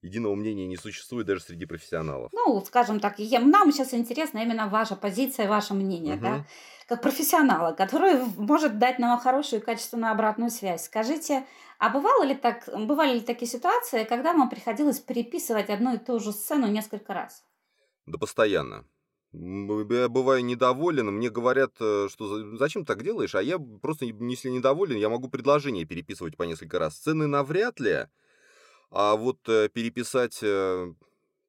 Единого 0.01 0.35
мнения 0.37 0.67
не 0.67 0.77
существует 0.77 1.27
даже 1.27 1.41
среди 1.43 1.67
профессионалов. 1.67 2.31
Ну, 2.33 2.61
скажем 2.65 3.01
так, 3.01 3.19
нам 3.19 3.73
сейчас 3.73 3.95
интересна 3.95 4.39
именно 4.39 4.69
ваша 4.69 4.97
позиция, 4.97 5.49
ваше 5.49 5.75
мнение, 5.75 6.17
да, 6.17 6.37
Мгм. 6.37 6.47
как 6.87 7.03
профессионала, 7.03 7.73
который 7.73 8.17
может 8.37 8.79
дать 8.79 8.99
нам 8.99 9.19
хорошую 9.19 9.61
и 9.61 9.65
качественную 9.65 10.13
обратную 10.13 10.51
связь. 10.51 10.85
Скажите, 10.85 11.47
а 11.79 11.89
бывало 11.91 12.23
ли 12.25 12.35
так, 12.35 12.69
бывали 12.87 13.15
ли 13.15 13.21
такие 13.21 13.51
ситуации, 13.51 14.05
когда 14.05 14.33
вам 14.35 14.49
приходилось 14.51 15.01
переписывать 15.01 15.71
одну 15.71 15.95
и 15.95 15.99
ту 15.99 16.21
же 16.21 16.33
сцену 16.33 16.67
несколько 16.69 17.15
раз? 17.15 17.45
Да 18.07 18.19
постоянно. 18.19 18.85
Я 19.33 20.09
бываю 20.09 20.45
недоволен, 20.45 21.07
мне 21.09 21.29
говорят, 21.29 21.73
э, 21.81 22.09
что 22.11 22.29
за- 22.29 22.57
зачем 22.57 22.85
так 22.87 23.03
делаешь, 23.03 23.35
а 23.35 23.43
я 23.43 23.59
просто, 23.59 24.07
если 24.07 24.49
недоволен, 24.49 24.97
я 24.97 25.11
могу 25.11 25.29
предложение 25.29 25.85
переписывать 25.85 26.37
по 26.37 26.45
несколько 26.45 26.79
раз. 26.79 26.97
Сцены 26.97 27.27
навряд 27.27 27.79
ли, 27.79 28.07
а 28.91 29.17
вот 29.17 29.39
э, 29.49 29.69
переписать 29.69 30.39
э, 30.43 30.95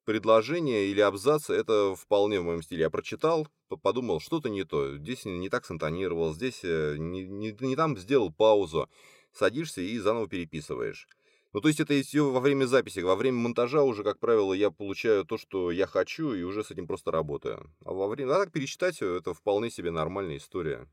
предложение 0.04 0.86
или 0.88 1.00
абзацы, 1.00 1.54
это 1.54 1.94
вполне 1.96 2.40
в 2.40 2.44
моем 2.44 2.62
стиле. 2.62 2.82
Я 2.82 2.90
прочитал, 2.90 3.48
подумал, 3.82 4.20
что-то 4.20 4.50
не 4.50 4.64
то, 4.64 4.96
здесь 4.98 5.24
не 5.24 5.48
так 5.48 5.66
синтонировал, 5.66 6.34
здесь 6.34 6.62
не, 6.64 7.26
не- 7.26 7.56
не 7.60 7.76
там 7.76 7.96
сделал 7.96 8.32
паузу. 8.32 8.88
Садишься 9.32 9.80
и 9.80 9.98
заново 9.98 10.28
переписываешь. 10.28 11.08
Ну, 11.52 11.60
то 11.60 11.68
есть 11.68 11.80
это 11.80 12.00
все 12.02 12.30
во 12.30 12.40
время 12.40 12.66
записи. 12.66 13.00
Во 13.00 13.16
время 13.16 13.38
монтажа 13.38 13.82
уже, 13.82 14.04
как 14.04 14.20
правило, 14.20 14.52
я 14.52 14.70
получаю 14.70 15.24
то, 15.24 15.36
что 15.36 15.70
я 15.72 15.86
хочу, 15.86 16.32
и 16.32 16.42
уже 16.42 16.62
с 16.62 16.70
этим 16.70 16.86
просто 16.86 17.10
работаю. 17.10 17.74
А 17.84 17.92
во 17.92 18.06
время... 18.08 18.34
А 18.34 18.38
так 18.38 18.52
перечитать 18.52 18.96
всё 18.96 19.16
это 19.16 19.34
вполне 19.34 19.70
себе 19.70 19.90
нормальная 19.90 20.36
история. 20.36 20.88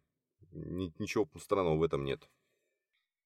Ни- 0.51 0.93
ничего 0.99 1.29
странного 1.39 1.77
в 1.77 1.83
этом 1.83 2.03
нет. 2.05 2.27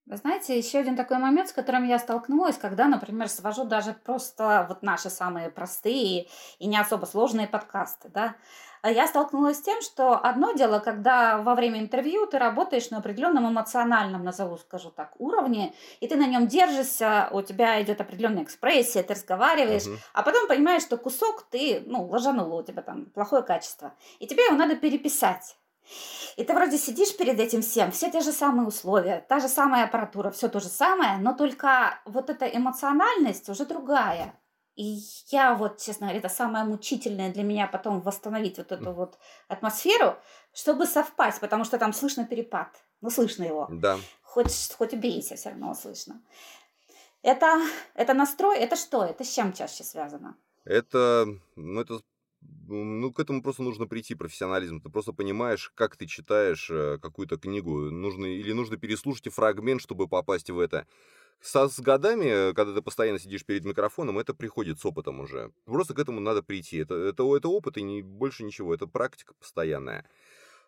Вы 0.07 0.17
знаете, 0.17 0.57
еще 0.57 0.79
один 0.79 0.95
такой 0.97 1.19
момент, 1.19 1.49
с 1.49 1.53
которым 1.53 1.85
я 1.87 1.99
столкнулась, 1.99 2.57
когда, 2.57 2.87
например, 2.87 3.29
свожу 3.29 3.65
даже 3.65 3.93
просто 3.93 4.65
вот 4.67 4.81
наши 4.81 5.09
самые 5.09 5.49
простые 5.51 6.27
и 6.59 6.67
не 6.67 6.77
особо 6.77 7.05
сложные 7.05 7.47
подкасты, 7.47 8.09
да. 8.09 8.35
А 8.81 8.89
Я 8.91 9.07
столкнулась 9.07 9.57
с 9.57 9.61
тем, 9.61 9.81
что 9.81 10.15
одно 10.17 10.53
дело, 10.53 10.79
когда 10.79 11.37
во 11.37 11.53
время 11.53 11.79
интервью 11.79 12.25
ты 12.25 12.39
работаешь 12.39 12.89
на 12.89 12.97
определенном 12.97 13.47
эмоциональном, 13.47 14.23
назову, 14.23 14.57
скажу 14.57 14.89
так, 14.89 15.13
уровне, 15.19 15.73
и 15.99 16.07
ты 16.07 16.15
на 16.15 16.25
нем 16.25 16.47
держишься, 16.47 17.29
у 17.31 17.41
тебя 17.43 17.81
идет 17.81 18.01
определенная 18.01 18.43
экспрессия, 18.43 19.03
ты 19.03 19.13
разговариваешь, 19.13 19.85
Мгм. 19.85 19.99
а 20.13 20.23
потом 20.23 20.47
понимаешь, 20.47 20.81
что 20.81 20.97
кусок 20.97 21.43
ты, 21.51 21.83
ну, 21.85 22.05
ложанула, 22.07 22.61
у 22.61 22.63
тебя 22.63 22.81
там 22.81 23.05
плохое 23.05 23.43
качество, 23.43 23.93
и 24.19 24.25
тебе 24.25 24.45
его 24.45 24.55
надо 24.55 24.75
переписать. 24.75 25.57
И 26.37 26.43
ты 26.43 26.53
вроде 26.53 26.77
сидишь 26.77 27.15
перед 27.17 27.39
этим 27.39 27.61
всем, 27.61 27.91
все 27.91 28.09
те 28.09 28.21
же 28.21 28.31
самые 28.31 28.67
условия, 28.67 29.25
та 29.27 29.39
же 29.39 29.47
самая 29.47 29.85
аппаратура, 29.85 30.31
все 30.31 30.47
то 30.47 30.59
же 30.59 30.69
самое, 30.69 31.17
но 31.17 31.33
только 31.33 31.99
вот 32.05 32.29
эта 32.29 32.45
эмоциональность 32.47 33.49
уже 33.49 33.65
другая. 33.65 34.33
И 34.75 34.99
я 35.27 35.53
вот, 35.53 35.79
честно 35.79 36.07
говоря, 36.07 36.19
это 36.19 36.29
самое 36.29 36.65
мучительное 36.65 37.31
для 37.31 37.43
меня 37.43 37.67
потом 37.67 38.01
восстановить 38.01 38.57
вот 38.57 38.71
эту 38.71 38.93
вот 38.93 39.17
атмосферу, 39.47 40.15
чтобы 40.53 40.85
совпасть, 40.85 41.39
потому 41.39 41.65
что 41.65 41.77
там 41.77 41.93
слышно 41.93 42.25
перепад. 42.25 42.69
Ну, 43.01 43.09
слышно 43.09 43.43
его. 43.43 43.67
Да. 43.69 43.99
Хоть, 44.21 44.73
хоть 44.77 44.93
убейся, 44.93 45.35
все 45.35 45.49
равно 45.49 45.73
слышно. 45.73 46.21
Это, 47.21 47.61
это 47.93 48.13
настрой, 48.13 48.57
это 48.57 48.75
что? 48.75 49.03
Это 49.03 49.23
с 49.23 49.29
чем 49.29 49.53
чаще 49.53 49.83
связано? 49.83 50.35
Это, 50.63 51.25
ну, 51.55 51.81
это, 51.81 51.99
ну, 52.67 53.11
к 53.11 53.19
этому 53.19 53.41
просто 53.41 53.63
нужно 53.63 53.85
прийти, 53.85 54.15
профессионализм. 54.15 54.81
Ты 54.81 54.89
просто 54.89 55.13
понимаешь, 55.13 55.71
как 55.75 55.97
ты 55.97 56.05
читаешь 56.07 56.69
э, 56.69 56.97
какую-то 57.01 57.37
книгу. 57.37 57.91
Нужно, 57.91 58.25
или 58.25 58.53
нужно 58.53 58.77
переслушать 58.77 59.31
фрагмент, 59.33 59.81
чтобы 59.81 60.07
попасть 60.07 60.49
в 60.49 60.59
это. 60.59 60.87
Со, 61.41 61.67
с 61.67 61.79
годами, 61.79 62.25
э, 62.25 62.53
когда 62.53 62.73
ты 62.73 62.81
постоянно 62.81 63.19
сидишь 63.19 63.45
перед 63.45 63.65
микрофоном, 63.65 64.19
это 64.19 64.33
приходит 64.33 64.79
с 64.79 64.85
опытом 64.85 65.19
уже. 65.19 65.51
Просто 65.65 65.93
к 65.93 65.99
этому 65.99 66.19
надо 66.19 66.43
прийти. 66.43 66.77
Это, 66.77 66.95
это, 66.95 67.35
это 67.35 67.49
опыт 67.49 67.77
и 67.77 67.83
не, 67.83 68.01
больше 68.01 68.43
ничего. 68.43 68.73
Это 68.73 68.87
практика 68.87 69.33
постоянная. 69.39 70.07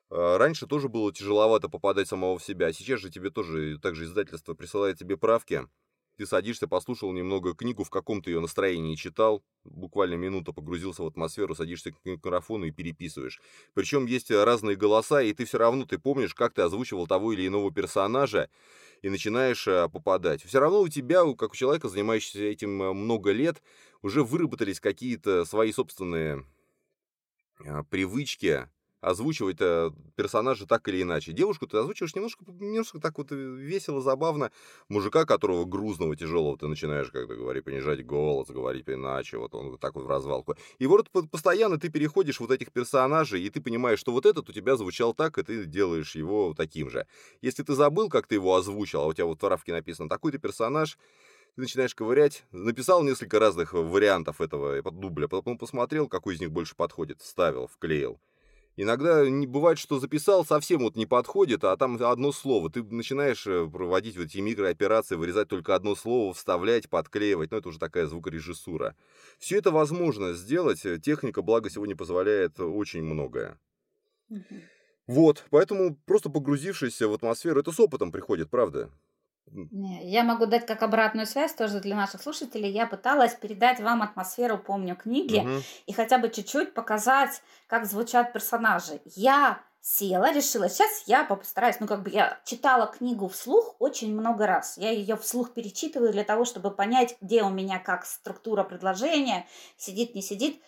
Э, 0.10 0.38
Раньше 0.38 0.68
тоже 0.68 0.90
было 0.90 1.14
тяжеловато 1.14 1.70
попадать 1.70 2.08
самого 2.08 2.38
в 2.38 2.44
себя. 2.44 2.68
а 2.68 2.74
Сейчас 2.74 3.00
же 3.00 3.10
тебе 3.10 3.30
тоже, 3.30 3.80
также 3.80 4.06
издательство 4.06 4.54
присылает 4.54 4.98
тебе 4.98 5.16
правки. 5.16 5.68
Ты 6.18 6.28
садишься, 6.28 6.68
послушал 6.68 7.12
немного 7.12 7.56
книгу, 7.56 7.84
в 7.84 7.90
каком 7.90 8.22
ты 8.22 8.32
ее 8.32 8.40
настроении 8.40 8.96
читал, 8.96 9.44
буквально 9.64 10.14
минута 10.14 10.54
погрузился 10.54 11.02
в 11.04 11.08
атмосферу, 11.08 11.56
садишься 11.56 11.92
к 11.92 11.96
микрофону 12.06 12.66
и 12.66 12.72
переписываешь. 12.72 13.42
Причем 13.74 14.06
есть 14.06 14.30
разные 14.30 14.76
голоса, 14.76 15.22
и 15.22 15.34
ты 15.34 15.46
все 15.46 15.58
равно 15.58 15.86
ты 15.86 15.98
помнишь, 15.98 16.36
как 16.36 16.54
ты 16.54 16.62
озвучивал 16.62 17.08
того 17.08 17.34
или 17.34 17.48
иного 17.48 17.72
персонажа, 17.72 18.50
и 19.02 19.10
начинаешь 19.10 19.68
э, 19.68 19.90
попадать. 19.90 20.44
Все 20.44 20.60
равно 20.60 20.82
у 20.82 20.88
тебя, 20.88 21.24
как 21.34 21.52
у 21.52 21.56
человека, 21.56 21.90
занимающегося 21.90 22.46
этим 22.46 22.82
э, 22.82 22.94
много 22.94 23.32
лет, 23.32 23.62
уже 24.02 24.24
выработались 24.24 24.80
какие-то 24.80 25.46
свои 25.46 25.72
собственные 25.72 26.46
э, 27.60 27.84
привычки 27.90 28.70
озвучивать 29.04 29.58
персонажа 30.16 30.66
так 30.66 30.88
или 30.88 31.02
иначе. 31.02 31.34
Девушку 31.34 31.68
ты 31.68 31.78
озвучиваешь 31.78 32.16
немножко, 32.16 32.46
немножко 32.48 33.00
так 33.00 33.18
вот 33.18 33.32
э, 33.32 33.36
весело, 33.36 34.02
забавно. 34.02 34.52
Мужика, 34.90 35.26
которого 35.26 35.66
грузного, 35.66 36.16
тяжелого, 36.16 36.58
ты 36.58 36.68
начинаешь, 36.68 37.10
как 37.12 37.28
то 37.28 37.36
говорить, 37.36 37.64
понижать 37.64 38.06
голос, 38.06 38.50
говорить 38.50 38.88
иначе, 38.88 39.38
вот 39.38 39.54
он 39.56 39.78
так 39.78 39.96
вот 39.96 40.06
в 40.06 40.10
развалку. 40.10 40.56
И 40.80 40.88
вот 40.88 41.10
по- 41.10 41.28
постоянно 41.28 41.80
ты 41.80 41.90
переходишь 41.90 42.40
вот 42.40 42.52
этих 42.52 42.72
персонажей, 42.72 43.42
и 43.42 43.50
ты 43.50 43.62
понимаешь, 43.62 44.00
что 44.00 44.12
вот 44.12 44.26
этот 44.26 44.50
у 44.50 44.54
тебя 44.54 44.76
звучал 44.78 45.14
так, 45.14 45.38
и 45.38 45.44
ты 45.44 45.66
делаешь 45.66 46.16
его 46.16 46.54
таким 46.56 46.90
же. 46.90 47.06
Если 47.42 47.64
ты 47.64 47.74
забыл, 47.74 48.10
как 48.10 48.28
ты 48.28 48.36
его 48.36 48.56
озвучил, 48.56 49.02
а 49.02 49.08
у 49.08 49.14
тебя 49.14 49.26
вот 49.26 49.38
в 49.38 49.42
травке 49.42 49.74
написано 49.74 50.10
такой-то 50.10 50.38
персонаж, 50.38 50.98
ты 51.56 51.62
начинаешь 51.62 51.94
ковырять, 51.94 52.46
написал 52.52 53.04
несколько 53.04 53.40
разных 53.40 53.74
вариантов 53.74 54.42
этого 54.42 54.82
дубля, 54.92 55.28
потом 55.28 55.58
посмотрел, 55.58 56.08
какой 56.08 56.36
из 56.36 56.40
них 56.40 56.52
больше 56.52 56.76
подходит, 56.76 57.22
вставил, 57.22 57.68
вклеил. 57.68 58.20
Иногда 58.76 59.24
бывает, 59.46 59.78
что 59.78 60.00
записал, 60.00 60.44
совсем 60.44 60.82
вот 60.82 60.96
не 60.96 61.06
подходит, 61.06 61.64
а 61.64 61.78
там 61.78 62.02
одно 62.02 62.32
слово. 62.32 62.72
Ты 62.72 62.82
начинаешь 62.84 63.46
э, 63.46 63.68
проводить 63.68 64.18
вот 64.18 64.26
эти 64.26 64.40
микрооперации, 64.40 65.16
вырезать 65.16 65.48
только 65.48 65.76
одно 65.76 65.96
слово, 65.96 66.34
вставлять, 66.34 66.90
подклеивать. 66.90 67.52
Ну, 67.52 67.58
это 67.58 67.70
уже 67.70 67.78
такая 67.78 68.08
звукорежиссура. 68.08 68.96
Все 69.38 69.58
это 69.58 69.70
возможно 69.70 70.34
сделать. 70.34 70.86
э, 70.86 71.00
Техника, 71.00 71.44
благо, 71.44 71.70
сегодня 71.70 71.96
позволяет 71.96 72.60
очень 72.60 73.04
многое. 73.04 73.60
Вот, 75.06 75.46
поэтому 75.52 75.96
просто 76.06 76.30
погрузившись 76.30 77.00
в 77.02 77.14
атмосферу, 77.14 77.60
это 77.60 77.72
с 77.72 77.80
опытом 77.80 78.12
приходит, 78.12 78.50
правда. 78.50 78.90
Не, 79.52 80.10
Я 80.10 80.24
могу 80.24 80.46
дать 80.46 80.66
как 80.66 80.82
обратную 80.84 81.28
связь 81.28 81.54
тоже 81.54 81.80
для 81.80 81.96
наших 81.96 82.22
слушателей. 82.22 82.72
Я 82.72 82.88
пыталась 82.88 83.34
передать 83.36 83.80
вам 83.80 84.02
атмосферу 84.02 84.58
«Помню 84.58 84.96
книги» 84.96 85.40
Мгм. 85.40 85.64
и 85.86 85.94
хотя 85.94 86.18
бы 86.18 86.30
чуть-чуть 86.30 86.74
показать, 86.74 87.42
как 87.68 87.86
звучат 87.86 88.34
персонажи. 88.34 89.02
Я 89.06 89.62
села, 89.82 90.32
решила, 90.32 90.70
сейчас 90.70 91.04
я 91.08 91.26
постараюсь, 91.26 91.76
ну 91.82 91.88
как 91.88 92.04
бы 92.04 92.10
я 92.10 92.40
читала 92.46 92.88
книгу 92.88 93.28
вслух 93.28 93.76
очень 93.80 94.18
много 94.18 94.48
раз. 94.48 94.78
Я 94.78 94.92
ее 94.92 95.18
вслух 95.18 95.54
перечитываю 95.54 96.14
для 96.14 96.24
того, 96.24 96.46
чтобы 96.46 96.72
понять, 96.72 97.18
где 97.20 97.44
у 97.44 97.50
меня 97.50 97.80
как 97.80 98.06
структура 98.06 98.64
предложения, 98.64 99.46
сидит, 99.76 100.16
не 100.16 100.22
сидит. 100.22 100.62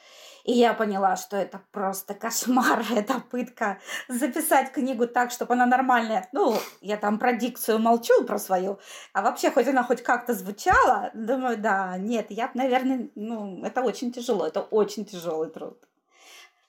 И 0.45 0.51
я 0.51 0.75
поняла, 0.75 1.15
что 1.15 1.37
это 1.37 1.59
просто 1.71 2.13
кошмар, 2.13 2.85
это 2.95 3.19
пытка 3.31 3.79
записать 4.07 4.71
книгу 4.71 5.07
так, 5.07 5.31
чтобы 5.31 5.53
она 5.53 5.65
нормальная. 5.65 6.29
Ну, 6.33 6.55
я 6.81 6.97
там 6.97 7.17
про 7.17 7.33
дикцию 7.33 7.79
молчу, 7.79 8.23
про 8.25 8.37
свою. 8.37 8.77
А 9.13 9.23
вообще, 9.23 9.49
хоть 9.49 9.67
она 9.67 9.83
хоть 9.83 10.03
как-то 10.03 10.35
звучала, 10.35 11.09
думаю, 11.15 11.57
да, 11.57 11.97
нет, 11.97 12.27
я, 12.29 12.51
наверное, 12.53 13.09
ну, 13.15 13.65
это 13.65 13.81
очень 13.81 14.11
тяжело, 14.11 14.45
это 14.45 14.61
очень 14.61 15.05
тяжелый 15.05 15.49
труд. 15.49 15.83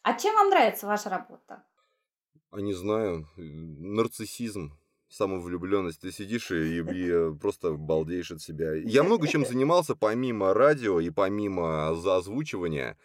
А 0.02 0.14
чем 0.14 0.34
вам 0.36 0.48
нравится 0.48 0.86
ваша 0.86 1.10
работа? 1.10 1.62
А 2.50 2.60
не 2.60 2.72
знаю, 2.72 3.28
нарциссизм, 3.36 4.72
самовлюбленность. 5.08 6.00
Ты 6.00 6.12
сидишь 6.12 6.50
и, 6.50 6.78
и, 6.80 7.10
э, 7.10 7.32
просто 7.38 7.72
балдеешь 7.72 8.30
от 8.30 8.40
себя. 8.40 8.72
Я 8.72 9.02
много 9.02 9.28
чем 9.28 9.44
занимался 9.44 9.94
помимо 9.94 10.54
радио 10.54 10.98
и 10.98 11.10
помимо 11.10 11.94
за- 11.94 12.16
озвучивания. 12.16 12.96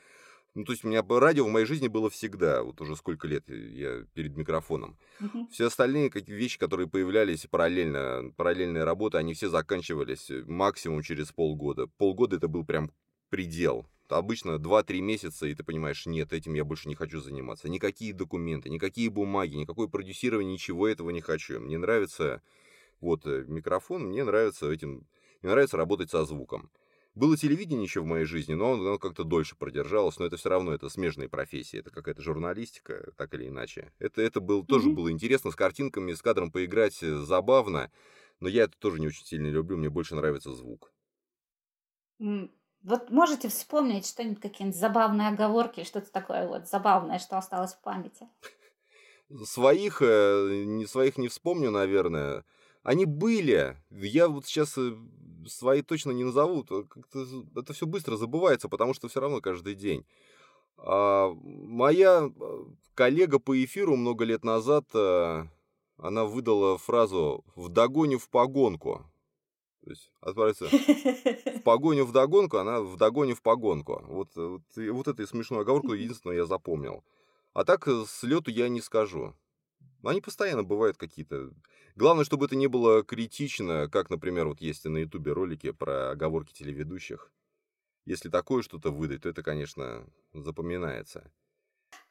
Ну, 0.53 0.65
то 0.65 0.73
есть 0.73 0.83
у 0.83 0.89
меня 0.89 1.01
радио 1.07 1.45
в 1.45 1.49
моей 1.49 1.65
жизни 1.65 1.87
было 1.87 2.09
всегда, 2.09 2.61
вот 2.63 2.81
уже 2.81 2.95
сколько 2.97 3.25
лет 3.27 3.47
я 3.47 4.03
перед 4.13 4.35
микрофоном. 4.35 4.97
Мгм. 5.19 5.47
Все 5.49 5.67
остальные 5.67 6.09
какие 6.09 6.35
вещи, 6.35 6.59
которые 6.59 6.89
появлялись 6.89 7.47
параллельно, 7.49 8.33
параллельные 8.35 8.83
работы, 8.83 9.17
они 9.17 9.33
все 9.33 9.49
заканчивались 9.49 10.29
э, 10.29 10.43
максимум 10.45 11.03
через 11.03 11.31
полгода. 11.31 11.87
Полгода 11.97 12.35
это 12.35 12.49
был 12.49 12.65
прям 12.65 12.91
предел. 13.29 13.87
Обычно 14.09 14.59
2-3 14.59 14.99
месяца, 14.99 15.47
и 15.47 15.55
ты 15.55 15.63
понимаешь, 15.63 16.05
нет, 16.05 16.33
этим 16.33 16.53
я 16.53 16.65
больше 16.65 16.89
не 16.89 16.95
хочу 16.95 17.21
заниматься. 17.21 17.69
Никакие 17.69 18.13
документы, 18.13 18.69
никакие 18.69 19.09
бумаги, 19.09 19.55
никакое 19.55 19.87
продюсирование, 19.87 20.51
ничего 20.51 20.85
этого 20.85 21.11
не 21.11 21.21
хочу. 21.21 21.61
Мне 21.61 21.77
нравится 21.77 22.41
вот 22.99 23.25
э, 23.25 23.45
микрофон, 23.47 24.03
мне 24.03 24.25
нравится 24.25 24.69
этим, 24.69 25.07
мне 25.41 25.51
нравится 25.51 25.77
работать 25.77 26.09
со 26.09 26.25
звуком. 26.25 26.69
Было 27.13 27.35
телевидение 27.35 27.83
еще 27.83 28.01
в 28.01 28.05
моей 28.05 28.25
жизни, 28.25 28.53
но 28.53 28.73
оно 28.73 28.97
как-то 28.97 29.23
дольше 29.25 29.55
продержалось, 29.57 30.17
но 30.17 30.25
это 30.25 30.37
все 30.37 30.49
равно 30.49 30.73
это 30.73 30.87
смежные 30.89 31.27
профессии, 31.27 31.79
это 31.79 31.89
какая-то 31.91 32.21
журналистика, 32.21 33.11
так 33.17 33.33
или 33.33 33.47
иначе. 33.49 33.91
Это, 33.99 34.21
это 34.21 34.39
был, 34.39 34.65
тоже 34.65 34.89
Мгм. 34.89 34.95
было 34.95 35.11
интересно, 35.11 35.51
с 35.51 35.55
картинками, 35.55 36.13
с 36.13 36.21
кадром 36.21 36.51
поиграть 36.51 37.03
э, 37.03 37.17
забавно, 37.17 37.91
но 38.39 38.47
я 38.47 38.63
это 38.63 38.77
тоже 38.77 38.99
не 39.01 39.07
очень 39.07 39.25
сильно 39.25 39.47
люблю, 39.47 39.77
мне 39.77 39.89
больше 39.89 40.15
нравится 40.15 40.53
звук. 40.55 40.93
М, 42.21 42.51
Вот 42.83 43.09
можете 43.11 43.49
вспомнить 43.49 44.07
что-нибудь, 44.07 44.39
какие-нибудь 44.41 44.79
забавные 44.79 45.27
оговорки, 45.27 45.83
что-то 45.83 46.09
такое 46.11 46.47
вот 46.47 46.67
забавное, 46.69 47.19
что 47.19 47.37
осталось 47.37 47.73
в 47.73 47.81
памяти? 47.81 48.29
Своих, 49.45 50.01
э, 50.01 50.63
не, 50.65 50.85
своих 50.85 51.17
не 51.17 51.29
вспомню, 51.29 51.71
наверное. 51.71 52.43
Они 52.83 53.05
были. 53.05 53.77
Я 53.89 54.27
вот 54.27 54.45
сейчас 54.45 54.77
э, 54.77 54.91
свои 55.47 55.81
точно 55.81 56.11
не 56.11 56.23
назову. 56.23 56.63
то 56.63 56.83
как-то 56.83 57.25
Это 57.55 57.73
все 57.73 57.85
быстро 57.85 58.17
забывается, 58.17 58.69
потому 58.69 58.93
что 58.93 59.07
все 59.07 59.19
равно 59.19 59.41
каждый 59.41 59.75
день. 59.75 60.05
А, 60.77 61.31
моя 61.33 62.29
э, 62.29 62.63
коллега 62.95 63.39
по 63.39 63.63
эфиру 63.63 63.95
много 63.95 64.25
лет 64.25 64.43
назад, 64.43 64.85
э, 64.93 65.43
она 65.97 66.25
выдала 66.25 66.77
фразу 66.77 67.45
«в 67.55 67.69
догоню 67.69 68.17
в 68.17 68.29
погонку». 68.29 69.05
То 69.83 69.89
есть 69.89 70.11
отправиться 70.21 70.67
в 70.69 71.61
погоню 71.63 72.05
в 72.05 72.11
догонку, 72.11 72.57
она 72.57 72.81
в 72.81 72.97
догоню 72.97 73.35
в 73.35 73.41
погонку. 73.41 74.03
Вот, 74.07 74.29
э, 74.35 74.45
вот, 74.45 74.61
и 74.77 74.89
вот 74.89 75.07
эту 75.07 75.25
смешную 75.27 75.61
оговорку 75.61 75.93
единственное 75.93 76.37
я 76.37 76.45
запомнил. 76.45 77.03
А 77.53 77.63
так 77.63 77.87
э, 77.87 78.03
с 78.07 78.23
лету 78.23 78.49
я 78.51 78.69
не 78.69 78.81
скажу. 78.81 79.35
Они 80.03 80.21
постоянно 80.21 80.63
бывают 80.63 80.97
какие-то. 80.97 81.51
Главное, 81.95 82.25
чтобы 82.25 82.45
это 82.45 82.55
не 82.55 82.67
было 82.67 83.03
критично, 83.03 83.87
как, 83.89 84.09
например, 84.09 84.47
вот 84.47 84.61
есть 84.61 84.85
на 84.85 84.97
Ютубе 84.97 85.33
ролики 85.33 85.71
про 85.71 86.11
оговорки 86.11 86.53
телеведущих. 86.53 87.31
Если 88.05 88.29
такое 88.29 88.63
что-то 88.63 88.91
выдать, 88.91 89.23
то 89.23 89.29
это, 89.29 89.43
конечно, 89.43 90.07
запоминается. 90.33 91.31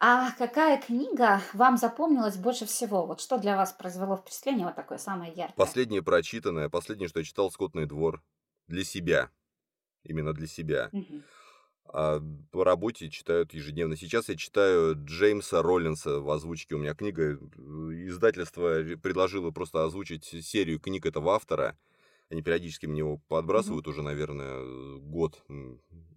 А 0.00 0.32
какая 0.32 0.82
книга 0.82 1.40
вам 1.52 1.76
запомнилась 1.76 2.36
больше 2.36 2.66
всего? 2.66 3.06
Вот 3.06 3.20
что 3.20 3.38
для 3.38 3.56
вас 3.56 3.72
произвело 3.72 4.16
впечатление 4.16 4.66
вот 4.66 4.74
такое 4.74 4.98
самое 4.98 5.32
яркое? 5.32 5.54
Последнее 5.54 6.02
прочитанное, 6.02 6.68
последнее, 6.68 7.08
что 7.08 7.20
я 7.20 7.24
читал 7.24 7.50
«Скотный 7.52 7.86
двор» 7.86 8.22
для 8.66 8.82
себя. 8.84 9.30
Именно 10.04 10.32
для 10.34 10.46
себя. 10.48 10.92
Мгм. 10.92 11.24
А 11.92 12.22
по 12.52 12.64
работе 12.64 13.10
читают 13.10 13.52
ежедневно. 13.52 13.96
Сейчас 13.96 14.28
я 14.28 14.36
читаю 14.36 14.94
Джеймса 15.04 15.60
Роллинса 15.62 16.20
в 16.20 16.30
озвучке. 16.30 16.76
У 16.76 16.78
меня 16.78 16.94
книга, 16.94 17.32
издательство 17.32 18.80
ре- 18.80 18.96
предложило 18.96 19.50
просто 19.50 19.84
озвучить 19.84 20.24
серию 20.24 20.78
книг 20.78 21.06
этого 21.06 21.34
автора. 21.34 21.76
Они 22.30 22.42
периодически 22.42 22.86
мне 22.86 23.00
его 23.00 23.18
подбрасывают 23.28 23.88
уже, 23.88 24.02
наверное, 24.02 24.98
год 25.00 25.42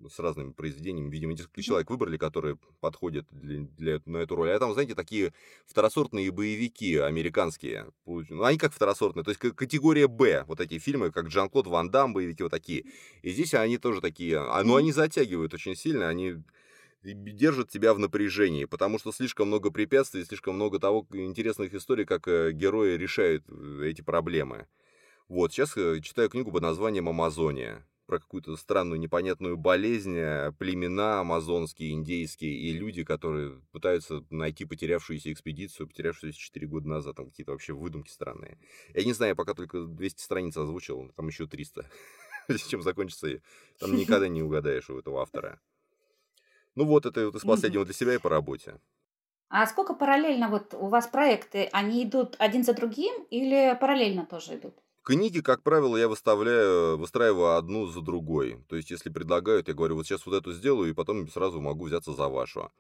с 0.08 0.20
разными 0.20 0.52
произведениями. 0.52 1.10
Видимо, 1.10 1.32
несколько 1.34 1.62
Мгм. 1.62 1.66
человек 1.66 1.90
выбрали, 1.90 2.18
которые 2.18 2.58
подходят 2.82 3.26
для, 3.32 3.62
для- 3.62 4.02
на 4.06 4.18
эту 4.18 4.36
роль. 4.36 4.52
А 4.52 4.60
там, 4.60 4.74
знаете, 4.74 4.94
такие 4.94 5.34
второсортные 5.66 6.30
боевики 6.32 6.98
американские. 6.98 7.88
Ну, 8.06 8.44
они 8.44 8.60
как 8.60 8.74
второсортные, 8.74 9.24
то 9.24 9.32
есть 9.32 9.40
категория 9.40 10.08
Б. 10.08 10.44
Вот 10.48 10.60
эти 10.60 10.78
фильмы, 10.78 11.12
как 11.12 11.32
Жан-Клод 11.32 11.66
Ван 11.66 11.90
Дам, 11.90 12.14
боевики 12.14 12.44
вот 12.44 12.52
такие. 12.52 12.86
И 13.24 13.32
здесь 13.32 13.56
они 13.56 13.80
тоже 13.80 14.00
такие, 14.00 14.38
а, 14.38 14.64
но 14.64 14.76
Мгм. 14.76 14.78
они 14.78 14.92
затягивают 14.92 15.54
очень 15.56 15.76
сильно, 15.76 16.10
они 16.10 16.36
держат 17.04 17.70
тебя 17.70 17.94
в 17.94 18.00
напряжении, 18.00 18.66
потому 18.66 18.98
что 19.00 19.12
слишком 19.12 19.48
много 19.48 19.72
препятствий, 19.72 20.24
слишком 20.24 20.56
много 20.56 20.80
того 20.80 21.06
интересных 21.12 21.74
историй, 21.74 22.06
как 22.06 22.28
э, 22.28 22.52
герои 22.54 22.96
решают 22.96 23.44
э, 23.50 23.82
эти 23.86 24.02
проблемы. 24.02 24.68
Вот, 25.34 25.52
сейчас 25.52 25.76
э, 25.78 26.00
читаю 26.02 26.30
книгу 26.30 26.52
под 26.52 26.62
названием 26.62 27.10
«Амазония», 27.10 27.88
про 28.06 28.20
какую-то 28.20 28.56
странную 28.56 29.00
непонятную 29.00 29.58
болезнь, 29.58 30.16
э, 30.16 30.52
племена 30.60 31.22
амазонские, 31.22 31.94
индейские, 31.94 32.54
и 32.54 32.72
люди, 32.72 33.04
которые 33.04 33.60
пытаются 33.72 34.24
найти 34.30 34.66
потерявшуюся 34.66 35.34
экспедицию, 35.34 35.88
потерявшуюся 35.88 36.38
4 36.38 36.68
года 36.68 36.88
назад, 36.88 37.16
там 37.16 37.32
какие-то 37.32 37.52
вообще 37.52 37.74
выдумки 37.74 38.12
странные. 38.12 38.60
Я 38.94 39.04
не 39.06 39.14
знаю, 39.14 39.32
я 39.32 39.36
пока 39.36 39.56
только 39.56 39.86
200 39.86 40.22
страниц 40.22 40.56
озвучил, 40.56 41.12
там 41.16 41.28
еще 41.30 41.48
300. 41.48 41.90
Чем 42.70 42.84
закончится, 42.84 43.42
там 43.80 43.96
никогда 43.96 44.28
не 44.28 44.44
угадаешь 44.44 44.92
у 44.92 45.00
этого 45.00 45.24
автора. 45.24 45.60
Ну 46.76 46.86
вот, 46.86 47.08
это 47.08 47.26
вот 47.26 47.36
из 47.36 47.42
последнего 47.42 47.86
для 47.86 47.96
себя 47.96 48.14
и 48.14 48.20
по 48.20 48.30
работе. 48.30 48.80
А 49.50 49.66
сколько 49.66 49.96
параллельно 49.96 50.50
вот 50.50 50.76
у 50.76 50.90
вас 50.90 51.08
проекты, 51.08 51.70
они 51.72 52.04
идут 52.04 52.36
один 52.38 52.64
за 52.64 52.76
другим 52.76 53.24
или 53.32 53.76
параллельно 53.82 54.28
тоже 54.28 54.58
идут? 54.58 54.76
Книги, 55.04 55.42
как 55.42 55.64
правило, 55.64 55.98
я 55.98 56.08
выставляю, 56.08 56.98
выстраиваю 56.98 57.58
одну 57.58 57.88
за 57.88 58.02
другой. 58.02 58.64
То 58.70 58.78
есть, 58.78 58.90
если 58.90 59.10
предлагают, 59.10 59.68
я 59.68 59.74
говорю, 59.74 59.96
вот 59.96 60.06
сейчас 60.06 60.26
вот 60.26 60.34
эту 60.36 60.54
сделаю, 60.54 60.90
и 60.90 60.94
потом 60.94 61.28
сразу 61.28 61.60
могу 61.60 61.86
взяться 61.86 62.14
за 62.14 62.30
вашу. 62.30 62.72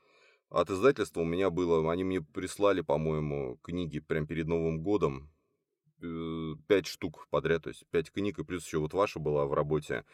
От 0.49 0.69
издательства 0.69 1.21
у 1.21 1.25
меня 1.25 1.49
было, 1.49 1.91
они 1.91 2.03
мне 2.03 2.21
прислали, 2.21 2.81
по-моему, 2.81 3.57
книги 3.63 3.99
прямо 3.99 4.27
перед 4.27 4.47
Новым 4.47 4.81
годом. 4.83 5.31
э, 6.03 6.55
Пять 6.67 6.87
штук 6.87 7.27
подряд, 7.31 7.63
то 7.63 7.69
есть 7.69 7.85
пять 7.91 8.11
книг, 8.11 8.39
и 8.39 8.45
плюс 8.45 8.65
еще 8.65 8.79
вот 8.79 8.93
ваша 8.93 9.19
была 9.19 9.45
в 9.45 9.53
работе. 9.53 10.05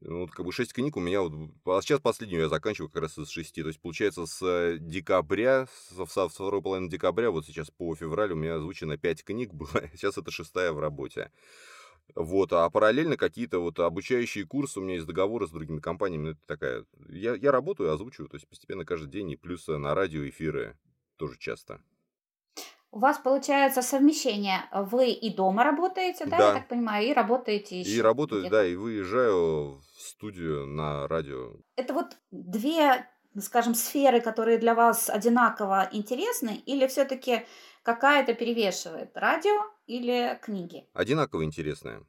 Ну, 0.00 0.20
Вот 0.20 0.30
как 0.30 0.46
бы 0.46 0.52
шесть 0.52 0.72
книг 0.72 0.96
у 0.96 1.00
меня, 1.00 1.20
вот, 1.20 1.32
а 1.66 1.82
сейчас 1.82 2.00
последнюю 2.00 2.42
я 2.42 2.48
заканчиваю 2.48 2.88
как 2.90 3.02
раз 3.02 3.18
из 3.18 3.28
шести. 3.28 3.62
То 3.62 3.68
есть, 3.68 3.80
получается, 3.80 4.26
с 4.26 4.78
декабря, 4.78 5.68
со, 5.90 6.06
со 6.06 6.28
второй 6.28 6.62
половины 6.62 6.88
декабря, 6.88 7.30
вот 7.30 7.46
сейчас 7.46 7.70
по 7.70 7.94
февраль 7.94 8.32
у 8.32 8.36
меня 8.36 8.56
озвучено 8.56 8.96
пять 8.96 9.22
книг 9.22 9.52
было, 9.52 9.68
сейчас 9.94 10.16
это 10.18 10.30
шестая 10.30 10.72
в 10.72 10.80
работе. 10.80 11.30
Вот, 12.14 12.52
а 12.52 12.68
параллельно 12.68 13.16
какие-то 13.16 13.60
вот 13.60 13.78
обучающие 13.78 14.44
курсы, 14.44 14.80
у 14.80 14.82
меня 14.82 14.94
есть 14.94 15.06
договоры 15.06 15.46
с 15.46 15.50
другими 15.50 15.78
компаниями, 15.78 16.22
ну, 16.22 16.30
это 16.30 16.40
такая... 16.46 16.84
Я, 17.08 17.34
я 17.34 17.52
работаю, 17.52 17.92
озвучиваю, 17.92 18.28
то 18.28 18.36
есть 18.36 18.48
постепенно 18.48 18.84
каждый 18.84 19.08
день, 19.08 19.30
и 19.30 19.36
плюс 19.36 19.66
на 19.68 19.94
радио 19.94 20.28
эфиры 20.28 20.76
тоже 21.16 21.38
часто. 21.38 21.80
У 22.92 22.98
вас 22.98 23.18
получается 23.18 23.80
совмещение. 23.82 24.64
Вы 24.70 25.10
и 25.12 25.34
дома 25.34 25.64
работаете, 25.64 26.26
да, 26.26 26.36
я 26.36 26.42
Да. 26.42 26.52
так 26.52 26.68
понимаю, 26.68 27.06
и 27.08 27.12
работаете 27.14 27.80
И 27.80 27.80
еще 27.80 28.02
работаю, 28.02 28.42
где-то. 28.42 28.56
да, 28.56 28.66
и 28.66 28.76
выезжаю 28.76 29.78
в 29.78 30.00
студию 30.00 30.66
на 30.66 31.08
радио. 31.08 31.56
Это 31.76 31.94
вот 31.94 32.18
две, 32.30 33.08
скажем, 33.38 33.74
сферы, 33.74 34.20
которые 34.20 34.58
для 34.58 34.74
вас 34.74 35.08
одинаково 35.08 35.88
интересны, 35.92 36.62
или 36.66 36.86
все-таки 36.86 37.46
какая-то 37.82 38.34
перевешивает 38.34 39.16
радио 39.16 39.64
или 39.86 40.38
книги? 40.42 40.86
Одинаково 40.92 41.44
интересное. 41.44 42.06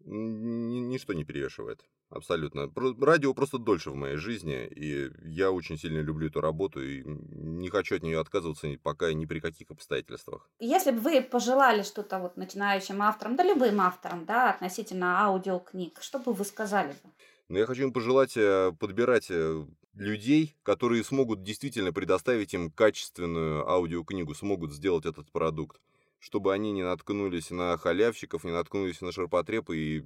ничто 0.00 1.12
не 1.14 1.24
перевешивает. 1.24 1.84
Абсолютно. 2.10 2.68
Радио 3.00 3.32
просто 3.34 3.58
дольше 3.58 3.90
в 3.92 3.94
моей 3.94 4.16
жизни, 4.16 4.66
и 4.66 5.10
я 5.22 5.52
очень 5.52 5.78
сильно 5.78 6.00
люблю 6.00 6.26
эту 6.26 6.40
работу, 6.40 6.82
и 6.82 7.04
не 7.04 7.68
хочу 7.68 7.94
от 7.94 8.02
нее 8.02 8.18
отказываться 8.18 8.66
пока 8.82 9.12
ни 9.12 9.26
при 9.26 9.38
каких 9.38 9.70
обстоятельствах. 9.70 10.50
Если 10.58 10.90
бы 10.90 10.98
вы 10.98 11.22
пожелали 11.22 11.82
что-то 11.82 12.18
вот 12.18 12.36
начинающим 12.36 13.00
авторам, 13.00 13.36
да 13.36 13.44
любым 13.44 13.80
авторам, 13.80 14.26
да, 14.26 14.50
относительно 14.50 15.20
аудиокниг, 15.20 16.02
что 16.02 16.18
бы 16.18 16.32
вы 16.32 16.44
сказали 16.44 16.88
бы? 16.88 17.10
Ну, 17.48 17.58
я 17.58 17.66
хочу 17.66 17.84
им 17.84 17.92
пожелать 17.92 18.36
э, 18.36 18.72
подбирать 18.78 19.30
э, 19.30 19.64
людей, 19.94 20.56
которые 20.64 21.04
смогут 21.04 21.44
действительно 21.44 21.92
предоставить 21.92 22.54
им 22.54 22.72
качественную 22.72 23.68
аудиокнигу, 23.68 24.34
смогут 24.34 24.72
сделать 24.72 25.06
этот 25.06 25.30
продукт 25.30 25.80
чтобы 26.20 26.52
они 26.52 26.70
не 26.72 26.82
наткнулись 26.82 27.50
на 27.50 27.78
халявщиков, 27.78 28.44
не 28.44 28.52
наткнулись 28.52 29.00
на 29.00 29.10
ширпотреб, 29.10 29.70
и 29.70 30.04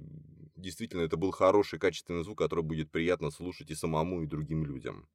действительно 0.65 1.01
это 1.01 1.15
был 1.15 1.31
хороший, 1.31 1.79
качественный 1.79 2.23
звук, 2.23 2.37
который 2.37 2.63
будет 2.63 2.91
приятно 2.91 3.31
слушать 3.31 3.71
и 3.71 3.75
самому, 3.75 4.23
и 4.23 4.27
другим 4.27 4.65
людям. 4.65 5.07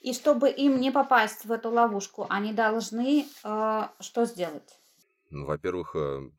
И 0.00 0.12
чтобы 0.12 0.48
им 0.50 0.80
не 0.80 0.90
попасть 0.92 1.44
в 1.44 1.52
эту 1.52 1.70
ловушку, 1.70 2.26
они 2.30 2.52
должны 2.52 3.26
э, 3.44 3.82
что 4.00 4.24
сделать? 4.24 4.78
Ну, 5.30 5.46
во-первых, 5.46 5.96
э, 5.96 6.30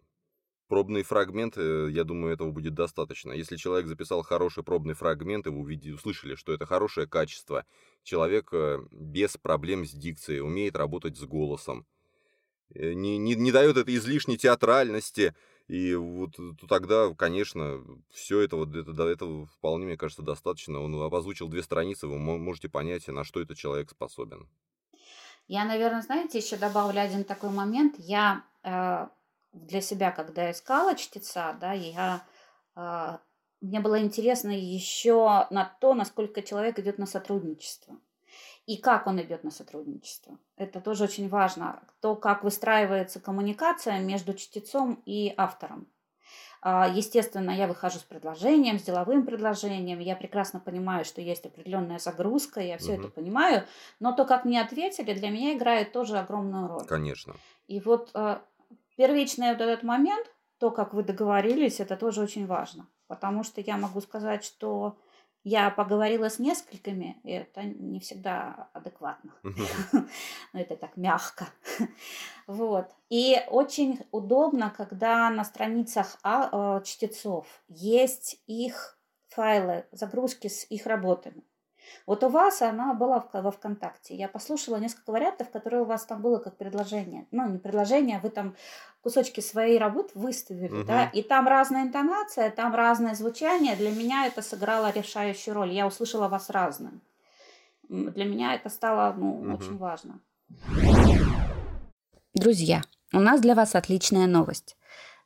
пробные 0.67 1.03
фрагменты, 1.03 1.91
я 1.91 2.05
думаю, 2.05 2.33
этого 2.33 2.51
будет 2.51 2.73
достаточно. 2.73 3.33
Если 3.33 3.57
человек 3.57 3.87
записал 3.87 4.23
хороший 4.23 4.63
пробный 4.63 4.93
фрагмент, 4.93 5.47
и 5.47 5.49
вы 5.49 5.59
увидели, 5.59 5.91
услышали, 5.91 6.35
что 6.35 6.53
это 6.53 6.65
хорошее 6.65 7.07
качество, 7.07 7.65
человек 8.03 8.53
э, 8.53 8.79
без 8.91 9.35
проблем 9.37 9.85
с 9.85 9.91
дикцией, 9.91 10.39
умеет 10.39 10.77
работать 10.77 11.17
с 11.17 11.23
голосом, 11.23 11.85
Э, 12.73 12.93
не, 12.93 13.17
не, 13.17 13.35
не 13.35 13.51
дает 13.51 13.77
этой 13.77 13.95
излишней 13.95 14.37
театральности. 14.37 15.35
И 15.67 15.95
вот 15.95 16.35
тогда, 16.69 17.13
конечно, 17.15 17.83
все 18.11 18.41
это 18.41 18.55
вот 18.55 18.75
это, 18.75 18.93
до 18.93 19.07
этого 19.09 19.47
вполне, 19.47 19.85
мне 19.85 19.97
кажется, 19.97 20.21
достаточно. 20.21 20.79
Он 20.79 21.13
озвучил 21.13 21.47
две 21.47 21.63
страницы, 21.63 22.07
вы 22.07 22.19
можете 22.19 22.69
понять, 22.69 23.07
на 23.07 23.23
что 23.23 23.41
этот 23.41 23.57
человек 23.57 23.89
способен. 23.89 24.47
Я, 25.47 25.65
наверное, 25.65 26.01
знаете, 26.01 26.37
еще 26.37 26.57
добавлю 26.57 27.01
один 27.01 27.23
такой 27.23 27.49
момент. 27.49 27.95
Я 27.97 28.43
э, 28.63 29.07
для 29.53 29.81
себя, 29.81 30.11
когда 30.11 30.51
искала 30.51 30.95
чтеца, 30.95 31.57
да, 31.59 31.73
я 31.73 32.25
э, 32.75 33.17
мне 33.61 33.79
было 33.79 33.99
интересно 33.99 34.51
еще 34.51 35.47
на 35.49 35.65
то, 35.81 35.93
насколько 35.93 36.41
человек 36.43 36.77
идет 36.77 36.99
на 36.99 37.07
сотрудничество 37.07 37.97
и 38.65 38.77
как 38.77 39.07
он 39.07 39.21
идет 39.21 39.43
на 39.43 39.51
сотрудничество. 39.51 40.37
Это 40.57 40.81
тоже 40.81 41.03
очень 41.03 41.29
важно. 41.29 41.83
То, 42.01 42.15
как 42.15 42.43
выстраивается 42.43 43.19
коммуникация 43.19 43.99
между 43.99 44.33
чтецом 44.33 45.01
и 45.05 45.33
автором. 45.37 45.87
А, 46.61 46.87
естественно, 46.87 47.51
я 47.51 47.67
выхожу 47.67 47.99
с 47.99 48.03
предложением, 48.03 48.79
с 48.79 48.81
деловым 48.83 49.23
предложением. 49.23 49.99
Я 49.99 50.15
прекрасно 50.15 50.59
понимаю, 50.59 51.05
что 51.05 51.21
есть 51.21 51.45
определенная 51.45 51.99
загрузка, 51.99 52.59
я 52.59 52.79
все 52.79 52.93
угу. 52.93 53.01
это 53.01 53.09
понимаю. 53.09 53.67
Но 53.99 54.13
то, 54.13 54.25
как 54.25 54.45
мне 54.45 54.59
ответили, 54.59 55.13
для 55.13 55.29
меня 55.29 55.53
играет 55.53 55.91
тоже 55.91 56.17
огромную 56.17 56.67
роль. 56.67 56.85
Конечно. 56.87 57.35
И 57.67 57.79
вот 57.79 58.09
а, 58.15 58.41
первичный 58.97 59.51
вот 59.51 59.61
этот 59.61 59.83
момент, 59.83 60.25
то, 60.57 60.71
как 60.71 60.95
вы 60.95 61.03
договорились, 61.03 61.79
это 61.79 61.97
тоже 61.97 62.21
очень 62.21 62.47
важно. 62.47 62.87
Потому 63.05 63.43
что 63.43 63.61
я 63.61 63.77
могу 63.77 64.01
сказать, 64.01 64.43
что 64.43 64.97
я 65.45 65.69
поговорила 65.69 66.27
с 66.27 66.39
несколькими, 66.39 67.17
и 67.23 67.31
это 67.31 67.61
не 67.61 67.99
всегда 67.99 68.67
адекватно. 68.73 69.31
Но 70.53 70.59
это 70.59 70.75
так 70.75 70.97
мягко. 70.97 71.47
Вот. 72.47 72.91
И 73.09 73.41
очень 73.49 74.01
удобно, 74.11 74.71
когда 74.75 75.31
на 75.31 75.43
страницах 75.43 76.19
а, 76.21 76.77
э, 76.77 76.83
чтецов 76.83 77.47
есть 77.67 78.39
их 78.45 78.99
файлы, 79.29 79.87
загрузки 79.91 80.47
с 80.47 80.63
их 80.69 80.85
работами. 80.85 81.43
Вот 82.05 82.23
у 82.23 82.29
вас 82.29 82.61
она 82.61 82.93
была 82.93 83.27
во 83.33 83.51
ВКонтакте. 83.51 84.15
Я 84.15 84.27
послушала 84.27 84.77
несколько 84.77 85.11
вариантов, 85.11 85.49
которые 85.49 85.81
у 85.81 85.85
вас 85.85 86.05
там 86.05 86.21
было 86.21 86.37
как 86.39 86.57
предложение. 86.57 87.27
Ну, 87.31 87.47
не 87.49 87.57
предложение, 87.57 88.17
а 88.17 88.19
вы 88.19 88.29
там 88.29 88.55
кусочки 89.01 89.39
своей 89.39 89.77
работы 89.77 90.11
выставили, 90.15 90.73
угу. 90.73 90.83
да, 90.83 91.05
и 91.05 91.21
там 91.21 91.47
разная 91.47 91.83
интонация, 91.83 92.49
там 92.49 92.73
разное 92.73 93.15
звучание. 93.15 93.75
Для 93.75 93.91
меня 93.91 94.25
это 94.25 94.41
сыграло 94.41 94.91
решающую 94.91 95.53
роль. 95.53 95.71
Я 95.71 95.87
услышала 95.87 96.27
вас 96.27 96.49
разным. 96.49 97.01
Для 97.87 98.25
меня 98.25 98.55
это 98.55 98.69
стало, 98.69 99.13
ну, 99.13 99.39
угу. 99.39 99.53
очень 99.53 99.77
важно. 99.77 100.19
Друзья, 102.33 102.81
у 103.13 103.19
нас 103.19 103.41
для 103.41 103.55
вас 103.55 103.75
отличная 103.75 104.27
новость. 104.27 104.75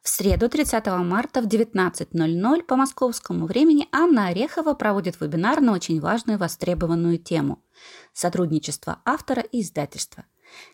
В 0.02 0.08
среду 0.08 0.48
30 0.48 0.86
марта 1.04 1.42
в 1.42 1.48
19.00 1.48 2.64
по 2.64 2.76
московскому 2.78 3.46
времени 3.46 3.90
Анна 3.92 4.28
Орехова 4.28 4.74
проводит 4.74 5.20
вебинар 5.20 5.60
на 5.60 5.74
очень 5.74 6.00
важную 6.00 6.40
востребованную 6.40 7.18
тему– 7.18 7.62
сотрудничество 8.14 9.02
автора 9.04 9.42
и 9.42 9.62
издательства. 9.62 10.24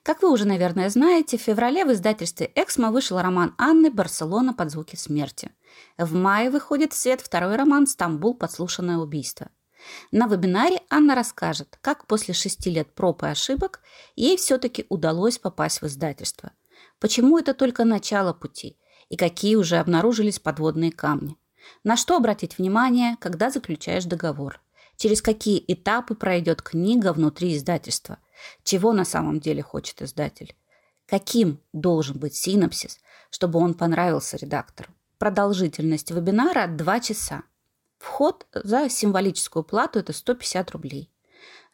Как 0.04 0.22
вы 0.22 0.32
уже, 0.32 0.46
наверное, 0.46 0.90
знаете, 0.90 1.38
в 1.38 1.42
феврале 1.42 1.86
в 1.86 1.92
издательстве 1.92 2.52
«Эксмо» 2.54 2.92
вышел 2.92 3.20
роман 3.20 3.56
Анны 3.58 3.90
«Барселона 3.90 4.54
под 4.54 4.72
звуки 4.72 4.96
смерти». 4.96 5.52
В 5.98 6.14
мае 6.14 6.52
выходит 6.52 6.94
в 6.94 6.96
свет 6.96 7.20
второй 7.20 7.56
роман 7.56 7.88
«Стамбул. 7.88 8.36
Подслушанное 8.36 8.98
убийство». 8.98 9.50
На 10.12 10.28
вебинаре 10.28 10.82
Анна 10.90 11.16
расскажет, 11.16 11.78
как 11.82 12.06
после 12.06 12.34
шести 12.36 12.70
лет 12.70 12.94
проб 12.94 13.24
и 13.24 13.28
ошибок 13.28 13.82
ей 14.16 14.38
все-таки 14.38 14.86
удалось 14.90 15.40
попасть 15.40 15.82
в 15.82 15.88
издательство. 15.88 16.52
Почему 17.00 17.40
это 17.40 17.56
только 17.56 17.86
начало 17.86 18.32
пути– 18.32 18.78
и 19.10 19.18
какие 19.18 19.56
уже 19.56 19.78
обнаружились 19.78 20.40
подводные 20.40 20.92
камни. 20.92 21.38
На 21.84 21.98
что 21.98 22.16
обратить 22.16 22.58
внимание, 22.58 23.18
когда 23.20 23.50
заключаешь 23.50 24.06
договор? 24.06 24.62
Через 24.98 25.22
какие 25.22 25.64
этапы 25.68 26.16
пройдет 26.16 26.62
книга 26.62 27.12
внутри 27.14 27.56
издательства? 27.56 28.20
Чего 28.64 28.94
на 28.94 29.06
самом 29.06 29.40
деле 29.40 29.62
хочет 29.62 30.02
издатель? 30.02 30.56
Каким 31.06 31.60
должен 31.74 32.18
быть 32.18 32.36
синапсис, 32.36 33.00
чтобы 33.30 33.60
он 33.60 33.74
понравился 33.74 34.38
редактору? 34.38 34.90
Продолжительность 35.18 36.12
вебинара 36.12 36.68
2 36.68 37.00
часа. 37.00 37.44
Вход 37.98 38.46
за 38.54 38.90
символическую 38.90 39.64
плату– 39.64 40.00
это 40.00 40.14
150 40.14 40.72
рублей. 40.72 41.10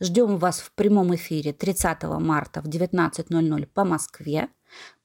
Ждем 0.03 0.37
вас 0.37 0.61
в 0.61 0.71
прямом 0.71 1.13
эфире 1.13 1.53
30 1.53 2.03
марта 2.19 2.63
в 2.63 2.65
19.00 2.65 3.67
по 3.67 3.85
Москве. 3.85 4.49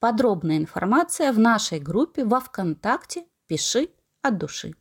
Подробная 0.00 0.56
информация 0.56 1.34
в 1.34 1.38
нашей 1.38 1.80
группе 1.80 2.24
во 2.24 2.40
ВКонтакте 2.40 3.26
«Пиши 3.46 3.90
от 4.22 4.38
души». 4.38 4.74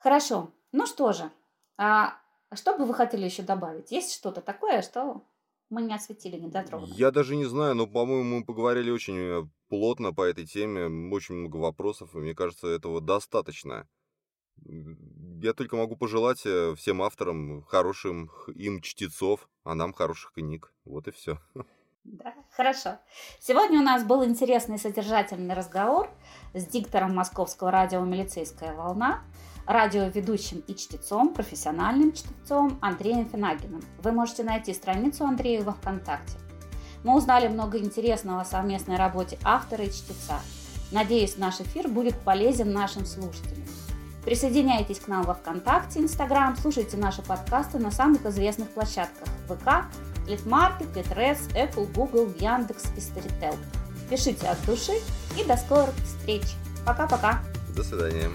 Хорошо. 0.00 0.50
Ну 0.72 0.86
что 0.86 1.12
же, 1.12 1.30
а 1.78 2.14
что 2.52 2.76
бы 2.76 2.84
вы 2.84 2.94
хотели 2.94 3.24
еще 3.24 3.44
добавить? 3.44 3.92
Есть 3.92 4.12
что-то 4.12 4.40
такое, 4.40 4.82
что 4.82 5.22
мы 5.70 5.82
не 5.82 5.94
осветили, 5.94 6.36
не 6.36 6.48
дотронули? 6.48 6.90
Я 6.94 7.12
даже 7.12 7.36
не 7.36 7.44
знаю, 7.44 7.76
но, 7.76 7.86
по-моему, 7.86 8.38
мы 8.38 8.44
поговорили 8.44 8.90
очень 8.90 9.18
э, 9.18 9.42
плотно 9.68 10.12
по 10.12 10.22
этой 10.22 10.46
теме, 10.46 11.14
очень 11.14 11.36
много 11.36 11.58
вопросов, 11.58 12.12
и 12.16 12.18
мне 12.18 12.34
кажется, 12.34 12.66
этого 12.66 13.00
достаточно. 13.00 13.86
Я 14.64 15.52
только 15.52 15.76
могу 15.76 15.96
пожелать 15.96 16.42
э, 16.44 16.74
всем 16.76 17.02
авторам 17.02 17.62
хорошим 17.64 18.30
им 18.54 18.80
чтецов, 18.80 19.48
а 19.64 19.74
нам 19.74 19.92
хороших 19.92 20.32
книг. 20.32 20.72
Вот 20.84 21.08
и 21.08 21.10
все. 21.10 21.38
Да, 22.04 22.34
хорошо. 22.50 22.98
Сегодня 23.38 23.78
у 23.78 23.84
нас 23.84 24.02
был 24.02 24.24
интересный 24.24 24.76
содержательный 24.76 25.54
разговор 25.54 26.10
с 26.52 26.66
диктором 26.66 27.14
Московского 27.14 27.70
радио 27.70 28.00
«Милицейская 28.00 28.74
волна», 28.74 29.22
радиоведущим 29.66 30.64
и 30.66 30.74
чтецом, 30.74 31.32
профессиональным 31.32 32.12
чтецом 32.12 32.76
Андреем 32.82 33.28
Финагиным. 33.28 33.82
Вы 34.02 34.10
можете 34.10 34.42
найти 34.42 34.74
страницу 34.74 35.24
Андрея 35.24 35.62
во 35.62 35.74
ВКонтакте. 35.74 36.38
Мы 37.04 37.16
узнали 37.16 37.46
много 37.46 37.78
интересного 37.78 38.40
о 38.40 38.44
совместной 38.44 38.96
работе 38.96 39.38
автора 39.44 39.84
и 39.84 39.90
чтеца. 39.90 40.40
Надеюсь, 40.90 41.36
наш 41.36 41.60
эфир 41.60 41.88
будет 41.88 42.18
полезен 42.20 42.72
нашим 42.72 43.06
слушателям. 43.06 43.64
Присоединяйтесь 44.24 45.00
к 45.00 45.08
нам 45.08 45.22
во 45.22 45.34
ВКонтакте, 45.34 45.98
Инстаграм, 45.98 46.56
слушайте 46.56 46.96
наши 46.96 47.22
подкасты 47.22 47.78
на 47.78 47.90
самых 47.90 48.24
известных 48.24 48.70
площадках 48.70 49.28
ВК, 49.48 49.86
Литмаркет, 50.28 50.94
Литрес, 50.96 51.48
Apple, 51.54 51.92
Google, 51.92 52.32
Яндекс 52.38 52.84
и 52.96 53.00
Storytel. 53.00 53.56
Пишите 54.08 54.46
от 54.46 54.64
души 54.64 54.92
и 55.36 55.44
до 55.44 55.56
скорых 55.56 55.94
встреч. 56.04 56.44
Пока-пока. 56.86 57.42
До 57.74 57.82
свидания. 57.82 58.30